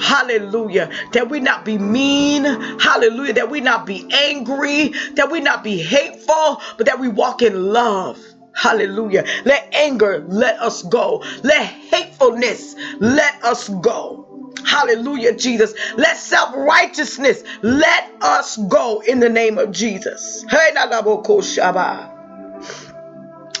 Hallelujah. 0.00 0.90
That 1.12 1.30
we 1.30 1.40
not 1.40 1.64
be 1.64 1.78
mean. 1.78 2.44
Hallelujah. 2.44 3.34
That 3.34 3.50
we 3.50 3.60
not 3.60 3.86
be 3.86 4.06
angry. 4.12 4.94
That 5.14 5.30
we 5.30 5.40
not 5.40 5.64
be 5.64 5.78
hateful, 5.78 6.60
but 6.76 6.86
that 6.86 6.98
we 6.98 7.08
walk 7.08 7.42
in 7.42 7.72
love. 7.72 8.18
Hallelujah. 8.54 9.24
Let 9.44 9.74
anger 9.74 10.24
let 10.28 10.60
us 10.60 10.82
go. 10.84 11.24
Let 11.42 11.64
hatefulness 11.66 12.76
let 13.00 13.44
us 13.44 13.68
go. 13.68 14.26
Hallelujah, 14.66 15.34
Jesus. 15.36 15.74
Let 15.96 16.16
self 16.16 16.54
righteousness 16.56 17.44
let 17.62 18.12
us 18.22 18.56
go 18.56 19.00
in 19.06 19.20
the 19.20 19.28
name 19.30 19.58
of 19.58 19.72
Jesus. 19.72 20.44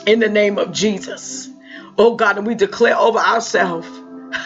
In 0.06 0.20
the 0.20 0.28
name 0.30 0.58
of 0.58 0.72
Jesus. 0.72 1.50
Oh 1.98 2.16
God, 2.16 2.38
and 2.38 2.46
we 2.46 2.54
declare 2.54 2.96
over 2.98 3.18
ourselves 3.18 3.88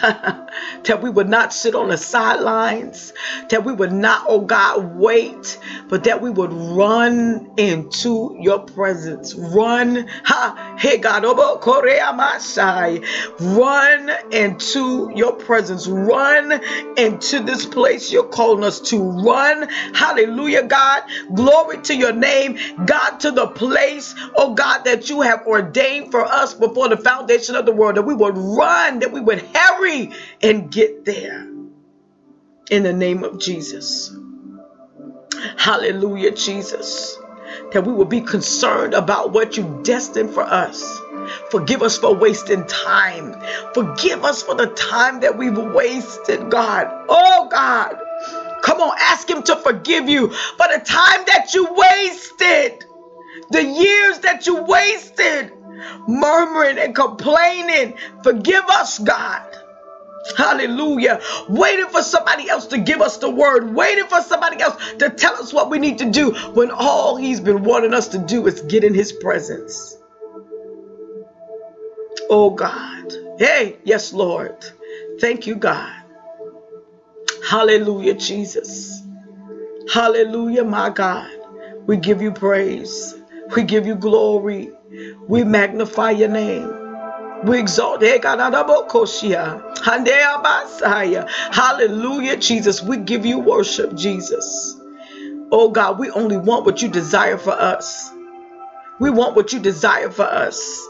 that 0.85 1.01
we 1.01 1.09
would 1.09 1.29
not 1.29 1.53
sit 1.53 1.75
on 1.75 1.89
the 1.89 1.97
sidelines, 1.97 3.13
that 3.49 3.63
we 3.65 3.73
would 3.73 3.93
not, 3.93 4.23
oh 4.27 4.41
God, 4.41 4.95
wait, 4.95 5.59
but 5.89 6.03
that 6.05 6.21
we 6.21 6.29
would 6.29 6.53
run 6.53 7.53
into 7.57 8.35
your 8.41 8.59
presence. 8.59 9.35
Run, 9.35 10.07
ha, 10.25 10.75
hey 10.79 10.97
God, 10.97 11.25
oh, 11.25 11.31
over 11.37 11.59
Korea 11.59 12.13
Masai, 12.13 13.01
run 13.39 14.11
into 14.31 15.11
your 15.15 15.33
presence. 15.33 15.87
Run 15.87 16.61
into 16.97 17.39
this 17.41 17.65
place 17.65 18.11
you're 18.11 18.23
calling 18.27 18.63
us 18.63 18.79
to. 18.81 18.99
Run, 19.01 19.67
hallelujah, 19.93 20.63
God. 20.63 21.03
Glory 21.33 21.81
to 21.83 21.95
your 21.95 22.13
name, 22.13 22.57
God, 22.85 23.19
to 23.21 23.31
the 23.31 23.47
place, 23.47 24.15
oh 24.35 24.53
God, 24.53 24.83
that 24.85 25.09
you 25.09 25.21
have 25.21 25.45
ordained 25.45 26.11
for 26.11 26.23
us 26.25 26.53
before 26.53 26.89
the 26.89 26.97
foundation 26.97 27.55
of 27.55 27.65
the 27.65 27.73
world, 27.73 27.95
that 27.95 28.03
we 28.03 28.13
would 28.15 28.37
run, 28.37 28.99
that 28.99 29.11
we 29.11 29.21
would 29.21 29.41
hurry 29.55 30.11
and 30.41 30.71
get 30.71 31.05
there 31.05 31.47
in 32.71 32.83
the 32.83 32.93
name 32.93 33.23
of 33.23 33.39
Jesus. 33.39 34.15
Hallelujah, 35.57 36.31
Jesus. 36.31 37.17
That 37.73 37.85
we 37.85 37.93
will 37.93 38.05
be 38.05 38.21
concerned 38.21 38.93
about 38.93 39.33
what 39.33 39.57
you 39.57 39.81
destined 39.83 40.31
for 40.31 40.43
us. 40.43 41.01
Forgive 41.51 41.81
us 41.81 41.97
for 41.97 42.15
wasting 42.15 42.65
time. 42.67 43.35
Forgive 43.73 44.25
us 44.25 44.43
for 44.43 44.55
the 44.55 44.67
time 44.67 45.21
that 45.21 45.37
we've 45.37 45.57
wasted, 45.57 46.49
God. 46.51 46.87
Oh, 47.09 47.49
God. 47.51 47.97
Come 48.63 48.81
on, 48.81 48.95
ask 48.99 49.29
Him 49.29 49.43
to 49.43 49.55
forgive 49.57 50.09
you 50.09 50.29
for 50.29 50.67
the 50.73 50.83
time 50.85 51.23
that 51.27 51.53
you 51.53 51.67
wasted, 51.73 52.85
the 53.51 53.63
years 53.63 54.19
that 54.19 54.47
you 54.47 54.63
wasted, 54.63 55.53
murmuring 56.07 56.79
and 56.79 56.95
complaining. 56.95 57.97
Forgive 58.23 58.65
us, 58.65 58.99
God. 58.99 59.43
Hallelujah. 60.35 61.21
Waiting 61.49 61.87
for 61.87 62.01
somebody 62.01 62.49
else 62.49 62.67
to 62.67 62.77
give 62.77 63.01
us 63.01 63.17
the 63.17 63.29
word, 63.29 63.73
waiting 63.73 64.05
for 64.07 64.21
somebody 64.21 64.61
else 64.61 64.75
to 64.99 65.09
tell 65.09 65.35
us 65.35 65.53
what 65.53 65.69
we 65.69 65.79
need 65.79 65.97
to 65.99 66.09
do 66.09 66.31
when 66.53 66.71
all 66.71 67.15
he's 67.15 67.39
been 67.39 67.63
wanting 67.63 67.93
us 67.93 68.07
to 68.09 68.17
do 68.19 68.47
is 68.47 68.61
get 68.61 68.83
in 68.83 68.93
his 68.93 69.11
presence. 69.11 69.97
Oh 72.29 72.51
God. 72.51 73.13
Hey, 73.39 73.77
yes, 73.83 74.13
Lord. 74.13 74.57
Thank 75.19 75.47
you, 75.47 75.55
God. 75.55 75.93
Hallelujah, 77.47 78.15
Jesus. 78.15 79.03
Hallelujah, 79.93 80.65
my 80.65 80.89
God. 80.91 81.29
We 81.87 81.97
give 81.97 82.21
you 82.21 82.31
praise. 82.33 83.15
We 83.55 83.63
give 83.63 83.87
you 83.87 83.95
glory. 83.95 84.71
We 85.27 85.43
magnify 85.45 86.11
your 86.11 86.29
name. 86.29 86.76
We 87.43 87.59
exalt 87.59 88.01
oh, 88.01 89.35
uh, 91.15 91.27
Hallelujah, 91.51 92.37
Jesus. 92.37 92.81
We 92.81 92.97
give 92.97 93.25
you 93.25 93.39
worship, 93.39 93.95
Jesus. 93.95 94.79
Oh 95.51 95.69
God, 95.69 95.99
we 95.99 96.09
only 96.11 96.37
want 96.37 96.65
what 96.65 96.81
you 96.81 96.89
desire 96.89 97.37
for 97.37 97.51
us. 97.51 98.11
We 98.99 99.09
want 99.09 99.35
what 99.35 99.53
you 99.53 99.59
desire 99.59 100.09
for 100.09 100.25
us. 100.25 100.87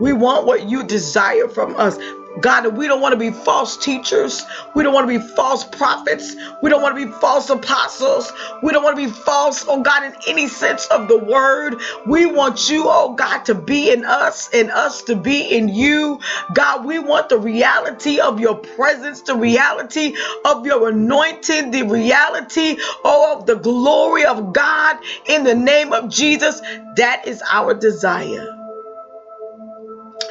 We 0.00 0.12
want 0.12 0.46
what 0.46 0.68
you 0.68 0.84
desire 0.84 1.48
from 1.48 1.76
us. 1.76 1.98
God, 2.40 2.76
we 2.76 2.86
don't 2.86 3.00
want 3.00 3.12
to 3.12 3.18
be 3.18 3.30
false 3.30 3.76
teachers. 3.76 4.44
We 4.74 4.82
don't 4.82 4.94
want 4.94 5.10
to 5.10 5.18
be 5.18 5.24
false 5.34 5.64
prophets. 5.64 6.36
We 6.62 6.70
don't 6.70 6.82
want 6.82 6.98
to 6.98 7.06
be 7.06 7.12
false 7.20 7.50
apostles. 7.50 8.32
We 8.62 8.72
don't 8.72 8.84
want 8.84 8.98
to 8.98 9.06
be 9.06 9.12
false, 9.12 9.64
oh 9.68 9.82
God, 9.82 10.04
in 10.04 10.14
any 10.28 10.48
sense 10.48 10.86
of 10.88 11.08
the 11.08 11.18
word. 11.18 11.76
We 12.06 12.26
want 12.26 12.70
you, 12.70 12.84
oh 12.86 13.14
God, 13.14 13.44
to 13.46 13.54
be 13.54 13.92
in 13.92 14.04
us 14.04 14.50
and 14.54 14.70
us 14.70 15.02
to 15.04 15.16
be 15.16 15.42
in 15.42 15.68
you. 15.68 16.20
God, 16.54 16.84
we 16.86 16.98
want 16.98 17.28
the 17.30 17.38
reality 17.38 18.20
of 18.20 18.40
your 18.40 18.56
presence, 18.56 19.22
the 19.22 19.36
reality 19.36 20.14
of 20.44 20.66
your 20.66 20.88
anointing, 20.90 21.70
the 21.70 21.82
reality, 21.84 22.76
oh, 23.04 23.38
of 23.38 23.46
the 23.46 23.56
glory 23.56 24.24
of 24.26 24.52
God 24.52 24.98
in 25.26 25.44
the 25.44 25.54
name 25.54 25.92
of 25.92 26.10
Jesus. 26.10 26.60
That 26.96 27.24
is 27.26 27.42
our 27.52 27.74
desire. 27.74 28.59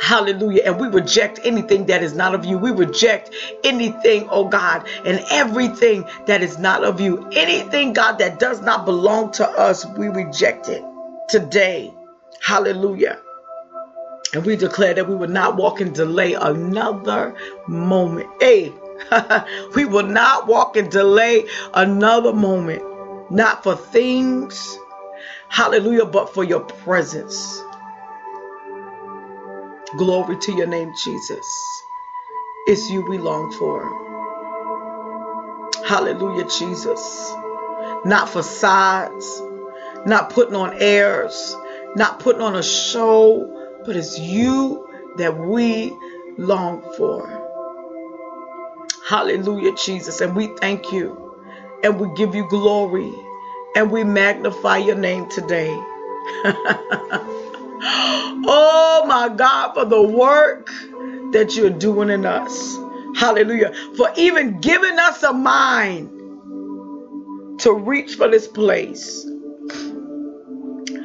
Hallelujah. 0.02 0.64
And 0.66 0.80
we 0.80 0.88
reject 0.88 1.40
anything 1.44 1.86
that 1.88 2.04
is 2.04 2.14
not 2.14 2.36
of 2.36 2.46
you. 2.46 2.58
We 2.58 2.72
reject 2.72 3.32
anything, 3.64 4.28
oh 4.32 4.48
God, 4.48 4.88
and 5.06 5.24
everything 5.32 6.06
that 6.28 6.42
is 6.42 6.58
not 6.58 6.84
of 6.84 7.02
you. 7.02 7.30
Anything, 7.36 7.94
God, 7.94 8.20
that 8.20 8.40
does 8.40 8.62
not 8.62 8.86
belong 8.86 9.32
to 9.34 9.48
us, 9.48 9.86
we 9.98 10.08
reject 10.10 10.70
it 10.70 10.84
today. 11.30 11.94
Hallelujah. 12.42 13.20
And 14.34 14.46
we 14.46 14.56
declare 14.56 14.94
that 14.94 15.08
we 15.08 15.16
will 15.16 15.30
not 15.30 15.58
walk 15.58 15.82
in 15.82 15.94
delay 15.94 16.34
another 16.34 17.36
moment. 17.68 18.30
Hey, 18.40 18.72
we 19.76 19.86
will 19.86 20.06
not 20.06 20.48
walk 20.48 20.78
in 20.78 20.90
delay 20.90 21.46
another 21.74 22.34
moment. 22.34 22.84
Not 23.32 23.64
for 23.64 23.76
things, 23.76 24.78
hallelujah, 25.50 26.06
but 26.06 26.34
for 26.34 26.44
your 26.44 26.62
presence. 26.62 27.64
Glory 29.98 30.38
to 30.38 30.54
your 30.54 30.68
name, 30.68 30.94
Jesus. 31.04 31.46
It's 32.68 32.90
you 32.92 33.02
we 33.02 33.18
long 33.18 33.52
for. 33.54 34.14
Hallelujah, 35.88 36.48
Jesus. 36.50 37.34
Not 38.06 38.30
facades, 38.30 39.42
not 40.06 40.32
putting 40.32 40.56
on 40.56 40.76
airs, 40.80 41.56
not 41.96 42.20
putting 42.20 42.42
on 42.42 42.56
a 42.56 42.64
show, 42.64 43.82
but 43.86 43.96
it's 43.96 44.20
you 44.20 44.88
that 45.18 45.38
we 45.38 45.94
long 46.38 46.82
for. 46.98 47.52
Hallelujah, 49.08 49.76
Jesus. 49.76 50.22
And 50.22 50.36
we 50.36 50.48
thank 50.58 50.92
you 50.94 51.36
and 51.84 52.00
we 52.00 52.14
give 52.16 52.36
you 52.36 52.48
glory 52.50 53.14
and 53.76 53.92
we 53.92 54.04
magnify 54.04 54.78
your 54.78 54.98
name 54.98 55.30
today. 55.30 55.78
oh 58.48 59.06
my 59.08 59.30
God, 59.30 59.74
for 59.74 59.86
the 59.86 60.02
work 60.02 60.68
that 61.34 61.56
you're 61.56 61.70
doing 61.70 62.10
in 62.10 62.26
us. 62.26 62.78
Hallelujah. 63.18 63.74
For 63.98 64.12
even 64.18 64.60
giving 64.62 65.00
us 65.00 65.24
a 65.24 65.34
mind 65.34 66.28
to 67.60 67.74
reach 67.74 68.16
for 68.16 68.30
this 68.30 68.48
place. 68.48 69.28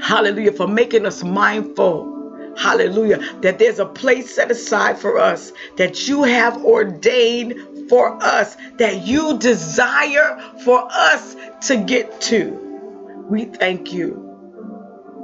Hallelujah. 0.02 0.52
For 0.52 0.68
making 0.68 1.06
us 1.06 1.24
mindful. 1.24 2.54
Hallelujah. 2.58 3.18
That 3.42 3.58
there's 3.58 3.78
a 3.80 3.86
place 3.86 4.34
set 4.34 4.50
aside 4.50 4.98
for 4.98 5.18
us 5.18 5.52
that 5.76 6.08
you 6.08 6.24
have 6.24 6.64
ordained 6.64 7.88
for 7.90 8.22
us, 8.22 8.56
that 8.78 9.02
you 9.02 9.38
desire 9.38 10.40
for 10.64 10.88
us 10.92 11.36
to 11.68 11.76
get 11.78 12.20
to. 12.22 12.78
We 13.30 13.46
thank 13.46 13.92
you. 13.92 14.38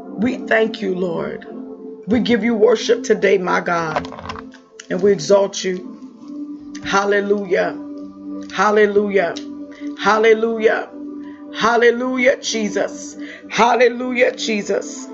We 0.07 0.39
thank 0.39 0.83
you, 0.83 0.95
Lord. 0.95 1.47
We 2.11 2.19
give 2.19 2.43
you 2.43 2.57
worship 2.57 3.05
today, 3.05 3.39
my 3.39 3.61
God, 3.61 4.05
and 4.91 5.01
we 5.01 5.13
exalt 5.13 5.63
you. 5.63 6.83
Hallelujah. 6.85 7.79
Hallelujah. 8.53 9.37
Hallelujah. 9.97 10.91
Hallelujah, 11.55 12.41
Jesus. 12.43 13.17
Hallelujah, 13.49 14.35
Jesus. 14.35 15.07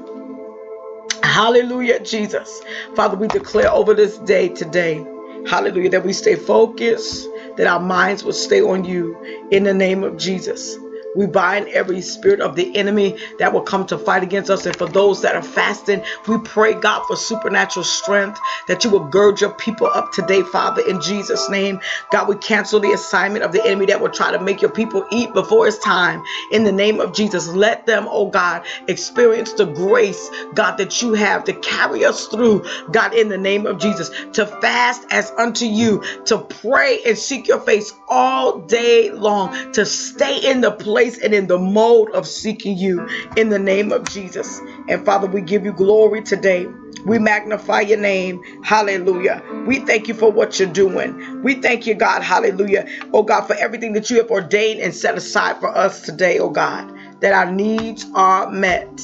Hallelujah, 1.22 2.00
Jesus. 2.00 2.62
Father, 2.94 3.18
we 3.18 3.28
declare 3.28 3.70
over 3.70 3.92
this 3.92 4.16
day 4.20 4.48
today, 4.48 5.04
hallelujah, 5.50 5.90
that 5.90 6.02
we 6.02 6.14
stay 6.14 6.34
focused, 6.34 7.28
that 7.58 7.66
our 7.66 7.80
minds 7.80 8.24
will 8.24 8.32
stay 8.32 8.62
on 8.62 8.86
you 8.86 9.22
in 9.50 9.64
the 9.64 9.74
name 9.74 10.02
of 10.02 10.16
Jesus. 10.16 10.78
We 11.16 11.26
bind 11.26 11.68
every 11.68 12.02
spirit 12.02 12.40
of 12.40 12.56
the 12.56 12.76
enemy 12.76 13.18
that 13.40 13.52
will 13.52 13.62
come 13.62 13.86
to 13.88 13.98
fight 13.98 14.22
against 14.22 14.50
us. 14.50 14.66
And 14.66 14.76
for 14.76 14.88
those 14.88 15.22
that 15.22 15.36
are 15.36 15.42
fasting, 15.42 16.02
we 16.28 16.38
pray, 16.38 16.74
God, 16.74 17.04
for 17.06 17.16
supernatural 17.16 17.84
strength 17.84 18.40
that 18.68 18.84
you 18.84 18.90
will 18.90 19.06
gird 19.08 19.40
your 19.40 19.52
people 19.54 19.88
up 19.88 20.12
today, 20.12 20.42
Father, 20.42 20.82
in 20.88 21.00
Jesus' 21.00 21.48
name. 21.50 21.80
God, 22.10 22.28
we 22.28 22.36
cancel 22.36 22.80
the 22.80 22.92
assignment 22.92 23.44
of 23.44 23.52
the 23.52 23.64
enemy 23.64 23.86
that 23.86 24.00
will 24.00 24.10
try 24.10 24.32
to 24.32 24.40
make 24.40 24.60
your 24.62 24.70
people 24.70 25.04
eat 25.10 25.32
before 25.32 25.66
it's 25.66 25.78
time. 25.78 26.22
In 26.52 26.64
the 26.64 26.72
name 26.72 27.00
of 27.00 27.12
Jesus, 27.14 27.48
let 27.48 27.86
them, 27.86 28.06
oh 28.10 28.28
God, 28.30 28.64
experience 28.88 29.52
the 29.54 29.66
grace, 29.66 30.30
God, 30.54 30.76
that 30.76 31.02
you 31.02 31.14
have 31.14 31.44
to 31.44 31.52
carry 31.54 32.04
us 32.04 32.26
through, 32.26 32.64
God, 32.92 33.14
in 33.14 33.28
the 33.28 33.38
name 33.38 33.66
of 33.66 33.78
Jesus, 33.78 34.10
to 34.32 34.46
fast 34.46 35.04
as 35.10 35.32
unto 35.38 35.64
you, 35.66 36.02
to 36.26 36.38
pray 36.38 37.00
and 37.06 37.16
seek 37.16 37.48
your 37.48 37.60
face 37.60 37.92
all 38.08 38.60
day 38.60 39.10
long, 39.10 39.72
to 39.72 39.84
stay 39.86 40.50
in 40.50 40.60
the 40.60 40.70
place 40.72 41.05
place 41.06 41.22
and 41.22 41.34
in 41.34 41.46
the 41.46 41.58
mode 41.58 42.10
of 42.10 42.26
seeking 42.26 42.76
you 42.76 43.06
in 43.36 43.48
the 43.48 43.58
name 43.58 43.92
of 43.92 44.04
Jesus. 44.10 44.60
And 44.88 45.04
Father, 45.04 45.26
we 45.26 45.40
give 45.40 45.64
you 45.64 45.72
glory 45.72 46.22
today. 46.22 46.66
We 47.04 47.18
magnify 47.18 47.82
your 47.82 47.98
name. 47.98 48.42
Hallelujah. 48.64 49.42
We 49.66 49.80
thank 49.80 50.08
you 50.08 50.14
for 50.14 50.30
what 50.30 50.58
you're 50.58 50.72
doing. 50.72 51.42
We 51.42 51.60
thank 51.60 51.86
you, 51.86 51.94
God. 51.94 52.22
Hallelujah. 52.22 52.86
Oh 53.12 53.22
God, 53.22 53.42
for 53.46 53.54
everything 53.54 53.92
that 53.92 54.10
you 54.10 54.16
have 54.18 54.30
ordained 54.30 54.80
and 54.80 54.94
set 54.94 55.16
aside 55.16 55.60
for 55.60 55.68
us 55.68 56.02
today, 56.02 56.38
oh 56.38 56.50
God, 56.50 56.92
that 57.20 57.32
our 57.32 57.50
needs 57.50 58.06
are 58.14 58.50
met. 58.50 59.00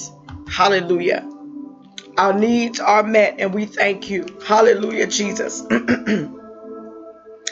Hallelujah. 0.48 1.28
Our 2.18 2.34
needs 2.34 2.78
are 2.80 3.02
met, 3.02 3.36
and 3.38 3.54
we 3.54 3.64
thank 3.64 4.10
you. 4.10 4.26
Hallelujah, 4.44 5.06
Jesus. 5.06 5.62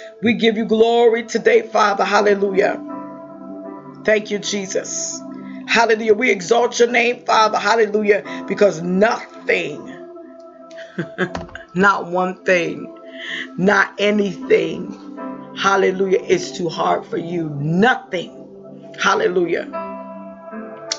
we 0.23 0.35
give 0.35 0.57
you 0.57 0.67
glory 0.67 1.25
today, 1.25 1.63
Father. 1.63 2.05
Hallelujah. 2.05 3.00
Thank 4.05 4.31
you, 4.31 4.39
Jesus. 4.39 5.21
Hallelujah. 5.69 6.15
We 6.15 6.31
exalt 6.31 6.79
your 6.79 6.91
name, 6.91 7.25
Father. 7.25 7.59
Hallelujah. 7.59 8.45
Because 8.49 8.83
nothing, 8.83 10.07
not 11.75 12.07
one 12.07 12.45
thing, 12.45 12.97
not 13.57 13.95
anything, 13.99 14.99
hallelujah, 15.57 16.21
is 16.23 16.53
too 16.53 16.69
hard 16.69 17.07
for 17.07 17.19
you. 17.19 17.51
Nothing. 17.61 18.37
Hallelujah. 19.01 19.69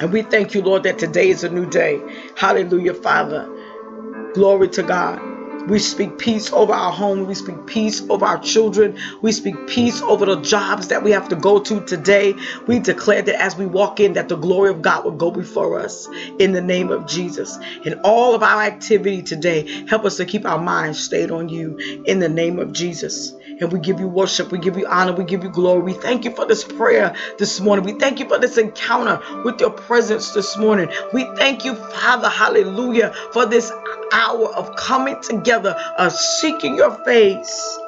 And 0.01 0.11
we 0.13 0.23
thank 0.23 0.53
you, 0.53 0.61
Lord, 0.63 0.83
that 0.83 0.99
today 0.99 1.29
is 1.29 1.43
a 1.43 1.49
new 1.49 1.69
day. 1.69 2.01
Hallelujah, 2.37 2.93
Father. 2.93 3.49
Glory 4.33 4.69
to 4.69 4.83
God. 4.83 5.21
We 5.67 5.79
speak 5.79 6.17
peace 6.17 6.51
over 6.53 6.73
our 6.73 6.91
home. 6.91 7.27
We 7.27 7.35
speak 7.35 7.65
peace 7.67 8.01
over 8.09 8.25
our 8.25 8.39
children. 8.39 8.97
We 9.21 9.31
speak 9.31 9.67
peace 9.67 10.01
over 10.01 10.25
the 10.25 10.41
jobs 10.41 10.89
that 10.89 11.03
we 11.03 11.11
have 11.11 11.29
to 11.29 11.35
go 11.35 11.59
to 11.59 11.81
today. 11.85 12.35
We 12.67 12.79
declare 12.79 13.21
that 13.21 13.41
as 13.41 13.55
we 13.55 13.65
walk 13.65 13.99
in, 13.99 14.13
that 14.13 14.29
the 14.29 14.37
glory 14.37 14.71
of 14.71 14.81
God 14.81 15.05
will 15.05 15.11
go 15.11 15.31
before 15.31 15.79
us 15.79 16.07
in 16.39 16.51
the 16.53 16.61
name 16.61 16.91
of 16.91 17.07
Jesus. 17.07 17.57
In 17.85 17.99
all 18.03 18.35
of 18.35 18.43
our 18.43 18.63
activity 18.63 19.23
today, 19.23 19.85
help 19.87 20.05
us 20.05 20.17
to 20.17 20.25
keep 20.25 20.45
our 20.45 20.59
minds 20.59 20.99
stayed 20.99 21.31
on 21.31 21.49
you 21.49 21.77
in 22.05 22.19
the 22.19 22.29
name 22.29 22.59
of 22.59 22.73
Jesus. 22.73 23.33
And 23.61 23.71
we 23.71 23.79
give 23.79 23.99
you 23.99 24.07
worship, 24.07 24.51
we 24.51 24.57
give 24.57 24.75
you 24.75 24.87
honor, 24.87 25.13
we 25.13 25.23
give 25.23 25.43
you 25.43 25.49
glory. 25.51 25.83
We 25.83 25.93
thank 25.93 26.25
you 26.25 26.31
for 26.31 26.47
this 26.47 26.63
prayer 26.63 27.15
this 27.37 27.59
morning. 27.59 27.85
We 27.85 27.93
thank 27.93 28.19
you 28.19 28.27
for 28.27 28.39
this 28.39 28.57
encounter 28.57 29.21
with 29.43 29.61
your 29.61 29.69
presence 29.69 30.31
this 30.31 30.57
morning. 30.57 30.89
We 31.13 31.25
thank 31.37 31.63
you, 31.63 31.75
Father, 31.75 32.27
hallelujah, 32.27 33.13
for 33.33 33.45
this 33.45 33.71
hour 34.13 34.47
of 34.55 34.75
coming 34.77 35.21
together, 35.21 35.71
of 35.99 36.11
seeking 36.11 36.75
your 36.75 36.91
face, 37.05 37.79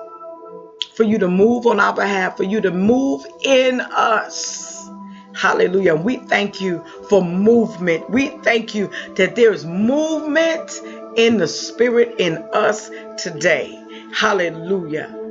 for 0.96 1.04
you 1.04 1.18
to 1.18 1.28
move 1.28 1.66
on 1.66 1.80
our 1.80 1.94
behalf, 1.94 2.38
for 2.38 2.44
you 2.44 2.62
to 2.62 2.72
move 2.72 3.26
in 3.44 3.82
us. 3.82 4.88
Hallelujah. 5.34 5.96
We 5.96 6.18
thank 6.18 6.62
you 6.62 6.86
for 7.10 7.24
movement. 7.24 8.08
We 8.12 8.30
thank 8.44 8.76
you 8.76 8.92
that 9.16 9.36
there 9.36 9.52
is 9.52 9.66
movement 9.66 10.80
in 11.18 11.38
the 11.38 11.48
spirit 11.48 12.16
in 12.20 12.38
us 12.54 12.92
today. 13.18 13.80
Hallelujah 14.14 15.23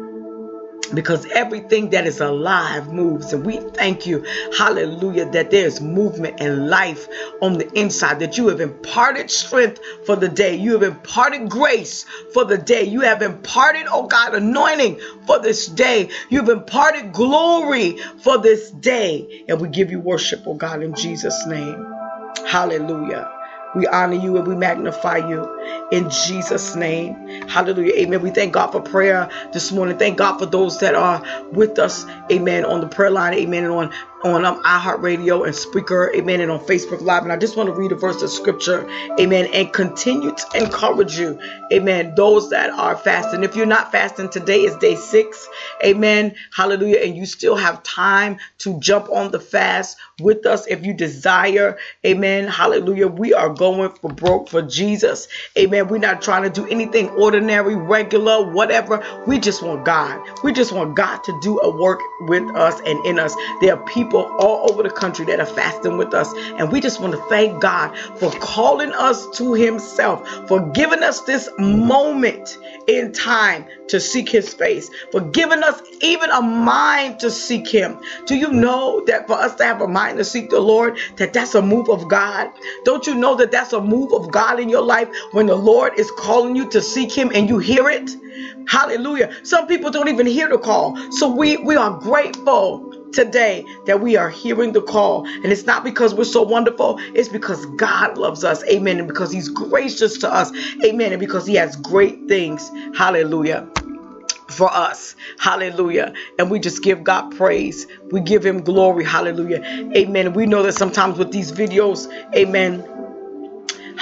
because 0.95 1.26
everything 1.26 1.90
that 1.90 2.07
is 2.07 2.20
alive 2.20 2.93
moves. 2.93 3.32
And 3.32 3.45
we 3.45 3.59
thank 3.74 4.07
you, 4.07 4.24
hallelujah, 4.57 5.30
that 5.30 5.51
there's 5.51 5.80
movement 5.80 6.40
and 6.40 6.68
life 6.68 7.09
on 7.40 7.55
the 7.55 7.70
inside, 7.78 8.20
that 8.20 8.36
you 8.38 8.49
have 8.49 8.61
imparted 8.61 9.30
strength 9.30 9.80
for 10.05 10.16
the 10.16 10.28
day. 10.28 10.55
You 10.57 10.72
have 10.72 10.82
imparted 10.82 11.49
grace 11.49 12.05
for 12.32 12.45
the 12.45 12.59
day. 12.59 12.84
You 12.84 13.01
have 13.01 13.22
imparted, 13.22 13.86
oh 13.90 14.07
God, 14.07 14.34
anointing 14.34 15.01
for 15.26 15.38
this 15.40 15.66
day. 15.66 16.11
You've 16.28 16.49
imparted 16.49 17.12
glory 17.12 17.99
for 18.22 18.38
this 18.38 18.70
day. 18.70 19.45
And 19.49 19.61
we 19.61 19.68
give 19.68 19.90
you 19.90 20.01
worship, 20.01 20.43
oh 20.47 20.55
God, 20.55 20.82
in 20.82 20.95
Jesus' 20.95 21.47
name. 21.47 21.86
Hallelujah. 22.47 23.30
We 23.76 23.86
honor 23.88 24.16
you 24.16 24.36
and 24.38 24.46
we 24.46 24.56
magnify 24.56 25.18
you 25.28 25.48
in 25.92 26.10
Jesus' 26.10 26.76
name. 26.76 27.14
Hallelujah. 27.48 27.94
Amen. 27.98 28.22
We 28.22 28.30
thank 28.30 28.52
God 28.54 28.68
for 28.72 28.80
prayer 28.80 29.28
this 29.52 29.72
morning. 29.72 29.98
Thank 29.98 30.18
God 30.18 30.38
for 30.38 30.46
those 30.46 30.80
that 30.80 30.94
are 30.94 31.22
with 31.52 31.78
us. 31.78 32.06
Amen. 32.32 32.64
On 32.64 32.80
the 32.80 32.88
prayer 32.88 33.10
line. 33.10 33.34
Amen. 33.34 33.64
And 33.64 33.72
on 33.74 33.92
on 34.24 34.44
um, 34.44 34.62
iHeartRadio 34.62 35.44
and 35.44 35.54
Spreaker, 35.54 36.14
amen, 36.14 36.40
and 36.40 36.50
on 36.50 36.60
Facebook 36.60 37.00
Live. 37.00 37.22
And 37.24 37.32
I 37.32 37.36
just 37.36 37.56
want 37.56 37.68
to 37.68 37.74
read 37.74 37.92
a 37.92 37.96
verse 37.96 38.22
of 38.22 38.30
scripture, 38.30 38.88
amen, 39.18 39.48
and 39.52 39.72
continue 39.72 40.32
to 40.34 40.46
encourage 40.54 41.18
you, 41.18 41.38
amen, 41.72 42.14
those 42.16 42.50
that 42.50 42.70
are 42.70 42.96
fasting. 42.96 43.42
If 43.42 43.56
you're 43.56 43.66
not 43.66 43.90
fasting, 43.90 44.28
today 44.28 44.60
is 44.60 44.76
day 44.76 44.94
six, 44.94 45.48
amen, 45.84 46.34
hallelujah, 46.54 46.98
and 46.98 47.16
you 47.16 47.26
still 47.26 47.56
have 47.56 47.82
time 47.82 48.38
to 48.58 48.78
jump 48.80 49.10
on 49.10 49.30
the 49.30 49.40
fast 49.40 49.96
with 50.20 50.46
us 50.46 50.66
if 50.66 50.84
you 50.84 50.94
desire, 50.94 51.78
amen, 52.06 52.46
hallelujah. 52.46 53.08
We 53.08 53.34
are 53.34 53.48
going 53.48 53.90
for 53.90 54.10
broke 54.10 54.48
for 54.48 54.62
Jesus, 54.62 55.26
amen. 55.58 55.88
We're 55.88 55.98
not 55.98 56.22
trying 56.22 56.44
to 56.44 56.50
do 56.50 56.66
anything 56.68 57.08
ordinary, 57.10 57.74
regular, 57.74 58.52
whatever. 58.52 59.02
We 59.26 59.40
just 59.40 59.62
want 59.62 59.84
God. 59.84 60.20
We 60.44 60.52
just 60.52 60.72
want 60.72 60.96
God 60.96 61.24
to 61.24 61.40
do 61.42 61.58
a 61.60 61.82
work 61.82 62.00
with 62.22 62.44
us 62.54 62.80
and 62.86 63.04
in 63.04 63.18
us. 63.18 63.34
There 63.60 63.76
are 63.76 63.84
people 63.86 64.11
people 64.12 64.36
all 64.38 64.70
over 64.70 64.82
the 64.82 64.90
country 64.90 65.24
that 65.26 65.40
are 65.40 65.46
fasting 65.46 65.96
with 65.96 66.12
us. 66.14 66.32
And 66.58 66.70
we 66.70 66.80
just 66.80 67.00
want 67.00 67.14
to 67.14 67.22
thank 67.28 67.60
God 67.62 67.96
for 68.18 68.30
calling 68.32 68.92
us 68.92 69.26
to 69.38 69.54
Himself, 69.54 70.28
for 70.48 70.60
giving 70.72 71.02
us 71.02 71.22
this 71.22 71.48
moment 71.58 72.58
in 72.88 73.12
time 73.12 73.64
to 73.88 73.98
seek 74.00 74.28
His 74.28 74.52
face, 74.52 74.90
for 75.12 75.20
giving 75.22 75.62
us 75.62 75.80
even 76.02 76.30
a 76.30 76.42
mind 76.42 77.20
to 77.20 77.30
seek 77.30 77.68
Him. 77.68 77.98
Do 78.26 78.36
you 78.36 78.52
know 78.52 79.02
that 79.06 79.26
for 79.26 79.34
us 79.34 79.54
to 79.56 79.64
have 79.64 79.80
a 79.80 79.88
mind 79.88 80.18
to 80.18 80.24
seek 80.24 80.50
the 80.50 80.60
Lord, 80.60 80.98
that 81.16 81.32
that's 81.32 81.54
a 81.54 81.62
move 81.62 81.88
of 81.88 82.08
God? 82.08 82.50
Don't 82.84 83.06
you 83.06 83.14
know 83.14 83.34
that 83.36 83.50
that's 83.50 83.72
a 83.72 83.80
move 83.80 84.12
of 84.12 84.30
God 84.30 84.60
in 84.60 84.68
your 84.68 84.82
life 84.82 85.08
when 85.32 85.46
the 85.46 85.56
Lord 85.56 85.98
is 85.98 86.10
calling 86.18 86.54
you 86.56 86.68
to 86.70 86.82
seek 86.82 87.12
Him 87.12 87.30
and 87.34 87.48
you 87.48 87.58
hear 87.58 87.88
it? 87.88 88.10
Hallelujah. 88.68 89.32
Some 89.44 89.66
people 89.66 89.90
don't 89.90 90.08
even 90.08 90.26
hear 90.26 90.48
the 90.48 90.58
call. 90.58 90.96
So 91.12 91.28
we, 91.34 91.56
we 91.58 91.76
are 91.76 91.98
grateful 91.98 92.91
today 93.12 93.66
that 93.86 94.00
we 94.00 94.16
are 94.16 94.30
hearing 94.30 94.72
the 94.72 94.82
call. 94.82 95.26
And 95.26 95.46
it's 95.46 95.64
not 95.64 95.84
because 95.84 96.14
we're 96.14 96.24
so 96.24 96.42
wonderful, 96.42 96.98
it's 97.14 97.28
because 97.28 97.64
God 97.76 98.18
loves 98.18 98.44
us. 98.44 98.64
Amen. 98.64 98.98
And 98.98 99.08
because 99.08 99.32
He's 99.32 99.48
gracious 99.48 100.18
to 100.18 100.32
us. 100.32 100.52
Amen. 100.84 101.12
And 101.12 101.20
because 101.20 101.46
He 101.46 101.54
has 101.54 101.76
great 101.76 102.28
things. 102.28 102.70
Hallelujah 102.96 103.68
for 104.48 104.70
us. 104.72 105.16
Hallelujah. 105.38 106.12
And 106.38 106.50
we 106.50 106.58
just 106.60 106.82
give 106.82 107.02
God 107.02 107.30
praise. 107.36 107.86
We 108.10 108.20
give 108.20 108.44
him 108.44 108.62
glory. 108.62 109.02
Hallelujah. 109.02 109.62
Amen. 109.96 110.34
We 110.34 110.44
know 110.44 110.62
that 110.62 110.74
sometimes 110.74 111.18
with 111.18 111.32
these 111.32 111.52
videos, 111.52 112.06
amen 112.36 112.86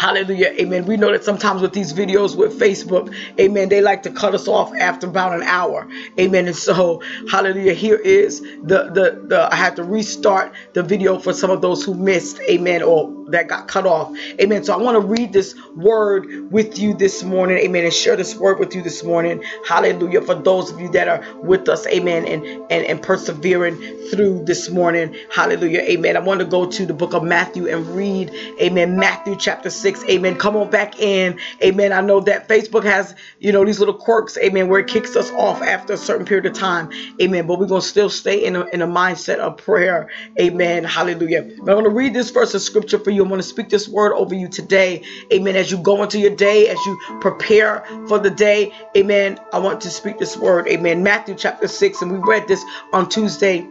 Hallelujah. 0.01 0.55
Amen. 0.59 0.86
We 0.86 0.96
know 0.96 1.12
that 1.12 1.24
sometimes 1.24 1.61
with 1.61 1.74
these 1.74 1.92
videos 1.92 2.34
with 2.34 2.59
Facebook, 2.59 3.14
amen, 3.38 3.68
they 3.68 3.82
like 3.82 4.03
to 4.05 4.11
cut 4.11 4.34
us 4.34 4.48
off 4.48 4.72
after 4.80 5.07
about 5.07 5.34
an 5.34 5.42
hour. 5.42 5.86
Amen. 6.18 6.46
And 6.46 6.57
so, 6.57 7.03
hallelujah, 7.30 7.74
here 7.74 7.96
is 7.98 8.40
the 8.40 8.90
the 8.94 9.22
the 9.28 9.48
I 9.53 9.57
had 9.57 9.76
to 9.76 9.84
restart 9.84 10.55
the 10.72 10.82
video 10.82 11.18
for 11.18 11.34
some 11.34 11.51
of 11.51 11.61
those 11.61 11.84
who 11.84 11.92
missed, 11.92 12.40
amen, 12.48 12.82
or 12.82 13.11
that 13.33 13.49
got 13.49 13.68
cut 13.68 13.87
off. 13.87 14.16
Amen. 14.41 14.64
So 14.64 14.74
I 14.74 14.78
want 14.78 14.97
to 14.97 15.01
read 15.01 15.33
this 15.33 15.55
word 15.76 16.51
with 16.53 16.78
you 16.78 16.95
this 16.95 17.22
morning. 17.24 17.59
Amen. 17.59 17.85
And 17.85 17.93
share 17.95 18.16
this 18.16 18.37
word 18.37 18.59
with 18.61 18.74
you 18.74 18.83
this 18.83 19.05
morning. 19.05 19.43
Hallelujah. 19.66 20.22
For 20.22 20.35
those 20.35 20.70
of 20.72 20.81
you 20.81 20.91
that 20.93 21.09
are 21.09 21.24
with 21.43 21.68
us, 21.68 21.87
amen, 21.89 22.26
and 22.26 22.45
and, 22.70 22.87
and 22.87 23.03
persevering 23.03 23.76
through 24.11 24.45
this 24.45 24.70
morning. 24.70 25.16
Hallelujah. 25.31 25.81
Amen. 25.83 26.16
I 26.16 26.20
want 26.20 26.41
to 26.41 26.47
go 26.47 26.66
to 26.70 26.87
the 26.87 26.95
book 26.95 27.14
of 27.14 27.24
Matthew 27.24 27.68
and 27.68 27.87
read, 27.97 28.31
amen, 28.61 28.97
Matthew 28.97 29.37
chapter 29.37 29.70
6 29.70 30.01
6. 30.01 30.11
Amen. 30.11 30.37
Come 30.37 30.57
on 30.57 30.70
back 30.70 30.99
in. 31.01 31.39
Amen. 31.62 31.93
I 31.93 32.01
know 32.01 32.20
that 32.20 32.49
Facebook 32.49 32.85
has, 32.85 33.14
you 33.39 33.53
know, 33.53 33.64
these 33.64 33.78
little 33.78 33.95
quirks. 33.95 34.37
Amen. 34.39 34.68
Where 34.68 34.81
it 34.81 34.89
kicks 34.89 35.16
us 35.16 35.31
off 35.33 35.62
after 35.62 35.95
a 35.95 35.97
certain 35.97 36.26
period 36.26 36.47
of 36.47 36.55
time. 36.55 36.91
Amen. 37.20 37.47
But 37.47 37.59
we're 37.59 37.66
going 37.66 37.83
to 37.83 37.87
still 37.87 38.11
stay 38.11 38.45
in 38.45 38.57
a, 38.57 38.64
in 38.66 38.83
a 38.83 38.87
mindset 38.87 39.39
of 39.39 39.57
prayer. 39.57 40.09
Amen. 40.41 40.85
Hallelujah. 40.85 41.43
I'm 41.43 41.64
going 41.66 41.85
to 41.85 41.91
read 41.91 42.14
this 42.14 42.31
verse 42.31 42.55
of 42.55 42.62
scripture 42.62 42.99
for 42.99 43.11
you. 43.11 43.19
I'm 43.24 43.28
going 43.28 43.40
to 43.40 43.46
speak 43.46 43.68
this 43.68 43.88
word 43.88 44.12
over 44.14 44.34
you 44.34 44.48
today. 44.48 45.02
Amen. 45.32 45.56
As 45.56 45.70
you 45.70 45.78
go 45.78 46.02
into 46.02 46.18
your 46.18 46.34
day, 46.34 46.68
as 46.68 46.78
you 46.86 46.98
prepare 47.20 47.84
for 48.08 48.18
the 48.18 48.30
day. 48.30 48.72
Amen. 48.96 49.38
I 49.52 49.58
want 49.58 49.80
to 49.82 49.90
speak 49.90 50.18
this 50.18 50.36
word. 50.36 50.68
Amen. 50.68 51.02
Matthew 51.02 51.34
chapter 51.34 51.68
6. 51.68 52.02
And 52.02 52.12
we 52.12 52.18
read 52.18 52.48
this 52.48 52.64
on 52.92 53.08
Tuesday 53.08 53.66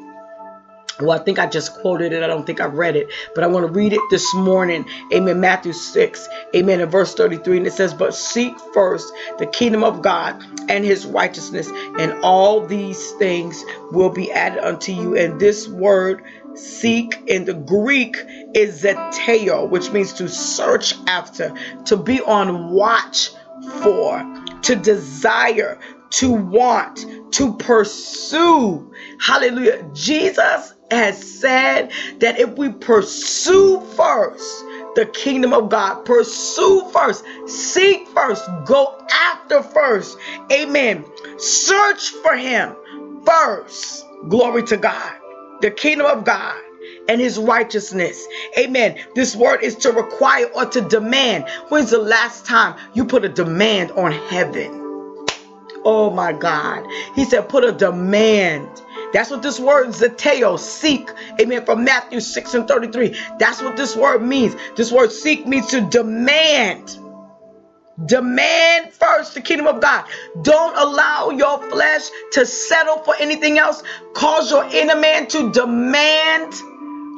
well, 1.01 1.19
I 1.19 1.23
think 1.23 1.39
I 1.39 1.47
just 1.47 1.75
quoted 1.75 2.11
it. 2.11 2.23
I 2.23 2.27
don't 2.27 2.45
think 2.45 2.59
I 2.59 2.65
read 2.65 2.95
it, 2.95 3.07
but 3.33 3.43
I 3.43 3.47
want 3.47 3.65
to 3.65 3.71
read 3.71 3.93
it 3.93 4.01
this 4.09 4.33
morning. 4.33 4.85
Amen. 5.13 5.39
Matthew 5.39 5.71
6, 5.71 6.27
amen, 6.55 6.81
in 6.81 6.89
verse 6.89 7.13
33. 7.15 7.57
And 7.57 7.67
it 7.67 7.73
says, 7.73 7.93
But 7.93 8.13
seek 8.13 8.59
first 8.73 9.13
the 9.37 9.45
kingdom 9.45 9.83
of 9.83 10.01
God 10.01 10.43
and 10.67 10.83
his 10.83 11.05
righteousness, 11.05 11.69
and 11.99 12.13
all 12.23 12.65
these 12.65 13.11
things 13.13 13.63
will 13.91 14.09
be 14.09 14.31
added 14.31 14.63
unto 14.65 14.91
you. 14.91 15.15
And 15.15 15.39
this 15.39 15.69
word, 15.69 16.23
seek 16.55 17.21
in 17.27 17.45
the 17.45 17.53
Greek, 17.53 18.17
is 18.53 18.83
zeteo, 18.83 19.69
which 19.69 19.91
means 19.91 20.13
to 20.13 20.27
search 20.27 20.95
after, 21.07 21.53
to 21.85 21.97
be 21.97 22.21
on 22.21 22.71
watch 22.71 23.31
for, 23.81 24.23
to 24.63 24.75
desire, 24.75 25.79
to 26.11 26.31
want, 26.31 27.05
to 27.33 27.53
pursue. 27.57 28.91
Hallelujah. 29.19 29.89
Jesus 29.93 30.73
has 30.91 31.39
said 31.39 31.91
that 32.19 32.39
if 32.39 32.57
we 32.57 32.71
pursue 32.71 33.81
first 33.95 34.65
the 34.95 35.05
kingdom 35.13 35.53
of 35.53 35.69
God, 35.69 36.03
pursue 36.05 36.89
first, 36.91 37.23
seek 37.45 38.07
first, 38.09 38.49
go 38.65 38.97
after 39.11 39.61
first. 39.61 40.17
Amen. 40.51 41.05
Search 41.37 42.09
for 42.09 42.35
him 42.35 42.75
first. 43.25 44.05
Glory 44.29 44.63
to 44.63 44.77
God. 44.77 45.18
The 45.61 45.71
kingdom 45.71 46.07
of 46.07 46.25
God 46.25 46.61
and 47.07 47.19
his 47.21 47.37
righteousness. 47.37 48.25
Amen. 48.57 48.99
This 49.15 49.35
word 49.35 49.63
is 49.63 49.75
to 49.77 49.91
require 49.91 50.47
or 50.55 50.65
to 50.65 50.81
demand. 50.81 51.47
When's 51.69 51.91
the 51.91 51.99
last 51.99 52.45
time 52.45 52.79
you 52.93 53.05
put 53.05 53.25
a 53.25 53.29
demand 53.29 53.91
on 53.91 54.11
heaven? 54.11 54.87
Oh 55.85 56.11
my 56.11 56.33
God. 56.33 56.85
He 57.15 57.25
said, 57.25 57.49
put 57.49 57.63
a 57.63 57.71
demand 57.71 58.67
that's 59.11 59.31
what 59.31 59.41
this 59.41 59.59
word 59.59 59.89
zeteo, 59.89 60.59
seek, 60.59 61.09
amen, 61.41 61.65
from 61.65 61.83
Matthew 61.83 62.19
6 62.19 62.53
and 62.53 62.67
33. 62.67 63.15
That's 63.39 63.61
what 63.61 63.75
this 63.75 63.95
word 63.95 64.21
means. 64.21 64.55
This 64.75 64.91
word 64.91 65.11
seek 65.11 65.47
means 65.47 65.67
to 65.67 65.81
demand. 65.81 66.97
Demand 68.07 68.93
first 68.93 69.33
the 69.35 69.41
kingdom 69.41 69.67
of 69.67 69.81
God. 69.81 70.05
Don't 70.43 70.77
allow 70.77 71.31
your 71.31 71.61
flesh 71.69 72.09
to 72.33 72.45
settle 72.45 72.99
for 72.99 73.15
anything 73.19 73.59
else. 73.59 73.83
Cause 74.13 74.51
your 74.51 74.65
inner 74.65 74.95
man 74.97 75.27
to 75.29 75.51
demand, 75.51 76.53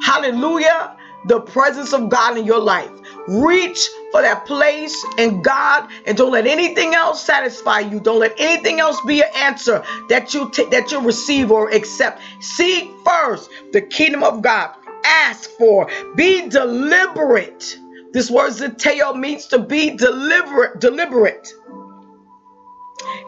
hallelujah, 0.04 0.96
the 1.26 1.40
presence 1.40 1.92
of 1.92 2.10
God 2.10 2.38
in 2.38 2.46
your 2.46 2.60
life. 2.60 2.90
Reach 3.28 3.88
for 4.12 4.22
that 4.22 4.46
place 4.46 5.04
in 5.18 5.42
God 5.42 5.90
and 6.06 6.16
don't 6.16 6.32
let 6.32 6.46
anything 6.46 6.94
else 6.94 7.22
satisfy 7.24 7.80
you. 7.80 8.00
Don't 8.00 8.20
let 8.20 8.34
anything 8.38 8.80
else 8.80 9.00
be 9.06 9.16
your 9.16 9.36
answer 9.36 9.84
that 10.10 10.34
you 10.34 10.50
t- 10.50 10.66
that 10.70 10.92
you 10.92 11.00
receive 11.00 11.50
or 11.50 11.70
accept. 11.70 12.22
Seek 12.40 12.90
first 13.04 13.50
the 13.72 13.82
kingdom 13.82 14.22
of 14.24 14.42
God. 14.42 14.74
Ask 15.04 15.50
for. 15.58 15.88
Be 16.16 16.48
deliberate. 16.48 17.78
This 18.12 18.30
word 18.30 18.52
zeteo 18.52 19.16
means 19.18 19.46
to 19.48 19.58
be 19.60 19.90
deliberate, 19.96 20.80
deliberate. 20.80 21.48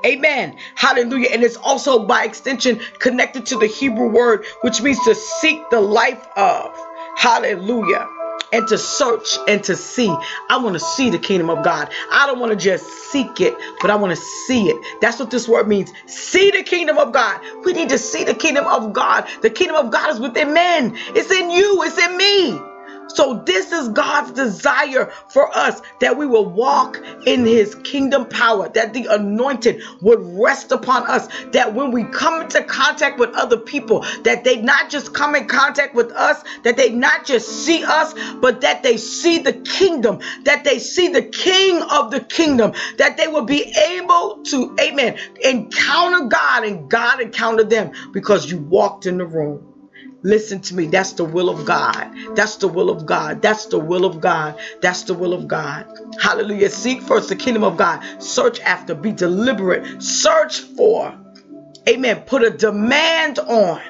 Amen. 0.06 0.56
Hallelujah. 0.76 1.30
And 1.32 1.42
it's 1.42 1.56
also 1.56 2.06
by 2.06 2.24
extension 2.24 2.80
connected 3.00 3.46
to 3.46 3.58
the 3.58 3.66
Hebrew 3.66 4.08
word, 4.10 4.44
which 4.62 4.82
means 4.82 4.98
to 5.04 5.14
seek 5.14 5.60
the 5.70 5.80
life 5.80 6.26
of. 6.36 6.76
Hallelujah 7.16 8.08
and 8.52 8.66
to 8.68 8.76
search 8.78 9.38
and 9.48 9.62
to 9.64 9.76
see. 9.76 10.08
I 10.50 10.58
want 10.58 10.74
to 10.74 10.80
see 10.80 11.10
the 11.10 11.18
kingdom 11.20 11.50
of 11.50 11.64
God. 11.64 11.88
I 12.10 12.26
don't 12.26 12.40
want 12.40 12.50
to 12.52 12.56
just 12.58 12.84
seek 13.12 13.40
it, 13.40 13.54
but 13.80 13.90
I 13.90 13.96
want 13.96 14.10
to 14.10 14.16
see 14.16 14.68
it. 14.70 14.76
That's 15.00 15.20
what 15.20 15.30
this 15.30 15.48
word 15.48 15.68
means. 15.68 15.92
See 16.06 16.50
the 16.50 16.64
kingdom 16.64 16.98
of 16.98 17.12
God. 17.12 17.40
We 17.64 17.74
need 17.74 17.90
to 17.90 17.98
see 17.98 18.24
the 18.24 18.34
kingdom 18.34 18.66
of 18.66 18.92
God. 18.92 19.28
The 19.42 19.50
kingdom 19.50 19.76
of 19.76 19.92
God 19.92 20.10
is 20.10 20.20
within 20.20 20.52
men. 20.52 20.94
It's 21.14 21.30
in 21.30 21.50
you. 21.50 21.84
It's 21.84 21.98
in 21.98 22.16
me. 22.16 22.60
So, 23.08 23.42
this 23.46 23.72
is 23.72 23.88
God's 23.90 24.32
desire 24.32 25.12
for 25.28 25.56
us 25.56 25.82
that 26.00 26.16
we 26.18 26.26
will 26.26 26.46
walk 26.46 27.00
in 27.26 27.46
His 27.46 27.74
kingdom 27.76 28.26
power, 28.26 28.68
that 28.70 28.92
the 28.94 29.06
anointed 29.10 29.82
would 30.02 30.20
rest 30.40 30.72
upon 30.72 31.04
us, 31.04 31.28
that 31.52 31.74
when 31.74 31.90
we 31.92 32.04
come 32.04 32.42
into 32.42 32.62
contact 32.64 33.18
with 33.18 33.30
other 33.34 33.58
people, 33.58 34.04
that 34.24 34.44
they 34.44 34.60
not 34.60 34.90
just 34.90 35.14
come 35.14 35.34
in 35.36 35.48
contact 35.48 35.94
with 35.94 36.12
us, 36.12 36.42
that 36.64 36.76
they 36.76 36.90
not 36.90 37.24
just 37.24 37.48
see 37.64 37.84
us, 37.84 38.14
but 38.40 38.62
that 38.62 38.82
they 38.82 38.96
see 38.96 39.38
the 39.38 39.52
kingdom, 39.54 40.20
that 40.44 40.64
they 40.64 40.78
see 40.78 41.08
the 41.08 41.22
King 41.22 41.82
of 41.82 42.10
the 42.10 42.20
kingdom, 42.20 42.72
that 42.98 43.16
they 43.16 43.28
will 43.28 43.44
be 43.46 43.72
able 43.90 44.40
to, 44.46 44.74
amen, 44.80 45.18
encounter 45.44 46.26
God 46.28 46.64
and 46.64 46.90
God 46.90 47.20
encounter 47.20 47.64
them 47.64 47.92
because 48.12 48.50
you 48.50 48.58
walked 48.58 49.06
in 49.06 49.18
the 49.18 49.26
room. 49.26 49.73
Listen 50.24 50.58
to 50.62 50.74
me. 50.74 50.86
That's 50.86 51.12
the 51.12 51.24
will 51.24 51.50
of 51.50 51.66
God. 51.66 52.10
That's 52.34 52.56
the 52.56 52.66
will 52.66 52.88
of 52.88 53.04
God. 53.04 53.42
That's 53.42 53.66
the 53.66 53.78
will 53.78 54.06
of 54.06 54.22
God. 54.22 54.58
That's 54.80 55.02
the 55.02 55.12
will 55.12 55.34
of 55.34 55.46
God. 55.46 55.86
Hallelujah. 56.18 56.70
Seek 56.70 57.02
first 57.02 57.28
the 57.28 57.36
kingdom 57.36 57.62
of 57.62 57.76
God. 57.76 58.02
Search 58.22 58.58
after. 58.60 58.94
Be 58.94 59.12
deliberate. 59.12 60.02
Search 60.02 60.60
for. 60.60 61.14
Amen. 61.86 62.22
Put 62.22 62.42
a 62.42 62.48
demand 62.48 63.38
on 63.38 63.82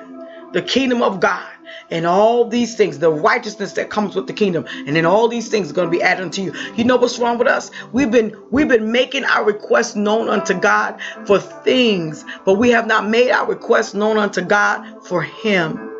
the 0.52 0.60
kingdom 0.60 1.02
of 1.02 1.20
God 1.20 1.48
and 1.90 2.04
all 2.04 2.44
these 2.44 2.74
things, 2.74 2.98
the 2.98 3.12
righteousness 3.12 3.74
that 3.74 3.90
comes 3.90 4.16
with 4.16 4.26
the 4.26 4.32
kingdom, 4.32 4.66
and 4.86 4.96
then 4.96 5.06
all 5.06 5.28
these 5.28 5.48
things 5.48 5.70
are 5.70 5.74
going 5.74 5.86
to 5.88 5.96
be 5.96 6.02
added 6.02 6.24
unto 6.24 6.42
you. 6.42 6.52
You 6.74 6.82
know 6.82 6.96
what's 6.96 7.18
wrong 7.20 7.38
with 7.38 7.46
us? 7.46 7.70
We've 7.92 8.10
been 8.10 8.36
we've 8.50 8.68
been 8.68 8.90
making 8.90 9.24
our 9.24 9.44
requests 9.44 9.94
known 9.94 10.28
unto 10.28 10.54
God 10.54 11.00
for 11.26 11.38
things, 11.38 12.24
but 12.44 12.54
we 12.54 12.70
have 12.70 12.88
not 12.88 13.06
made 13.08 13.30
our 13.30 13.46
requests 13.46 13.94
known 13.94 14.18
unto 14.18 14.42
God 14.42 15.06
for 15.06 15.22
Him 15.22 15.93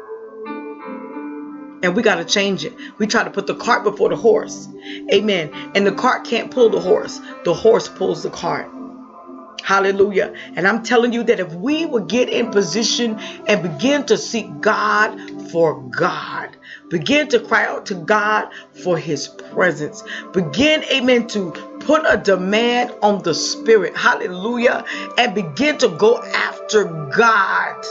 and 1.85 1.95
we 1.95 2.03
got 2.03 2.17
to 2.17 2.25
change 2.25 2.65
it. 2.65 2.73
We 2.99 3.07
try 3.07 3.25
to 3.25 3.31
put 3.31 3.47
the 3.47 3.55
cart 3.55 3.85
before 3.85 4.09
the 4.09 4.17
horse. 4.17 4.69
Amen. 5.13 5.51
And 5.75 5.87
the 5.87 5.93
cart 5.93 6.25
can't 6.25 6.51
pull 6.51 6.71
the 6.71 6.81
horse, 6.81 7.21
the 7.45 7.55
horse 7.55 7.89
pulls 7.89 8.23
the 8.23 8.31
cart. 8.31 8.71
Hallelujah. 9.63 10.35
And 10.57 10.69
I'm 10.69 10.83
telling 10.83 11.13
you 11.13 11.23
that 11.25 11.41
if 11.41 11.53
we 11.55 11.87
would 11.87 12.07
get 12.07 12.29
in 12.29 12.51
position 12.51 13.19
and 13.47 13.63
begin 13.63 14.05
to 14.07 14.19
seek 14.19 14.61
God 14.61 15.19
for 15.51 15.81
God, 15.91 16.57
begin 16.91 17.29
to 17.29 17.41
cry 17.41 17.67
out 17.67 17.87
to 17.87 17.95
God 17.95 18.51
for 18.83 18.99
his 18.99 19.29
presence, 19.29 20.03
begin, 20.33 20.85
amen, 20.85 21.29
to 21.29 21.51
put 21.81 22.03
a 22.07 22.19
demand 22.19 22.95
on 23.03 23.23
the 23.23 23.35
spirit. 23.35 23.97
Hallelujah. 23.97 24.85
And 25.17 25.35
begin 25.35 25.79
to 25.79 25.89
go 25.89 26.23
after 26.23 26.85
God 26.85 27.85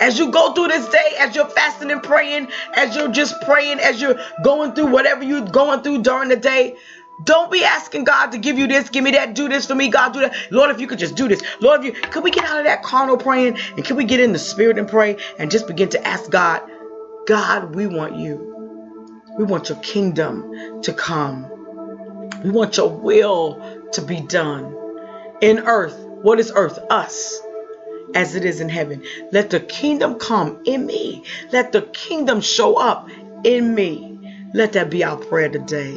as 0.00 0.18
you 0.18 0.30
go 0.30 0.52
through 0.52 0.68
this 0.68 0.88
day, 0.88 1.14
as 1.18 1.34
you're 1.34 1.48
fasting 1.48 1.90
and 1.90 2.02
praying, 2.02 2.48
as 2.74 2.94
you're 2.94 3.10
just 3.10 3.40
praying, 3.42 3.80
as 3.80 4.00
you're 4.00 4.18
going 4.44 4.72
through 4.72 4.86
whatever 4.86 5.24
you're 5.24 5.46
going 5.46 5.82
through 5.82 6.02
during 6.02 6.28
the 6.28 6.36
day, 6.36 6.76
don't 7.24 7.50
be 7.50 7.64
asking 7.64 8.04
God 8.04 8.32
to 8.32 8.38
give 8.38 8.58
you 8.58 8.68
this, 8.68 8.90
give 8.90 9.02
me 9.02 9.10
that, 9.12 9.34
do 9.34 9.48
this 9.48 9.66
for 9.66 9.74
me, 9.74 9.88
God, 9.88 10.12
do 10.12 10.20
that. 10.20 10.36
Lord, 10.52 10.70
if 10.70 10.80
you 10.80 10.86
could 10.86 11.00
just 11.00 11.16
do 11.16 11.26
this. 11.26 11.42
Lord, 11.60 11.84
if 11.84 11.86
you 11.86 12.00
could 12.00 12.22
we 12.22 12.30
get 12.30 12.44
out 12.44 12.58
of 12.58 12.64
that 12.66 12.82
carnal 12.82 13.16
praying 13.16 13.58
and 13.76 13.84
can 13.84 13.96
we 13.96 14.04
get 14.04 14.20
in 14.20 14.32
the 14.32 14.38
spirit 14.38 14.78
and 14.78 14.88
pray 14.88 15.16
and 15.38 15.50
just 15.50 15.66
begin 15.66 15.88
to 15.90 16.06
ask 16.06 16.30
God, 16.30 16.62
God, 17.26 17.74
we 17.74 17.86
want 17.86 18.16
you. 18.16 18.54
We 19.36 19.44
want 19.44 19.68
your 19.68 19.78
kingdom 19.78 20.82
to 20.82 20.92
come. 20.92 21.50
We 22.44 22.50
want 22.50 22.76
your 22.76 22.88
will 22.88 23.88
to 23.92 24.02
be 24.02 24.20
done 24.20 24.76
in 25.40 25.60
earth. 25.60 25.98
What 26.22 26.38
is 26.40 26.52
earth? 26.54 26.78
Us. 26.90 27.40
As 28.14 28.34
it 28.34 28.44
is 28.44 28.60
in 28.60 28.68
heaven. 28.68 29.02
Let 29.32 29.50
the 29.50 29.60
kingdom 29.60 30.16
come 30.16 30.62
in 30.64 30.86
me. 30.86 31.24
Let 31.52 31.72
the 31.72 31.82
kingdom 31.82 32.40
show 32.40 32.76
up 32.76 33.08
in 33.44 33.74
me. 33.74 34.18
Let 34.54 34.72
that 34.74 34.90
be 34.90 35.04
our 35.04 35.16
prayer 35.16 35.48
today. 35.48 35.96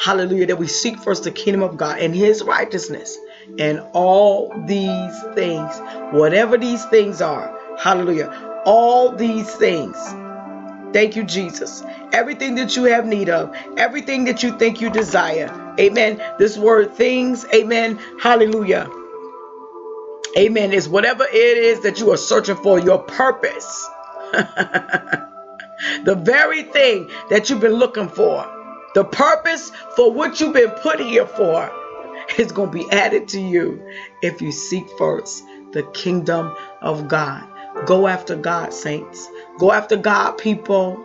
Hallelujah. 0.00 0.46
That 0.48 0.56
we 0.58 0.66
seek 0.68 0.98
first 0.98 1.24
the 1.24 1.30
kingdom 1.32 1.62
of 1.62 1.76
God 1.76 1.98
and 2.00 2.14
his 2.14 2.42
righteousness 2.42 3.16
and 3.58 3.80
all 3.92 4.52
these 4.66 5.22
things, 5.34 5.78
whatever 6.12 6.58
these 6.58 6.84
things 6.86 7.20
are. 7.22 7.58
Hallelujah. 7.78 8.62
All 8.66 9.12
these 9.12 9.50
things. 9.56 9.96
Thank 10.92 11.16
you, 11.16 11.24
Jesus. 11.24 11.84
Everything 12.12 12.56
that 12.56 12.76
you 12.76 12.84
have 12.84 13.06
need 13.06 13.28
of, 13.28 13.54
everything 13.76 14.24
that 14.24 14.42
you 14.42 14.58
think 14.58 14.80
you 14.80 14.90
desire. 14.90 15.74
Amen. 15.78 16.22
This 16.38 16.58
word 16.58 16.94
things, 16.94 17.46
amen. 17.54 18.00
Hallelujah. 18.20 18.90
Amen. 20.38 20.72
Is 20.72 20.88
whatever 20.88 21.24
it 21.24 21.34
is 21.58 21.80
that 21.80 22.00
you 22.00 22.10
are 22.12 22.16
searching 22.16 22.56
for, 22.56 22.78
your 22.78 22.98
purpose. 22.98 23.88
the 24.32 26.14
very 26.14 26.64
thing 26.64 27.10
that 27.30 27.50
you've 27.50 27.60
been 27.60 27.72
looking 27.74 28.08
for, 28.08 28.46
the 28.94 29.04
purpose 29.04 29.72
for 29.96 30.12
what 30.12 30.40
you've 30.40 30.54
been 30.54 30.70
put 30.82 31.00
here 31.00 31.26
for, 31.26 31.70
is 32.38 32.52
going 32.52 32.70
to 32.70 32.78
be 32.78 32.90
added 32.92 33.28
to 33.28 33.40
you 33.40 33.84
if 34.22 34.40
you 34.40 34.52
seek 34.52 34.86
first 34.98 35.44
the 35.72 35.82
kingdom 35.94 36.54
of 36.82 37.08
God. 37.08 37.46
Go 37.86 38.06
after 38.06 38.36
God, 38.36 38.72
saints. 38.74 39.28
Go 39.58 39.72
after 39.72 39.96
God, 39.96 40.32
people. 40.38 41.04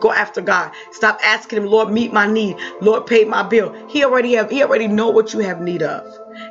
Go 0.00 0.12
after 0.12 0.40
God. 0.40 0.72
Stop 0.92 1.20
asking 1.22 1.58
him, 1.58 1.66
Lord, 1.66 1.90
meet 1.92 2.12
my 2.12 2.26
need. 2.26 2.56
Lord, 2.80 3.06
pay 3.06 3.24
my 3.24 3.42
bill. 3.42 3.74
He 3.88 4.04
already 4.04 4.34
have, 4.34 4.50
he 4.50 4.62
already 4.62 4.88
know 4.88 5.10
what 5.10 5.32
you 5.32 5.40
have 5.40 5.60
need 5.60 5.82
of. 5.82 6.04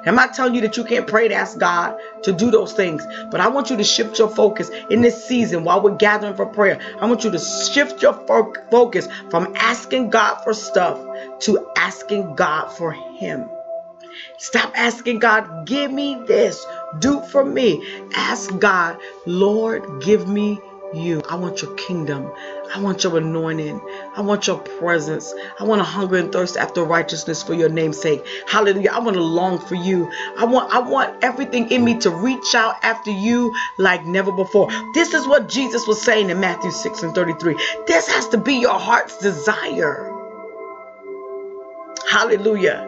I'm 0.05 0.19
I 0.19 0.27
telling 0.27 0.55
you 0.55 0.61
that 0.61 0.77
you 0.77 0.83
can't 0.83 1.07
pray 1.07 1.27
to 1.27 1.35
ask 1.35 1.57
God 1.59 1.97
to 2.23 2.31
do 2.33 2.51
those 2.51 2.73
things, 2.73 3.05
but 3.31 3.41
I 3.41 3.47
want 3.49 3.69
you 3.69 3.77
to 3.77 3.83
shift 3.83 4.19
your 4.19 4.29
focus 4.29 4.69
in 4.89 5.01
this 5.01 5.27
season 5.27 5.63
while 5.63 5.81
we're 5.81 5.95
gathering 5.95 6.35
for 6.35 6.45
prayer. 6.45 6.79
I 7.01 7.05
want 7.07 7.23
you 7.23 7.31
to 7.31 7.39
shift 7.39 8.01
your 8.01 8.13
fo- 8.27 8.53
focus 8.71 9.07
from 9.29 9.53
asking 9.57 10.09
God 10.09 10.35
for 10.43 10.53
stuff 10.53 10.99
to 11.41 11.67
asking 11.77 12.35
God 12.35 12.69
for 12.69 12.91
Him. 12.91 13.49
Stop 14.39 14.73
asking 14.75 15.19
God, 15.19 15.67
give 15.67 15.91
me 15.91 16.21
this, 16.27 16.65
do 16.99 17.21
for 17.21 17.43
me. 17.45 17.83
Ask 18.15 18.57
God, 18.59 18.97
Lord, 19.25 19.83
give 20.03 20.27
me 20.27 20.59
you. 20.93 21.21
I 21.29 21.35
want 21.35 21.61
your 21.61 21.73
kingdom. 21.75 22.31
I 22.73 22.79
want 22.79 23.03
your 23.03 23.17
anointing. 23.17 23.81
I 24.15 24.21
want 24.21 24.47
your 24.47 24.59
presence. 24.59 25.33
I 25.59 25.63
want 25.63 25.79
to 25.79 25.83
hunger 25.83 26.17
and 26.17 26.31
thirst 26.31 26.57
after 26.57 26.83
righteousness 26.83 27.43
for 27.43 27.53
your 27.53 27.69
name's 27.69 27.99
sake. 27.99 28.25
Hallelujah. 28.47 28.91
I 28.91 28.99
want 28.99 29.15
to 29.15 29.23
long 29.23 29.59
for 29.59 29.75
you. 29.75 30.11
I 30.37 30.45
want 30.45 30.71
I 30.73 30.79
want 30.79 31.23
everything 31.23 31.71
in 31.71 31.83
me 31.83 31.99
to 31.99 32.09
reach 32.09 32.55
out 32.55 32.75
after 32.83 33.11
you 33.11 33.55
like 33.77 34.05
never 34.05 34.31
before. 34.31 34.69
This 34.93 35.13
is 35.13 35.27
what 35.27 35.49
Jesus 35.49 35.87
was 35.87 36.01
saying 36.01 36.29
in 36.29 36.39
Matthew 36.39 36.71
6 36.71 37.03
and 37.03 37.15
33. 37.15 37.55
This 37.87 38.07
has 38.07 38.29
to 38.29 38.37
be 38.37 38.55
your 38.55 38.79
heart's 38.79 39.17
desire. 39.19 40.13
Hallelujah. 42.09 42.86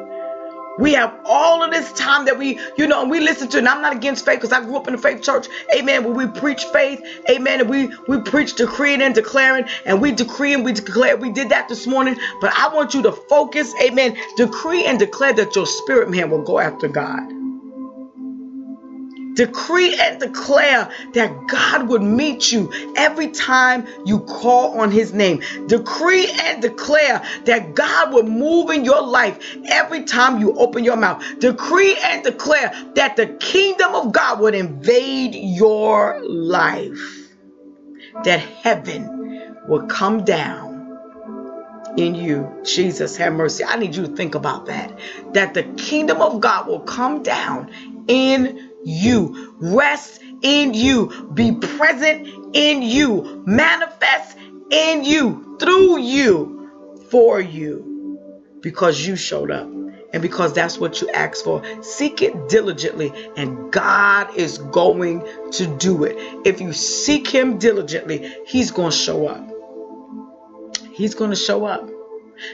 We 0.80 0.94
have 0.94 1.14
all 1.26 1.64
of 1.64 1.72
this 1.72 1.94
time 1.94 2.26
that 2.26 2.38
we, 2.40 2.60
you 2.78 2.88
know, 2.88 3.02
and 3.02 3.12
we 3.12 3.20
listen 3.22 3.50
to, 3.50 3.60
and 3.60 3.70
I'm 3.70 3.82
not 3.82 3.96
against 3.96 4.26
faith 4.26 4.38
because 4.42 4.54
I 4.54 4.64
grew 4.64 4.78
up 4.78 4.88
in 4.88 4.96
a 4.96 5.00
faith 5.00 5.24
church, 5.24 5.48
amen, 5.76 6.06
where 6.06 6.14
we 6.14 6.28
preach 6.40 6.64
faith, 6.74 7.02
amen, 7.30 7.62
and 7.62 7.70
we, 7.70 7.92
we 8.08 8.22
preach 8.24 8.56
decreeing 8.56 9.02
and 9.04 9.16
declaring, 9.16 9.66
and 9.86 10.02
we 10.02 10.14
decree 10.14 10.54
and 10.56 10.66
we 10.66 10.74
declare. 10.74 11.18
We 11.18 11.32
did 11.32 11.50
that 11.50 11.70
this 11.70 11.88
morning, 11.88 12.18
but 12.42 12.54
I 12.58 12.70
want 12.76 12.96
you 12.96 13.04
to 13.04 13.14
focus, 13.14 13.76
amen, 13.84 14.18
decree 14.38 14.86
and 14.86 15.00
declare 15.00 15.34
that 15.34 15.56
your 15.56 15.68
spirit 15.68 16.10
man 16.12 16.32
will 16.32 16.44
go 16.44 16.60
after 16.60 16.90
God. 16.90 17.22
Decree 19.40 19.96
and 19.98 20.20
declare 20.20 20.92
that 21.14 21.48
God 21.48 21.88
would 21.88 22.02
meet 22.02 22.52
you 22.52 22.70
every 22.98 23.32
time 23.32 23.88
you 24.04 24.20
call 24.20 24.78
on 24.82 24.92
his 24.92 25.14
name. 25.14 25.42
Decree 25.66 26.30
and 26.44 26.62
declare 26.62 27.24
that 27.46 27.74
God 27.74 28.12
would 28.14 28.28
move 28.28 28.70
in 28.70 28.84
your 28.84 29.02
life 29.02 29.56
every 29.70 30.04
time 30.04 30.42
you 30.42 30.54
open 30.58 30.84
your 30.84 30.98
mouth. 30.98 31.24
Decree 31.40 31.98
and 32.04 32.22
declare 32.22 32.74
that 32.96 33.16
the 33.16 33.28
kingdom 33.28 33.96
of 33.96 34.12
God 34.12 34.42
would 34.42 34.56
invade 34.56 35.34
your 35.34 36.22
life. 36.28 37.00
That 38.26 38.42
heaven 38.42 39.56
will 39.70 39.88
come 39.88 40.26
down 40.26 40.98
in 41.98 42.16
you. 42.16 42.62
Jesus, 42.66 43.16
have 43.18 43.34
mercy. 43.34 43.64
I 43.64 43.78
need 43.78 43.96
you 43.96 44.06
to 44.06 44.16
think 44.16 44.36
about 44.36 44.66
that. 44.66 45.00
That 45.34 45.54
the 45.54 45.64
kingdom 45.64 46.22
of 46.22 46.42
God 46.42 46.68
will 46.68 46.82
come 46.82 47.24
down 47.24 47.72
in 48.08 48.69
you, 48.84 49.56
rest 49.60 50.22
in 50.42 50.74
you, 50.74 51.32
be 51.34 51.54
present 51.54 52.28
in 52.54 52.82
you, 52.82 53.44
manifest 53.46 54.38
in 54.72 55.04
you, 55.04 55.58
through 55.60 56.00
you, 56.00 56.98
for 57.12 57.42
you, 57.42 58.20
because 58.62 59.06
you 59.06 59.16
showed 59.16 59.52
up 59.52 59.68
and 60.14 60.22
because 60.22 60.54
that's 60.54 60.78
what 60.78 61.02
you 61.02 61.10
asked 61.12 61.44
for. 61.44 61.64
Seek 61.84 62.22
it 62.22 62.50
diligently, 62.50 63.12
and 63.36 63.72
God 63.72 64.36
is 64.36 64.58
going 64.58 65.28
to 65.52 65.78
do 65.78 66.04
it. 66.04 66.16
If 66.46 66.62
you 66.62 66.74
seek 66.74 67.28
Him 67.28 67.58
diligently, 67.60 68.36
He's 68.46 68.72
going 68.72 68.92
to 68.92 68.98
show 68.98 69.28
up. 69.28 69.48
He's 70.94 71.16
going 71.16 71.30
to 71.30 71.36
show 71.36 71.66
up. 71.66 71.90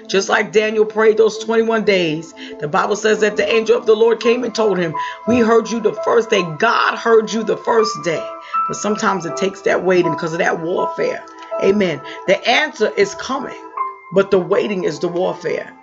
Just 0.07 0.29
like 0.29 0.51
Daniel 0.51 0.85
prayed 0.85 1.17
those 1.17 1.37
21 1.39 1.85
days, 1.85 2.33
the 2.59 2.67
Bible 2.67 2.95
says 2.95 3.19
that 3.21 3.37
the 3.37 3.47
angel 3.51 3.77
of 3.77 3.85
the 3.85 3.95
Lord 3.95 4.19
came 4.19 4.43
and 4.43 4.53
told 4.53 4.77
him, 4.77 4.95
We 5.27 5.39
heard 5.39 5.69
you 5.69 5.79
the 5.79 5.93
first 5.93 6.29
day. 6.29 6.43
God 6.59 6.97
heard 6.97 7.31
you 7.31 7.43
the 7.43 7.57
first 7.57 8.03
day. 8.03 8.25
But 8.67 8.77
sometimes 8.77 9.25
it 9.25 9.37
takes 9.37 9.61
that 9.61 9.83
waiting 9.83 10.13
because 10.13 10.33
of 10.33 10.39
that 10.39 10.61
warfare. 10.61 11.25
Amen. 11.63 12.01
The 12.27 12.47
answer 12.47 12.91
is 12.97 13.15
coming, 13.15 13.55
but 14.11 14.31
the 14.31 14.39
waiting 14.39 14.83
is 14.83 14.99
the 14.99 15.07
warfare. 15.07 15.73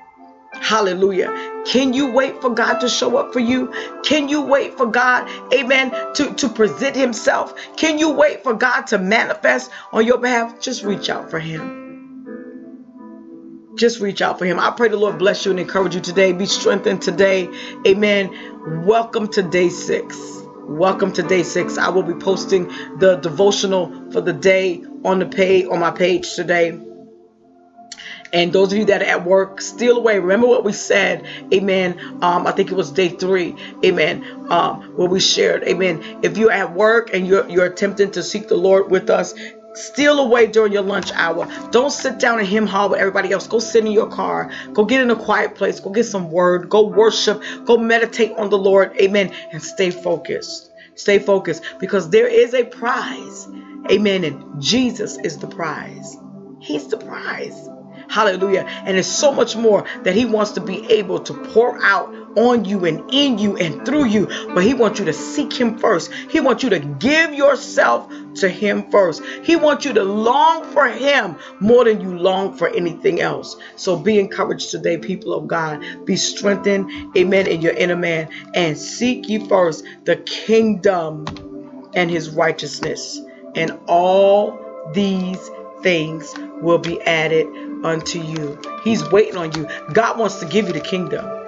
Hallelujah. 0.61 1.63
Can 1.67 1.93
you 1.93 2.13
wait 2.13 2.41
for 2.41 2.51
God 2.51 2.79
to 2.81 2.89
show 2.89 3.17
up 3.17 3.33
for 3.33 3.41
you? 3.41 3.73
Can 4.05 4.29
you 4.29 4.43
wait 4.43 4.77
for 4.77 4.87
God, 4.87 5.29
amen, 5.53 5.91
to, 6.15 6.35
to 6.35 6.49
present 6.49 6.95
himself? 6.95 7.55
Can 7.77 7.99
you 7.99 8.11
wait 8.11 8.43
for 8.43 8.55
God 8.55 8.83
to 8.89 8.99
manifest 8.99 9.71
on 9.93 10.07
your 10.07 10.19
behalf? 10.19 10.61
Just 10.61 10.85
reach 10.85 11.09
out 11.09 11.31
for 11.31 11.41
him 11.41 11.82
just 13.75 14.01
reach 14.01 14.23
out 14.23 14.39
for 14.39 14.45
him. 14.45 14.59
I 14.59 14.71
pray 14.71 14.89
the 14.89 14.97
Lord 14.97 15.19
bless 15.19 15.45
you 15.45 15.51
and 15.51 15.61
encourage 15.61 15.95
you 15.95 16.01
today. 16.01 16.33
Be 16.33 16.47
strengthened 16.47 17.03
today. 17.03 17.49
Amen. 17.87 18.85
Welcome 18.87 19.29
to 19.29 19.43
day 19.43 19.69
six. 19.69 20.19
Welcome 20.69 21.13
to 21.15 21.23
day 21.23 21.43
six. 21.43 21.79
I 21.79 21.89
will 21.89 22.03
be 22.03 22.15
posting 22.15 22.69
the 22.99 23.17
devotional 23.17 24.11
for 24.13 24.21
the 24.21 24.33
day 24.33 24.85
on 25.05 25.19
the 25.19 25.27
page 25.27 25.67
on 25.67 25.81
my 25.81 25.91
page 25.91 26.35
today. 26.35 26.79
And 28.33 28.53
those 28.53 28.73
of 28.73 28.79
you 28.79 28.87
that 28.87 29.03
are 29.03 29.07
at 29.07 29.25
work, 29.27 29.61
steal 29.61 29.99
away. 29.99 30.19
Remember 30.19 30.47
what 30.47 30.65
we 30.65 30.73
said, 30.73 31.27
amen. 31.53 32.01
Um, 32.23 32.47
I 32.47 32.53
think 32.53 32.71
it 32.71 32.75
was 32.75 32.91
day 32.91 33.11
three, 33.11 33.55
amen. 33.85 34.25
Um, 34.49 34.83
where 34.97 35.09
we 35.09 35.21
shared, 35.21 35.65
amen. 35.65 36.21
If 36.23 36.39
you're 36.39 36.53
at 36.53 36.73
work 36.75 37.11
and 37.13 37.27
you're 37.27 37.49
you're 37.51 37.67
attempting 37.67 38.11
to 38.13 38.23
seek 38.23 38.49
the 38.49 38.57
Lord 38.57 38.91
with 38.91 39.11
us, 39.11 39.35
Steal 39.75 40.21
away 40.21 40.47
during 40.47 40.73
your 40.73 40.83
lunch 40.83 41.13
hour. 41.13 41.49
Don't 41.71 41.91
sit 41.91 42.19
down 42.19 42.39
and 42.39 42.49
him 42.49 42.67
haul 42.67 42.91
with 42.91 43.01
everybody 43.01 43.33
else. 43.33 43.47
Go 43.47 43.59
sit 43.59 43.85
in 43.85 43.93
your 43.93 44.09
car. 44.09 44.51
Go 44.73 44.85
get 44.85 45.01
in 45.01 45.11
a 45.11 45.17
quiet 45.17 45.55
place. 45.55 45.81
Go 45.81 45.91
get 45.91 46.05
some 46.05 46.31
word. 46.31 46.69
Go 46.69 46.83
worship. 46.87 47.43
Go 47.65 47.79
meditate 47.79 48.33
on 48.33 48.51
the 48.51 48.59
Lord. 48.59 48.95
Amen. 49.01 49.33
And 49.53 49.63
stay 49.63 49.91
focused. 49.91 50.71
Stay 50.95 51.19
focused 51.19 51.63
because 51.81 52.11
there 52.11 52.27
is 52.27 52.55
a 52.55 52.65
prize. 52.65 53.49
Amen. 53.91 54.25
And 54.25 54.63
Jesus 54.63 55.17
is 55.19 55.39
the 55.39 55.49
prize. 55.49 56.17
He's 56.61 56.89
the 56.89 56.99
prize. 56.99 57.69
Hallelujah. 58.09 58.67
And 58.85 58.99
it's 58.99 59.09
so 59.09 59.33
much 59.33 59.57
more 59.57 59.87
that 60.03 60.15
He 60.15 60.27
wants 60.27 60.53
to 60.53 60.61
be 60.61 60.85
able 60.93 61.21
to 61.21 61.35
pour 61.53 61.83
out 61.83 62.13
on 62.37 62.65
you 62.65 62.85
and 62.85 63.13
in 63.13 63.39
you 63.39 63.57
and 63.57 63.85
through 63.85 64.07
you. 64.07 64.27
But 64.55 64.65
He 64.65 64.75
wants 64.75 64.99
you 64.99 65.05
to 65.07 65.13
seek 65.13 65.53
Him 65.53 65.79
first. 65.79 66.13
He 66.13 66.41
wants 66.41 66.63
you 66.63 66.71
to 66.71 66.79
give 66.79 67.35
yourself 67.35 68.13
to 68.37 68.49
Him 68.49 68.91
first. 68.91 69.23
He 69.43 69.57
wants 69.57 69.85
you 69.85 69.93
to 69.95 70.05
long 70.05 70.65
for 70.73 70.89
Him 70.89 71.37
more 71.61 71.85
than 71.85 72.01
you 72.01 72.17
long 72.17 72.57
for 72.57 72.69
anything 72.69 73.21
else. 73.21 73.57
So 73.77 73.97
be 73.97 74.19
encouraged 74.19 74.71
today, 74.71 74.99
people 74.99 75.35
of 75.35 75.49
God. 75.49 75.85
Be 76.05 76.17
strengthened, 76.17 77.17
amen, 77.17 77.47
in 77.47 77.61
your 77.61 77.75
inner 77.75 77.97
man. 77.97 78.29
And 78.55 78.77
seek 78.79 79.29
ye 79.29 79.47
first 79.49 79.85
the 80.05 80.17
kingdom 80.17 81.27
and 81.95 82.11
His 82.11 82.31
righteousness. 82.31 83.21
And 83.55 83.79
all 83.87 84.59
these 84.95 85.51
things 85.83 86.35
will 86.61 86.79
be 86.79 87.01
added 87.03 87.47
unto 87.85 88.21
you. 88.21 88.59
He's 88.85 89.09
waiting 89.11 89.37
on 89.37 89.53
you. 89.53 89.69
God 89.93 90.19
wants 90.19 90.37
to 90.41 90.47
give 90.47 90.67
you 90.69 90.73
the 90.73 90.81
kingdom. 90.81 91.42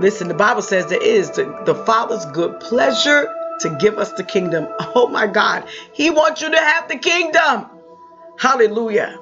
Listen, 0.00 0.28
the 0.28 0.34
Bible 0.34 0.62
says 0.62 0.86
there 0.88 1.02
is 1.02 1.30
the, 1.32 1.44
the 1.66 1.74
Father's 1.74 2.26
good 2.26 2.60
pleasure 2.60 3.28
to 3.60 3.70
give 3.80 3.98
us 3.98 4.12
the 4.12 4.24
kingdom. 4.24 4.68
Oh 4.96 5.08
my 5.08 5.26
God. 5.28 5.68
He 5.92 6.10
wants 6.10 6.42
you 6.42 6.50
to 6.50 6.58
have 6.58 6.88
the 6.88 6.98
kingdom. 6.98 7.66
Hallelujah. 8.38 9.18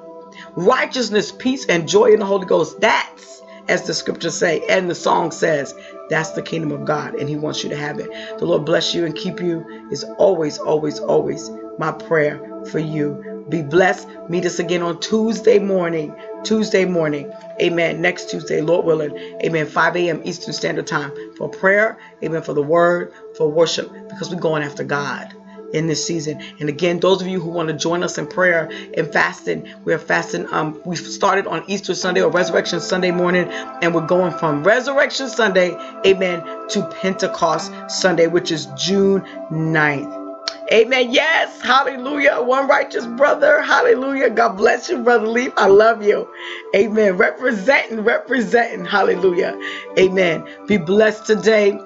Righteousness, 0.55 1.33
peace, 1.37 1.65
and 1.67 1.87
joy 1.87 2.13
in 2.13 2.19
the 2.19 2.25
Holy 2.25 2.45
Ghost. 2.47 2.79
That's 2.81 3.41
as 3.69 3.83
the 3.87 3.93
scriptures 3.93 4.35
say 4.35 4.61
and 4.69 4.89
the 4.89 4.95
song 4.95 5.31
says. 5.31 5.73
That's 6.09 6.31
the 6.31 6.43
kingdom 6.43 6.71
of 6.71 6.85
God, 6.85 7.15
and 7.15 7.29
He 7.29 7.37
wants 7.37 7.63
you 7.63 7.69
to 7.71 7.77
have 7.77 7.99
it. 7.99 8.09
The 8.39 8.45
Lord 8.45 8.65
bless 8.65 8.95
you 8.95 9.05
and 9.05 9.15
keep 9.15 9.41
you 9.41 9.65
is 9.91 10.03
always, 10.19 10.59
always, 10.59 10.99
always 10.99 11.49
my 11.79 11.91
prayer 11.91 12.39
for 12.71 12.79
you. 12.79 13.23
Be 13.49 13.61
blessed. 13.61 14.07
Meet 14.29 14.45
us 14.45 14.59
again 14.59 14.81
on 14.81 14.99
Tuesday 14.99 15.59
morning. 15.59 16.15
Tuesday 16.43 16.85
morning. 16.85 17.31
Amen. 17.61 18.01
Next 18.01 18.29
Tuesday, 18.29 18.61
Lord 18.61 18.85
willing. 18.85 19.15
Amen. 19.43 19.65
5 19.65 19.95
a.m. 19.95 20.21
Eastern 20.25 20.53
Standard 20.53 20.87
Time 20.87 21.11
for 21.37 21.49
prayer. 21.49 21.97
Amen. 22.23 22.41
For 22.41 22.53
the 22.53 22.61
word, 22.61 23.13
for 23.35 23.49
worship, 23.49 23.91
because 24.09 24.29
we're 24.29 24.39
going 24.39 24.63
after 24.63 24.83
God 24.83 25.33
in 25.73 25.87
this 25.87 26.05
season. 26.05 26.41
And 26.59 26.69
again, 26.69 26.99
those 26.99 27.21
of 27.21 27.27
you 27.27 27.39
who 27.39 27.49
want 27.49 27.69
to 27.69 27.73
join 27.73 28.03
us 28.03 28.17
in 28.17 28.27
prayer 28.27 28.69
and 28.95 29.11
fasting, 29.11 29.73
we're 29.83 29.99
fasting. 29.99 30.51
Um, 30.53 30.81
we 30.85 30.95
started 30.95 31.47
on 31.47 31.63
Easter 31.69 31.93
Sunday 31.93 32.21
or 32.21 32.31
Resurrection 32.31 32.79
Sunday 32.79 33.11
morning, 33.11 33.49
and 33.49 33.93
we're 33.93 34.07
going 34.07 34.33
from 34.37 34.63
Resurrection 34.63 35.29
Sunday, 35.29 35.75
amen, 36.05 36.43
to 36.69 36.87
Pentecost 37.01 37.71
Sunday, 37.89 38.27
which 38.27 38.51
is 38.51 38.67
June 38.77 39.21
9th. 39.51 40.16
Amen. 40.71 41.11
Yes. 41.11 41.61
Hallelujah. 41.61 42.41
One 42.41 42.67
righteous 42.67 43.05
brother. 43.05 43.61
Hallelujah. 43.61 44.29
God 44.29 44.57
bless 44.57 44.89
you, 44.89 45.03
Brother 45.03 45.27
Leaf. 45.27 45.53
I 45.57 45.67
love 45.67 46.03
you. 46.03 46.27
Amen. 46.75 47.17
Representing, 47.17 48.01
representing. 48.01 48.85
Hallelujah. 48.85 49.57
Amen. 49.97 50.45
Be 50.67 50.77
blessed 50.77 51.25
today. 51.25 51.79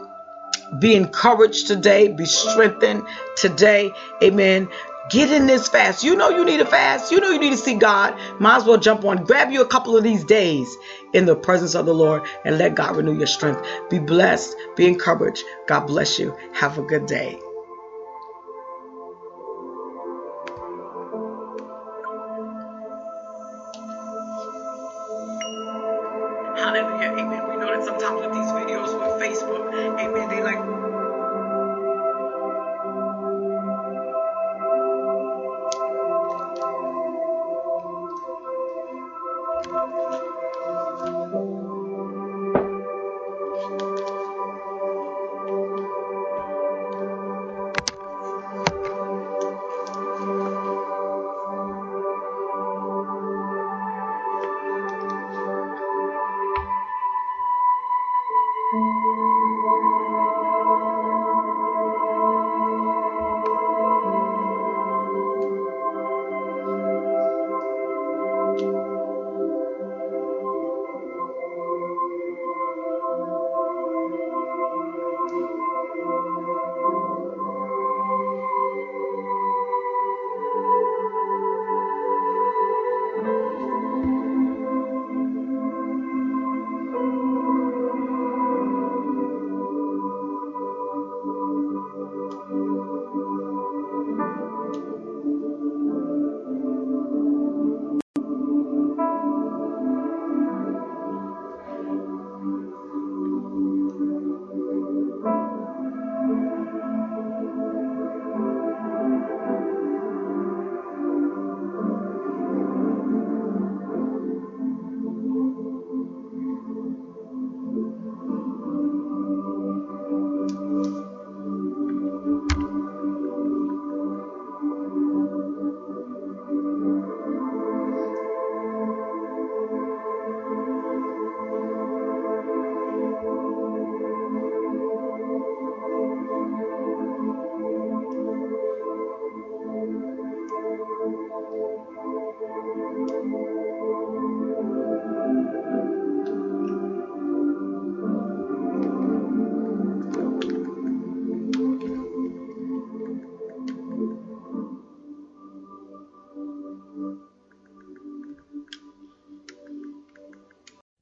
Be 0.79 0.95
encouraged 0.95 1.67
today. 1.67 2.07
Be 2.09 2.25
strengthened 2.25 3.03
today. 3.37 3.91
Amen. 4.23 4.69
Get 5.11 5.31
in 5.31 5.45
this 5.47 5.67
fast. 5.67 6.03
You 6.03 6.15
know 6.15 6.29
you 6.29 6.45
need 6.45 6.61
a 6.61 6.65
fast. 6.65 7.11
You 7.11 7.19
know 7.19 7.29
you 7.31 7.39
need 7.39 7.51
to 7.51 7.57
see 7.57 7.75
God. 7.75 8.15
Might 8.39 8.57
as 8.57 8.65
well 8.65 8.77
jump 8.77 9.05
on. 9.05 9.25
Grab 9.25 9.51
you 9.51 9.61
a 9.61 9.67
couple 9.67 9.97
of 9.97 10.03
these 10.03 10.23
days 10.23 10.75
in 11.13 11.25
the 11.25 11.35
presence 11.35 11.75
of 11.75 11.85
the 11.85 11.93
Lord 11.93 12.23
and 12.45 12.57
let 12.57 12.75
God 12.75 12.95
renew 12.95 13.17
your 13.17 13.27
strength. 13.27 13.61
Be 13.89 13.99
blessed. 13.99 14.55
Be 14.77 14.87
encouraged. 14.87 15.43
God 15.67 15.87
bless 15.87 16.17
you. 16.17 16.35
Have 16.53 16.77
a 16.77 16.83
good 16.83 17.05
day. 17.07 17.39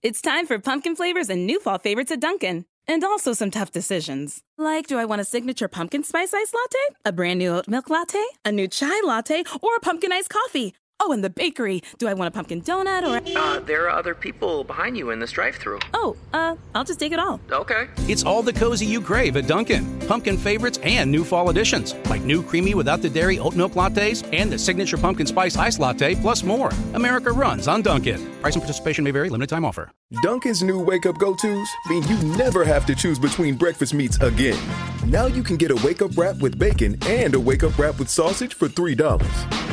It's 0.10 0.22
time 0.22 0.48
for 0.48 0.58
pumpkin 0.58 0.96
flavors 0.96 1.30
and 1.30 1.46
new 1.46 1.60
fall 1.60 1.78
favorites 1.78 2.12
at 2.12 2.20
Dunkin'. 2.20 2.66
And 2.88 3.04
also 3.04 3.32
some 3.34 3.52
tough 3.52 3.72
decisions. 3.72 4.42
Like, 4.58 4.88
do 4.88 4.98
I 4.98 5.06
want 5.06 5.22
a 5.22 5.24
signature 5.24 5.68
pumpkin 5.68 6.04
spice 6.04 6.34
ice 6.34 6.52
latte? 6.52 6.96
A 7.06 7.12
brand 7.12 7.38
new 7.38 7.52
oat 7.52 7.68
milk 7.68 7.92
latte? 7.92 8.24
A 8.44 8.52
new 8.52 8.68
chai 8.68 9.02
latte? 9.06 9.44
Or 9.62 9.76
a 9.76 9.80
pumpkin 9.80 10.12
iced 10.12 10.32
coffee? 10.32 10.74
Oh, 11.00 11.12
and 11.12 11.24
the 11.24 11.30
bakery. 11.30 11.84
Do 12.00 12.08
I 12.08 12.16
want 12.16 12.28
a 12.28 12.32
pumpkin 12.32 12.64
donut 12.64 13.04
or 13.04 13.18
a... 13.18 13.40
Uh, 13.40 13.60
there 13.60 13.84
are 13.84 13.92
other 13.92 14.16
people 14.16 14.64
behind 14.64 14.98
you 14.98 15.12
in 15.12 15.20
this 15.20 15.32
drive-through. 15.32 15.78
Oh, 15.94 16.18
uh, 16.34 16.56
I'll 16.74 16.84
just 16.84 17.00
take 17.00 17.12
it 17.12 17.20
all. 17.20 17.40
Okay. 17.52 17.88
It's 18.08 18.24
all 18.24 18.42
the 18.42 18.52
cozy 18.52 18.88
you 18.88 19.02
crave 19.02 19.38
at 19.38 19.46
Dunkin'. 19.46 19.99
Pumpkin 20.10 20.40
favorites 20.40 20.80
and 20.82 21.12
new 21.12 21.24
fall 21.24 21.52
additions, 21.52 21.94
like 22.10 22.24
new 22.24 22.42
creamy 22.42 22.74
without 22.74 23.00
the 23.00 23.10
dairy 23.12 23.38
oat 23.38 23.56
milk 23.56 23.74
lattes 23.74 24.28
and 24.34 24.52
the 24.52 24.58
signature 24.58 24.98
pumpkin 24.98 25.28
spice 25.28 25.56
ice 25.56 25.78
latte, 25.78 26.16
plus 26.16 26.42
more. 26.42 26.72
America 26.96 27.32
runs 27.32 27.68
on 27.68 27.84
Dunkin'. 27.84 28.20
Price 28.42 28.56
and 28.56 28.64
participation 28.64 29.04
may 29.04 29.12
vary. 29.12 29.30
Limited 29.30 29.54
time 29.54 29.64
offer. 29.64 29.92
Dunkin's 30.24 30.64
new 30.64 30.80
wake 30.80 31.06
up 31.06 31.20
go 31.20 31.36
tos 31.36 31.70
mean 31.88 32.02
you 32.08 32.18
never 32.36 32.66
have 32.66 32.88
to 32.88 32.96
choose 32.96 33.20
between 33.20 33.56
breakfast 33.56 33.94
meats 33.94 34.18
again. 34.22 34.58
Now 35.06 35.28
you 35.28 35.44
can 35.44 35.58
get 35.58 35.70
a 35.70 35.76
wake 35.86 36.02
up 36.02 36.18
wrap 36.18 36.38
with 36.38 36.58
bacon 36.58 36.98
and 37.06 37.36
a 37.36 37.40
wake 37.40 37.62
up 37.62 37.78
wrap 37.78 38.00
with 38.00 38.10
sausage 38.10 38.56
for 38.56 38.68
$3. 38.68 38.98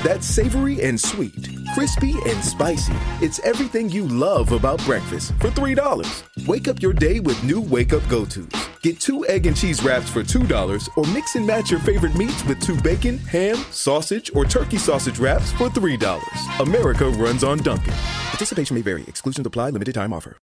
That's 0.03 0.27
savory 0.27 0.83
and 0.83 1.01
sweet, 1.01 1.49
crispy 1.73 2.15
and 2.27 2.45
spicy. 2.45 2.93
It's 3.23 3.39
everything 3.39 3.89
you 3.89 4.07
love 4.07 4.53
about 4.53 4.85
breakfast 4.85 5.33
for 5.41 5.49
$3. 5.49 6.47
Wake 6.47 6.69
up 6.69 6.83
your 6.83 6.93
day 6.93 7.21
with 7.21 7.43
new 7.43 7.63
wake 7.63 7.95
up 7.95 8.07
go 8.11 8.27
tos. 8.27 8.67
Get 8.87 9.01
two 9.01 9.27
egg 9.27 9.47
and 9.47 9.57
cheese 9.57 9.83
wraps 9.83 10.09
for 10.09 10.23
$2 10.27 10.89
or 10.97 11.07
mix 11.13 11.37
and 11.37 11.47
match 11.47 11.71
your 11.71 11.81
favorite 11.81 12.17
meats 12.17 12.45
with 12.45 12.61
two 12.61 12.77
bacon, 12.81 13.19
ham, 13.19 13.57
sausage, 13.71 14.31
or 14.35 14.45
turkey 14.45 14.79
sausage 14.79 15.19
wraps 15.19 15.53
for 15.53 15.69
$3. 15.69 16.61
America 16.61 17.09
runs 17.11 17.45
on 17.45 17.59
Dunkin'. 17.59 17.95
Participation 18.31 18.75
may 18.75 18.83
vary. 18.83 19.05
Exclusions 19.09 19.47
apply. 19.47 19.71
Limited 19.71 19.95
time 19.95 20.13
offer. 20.13 20.35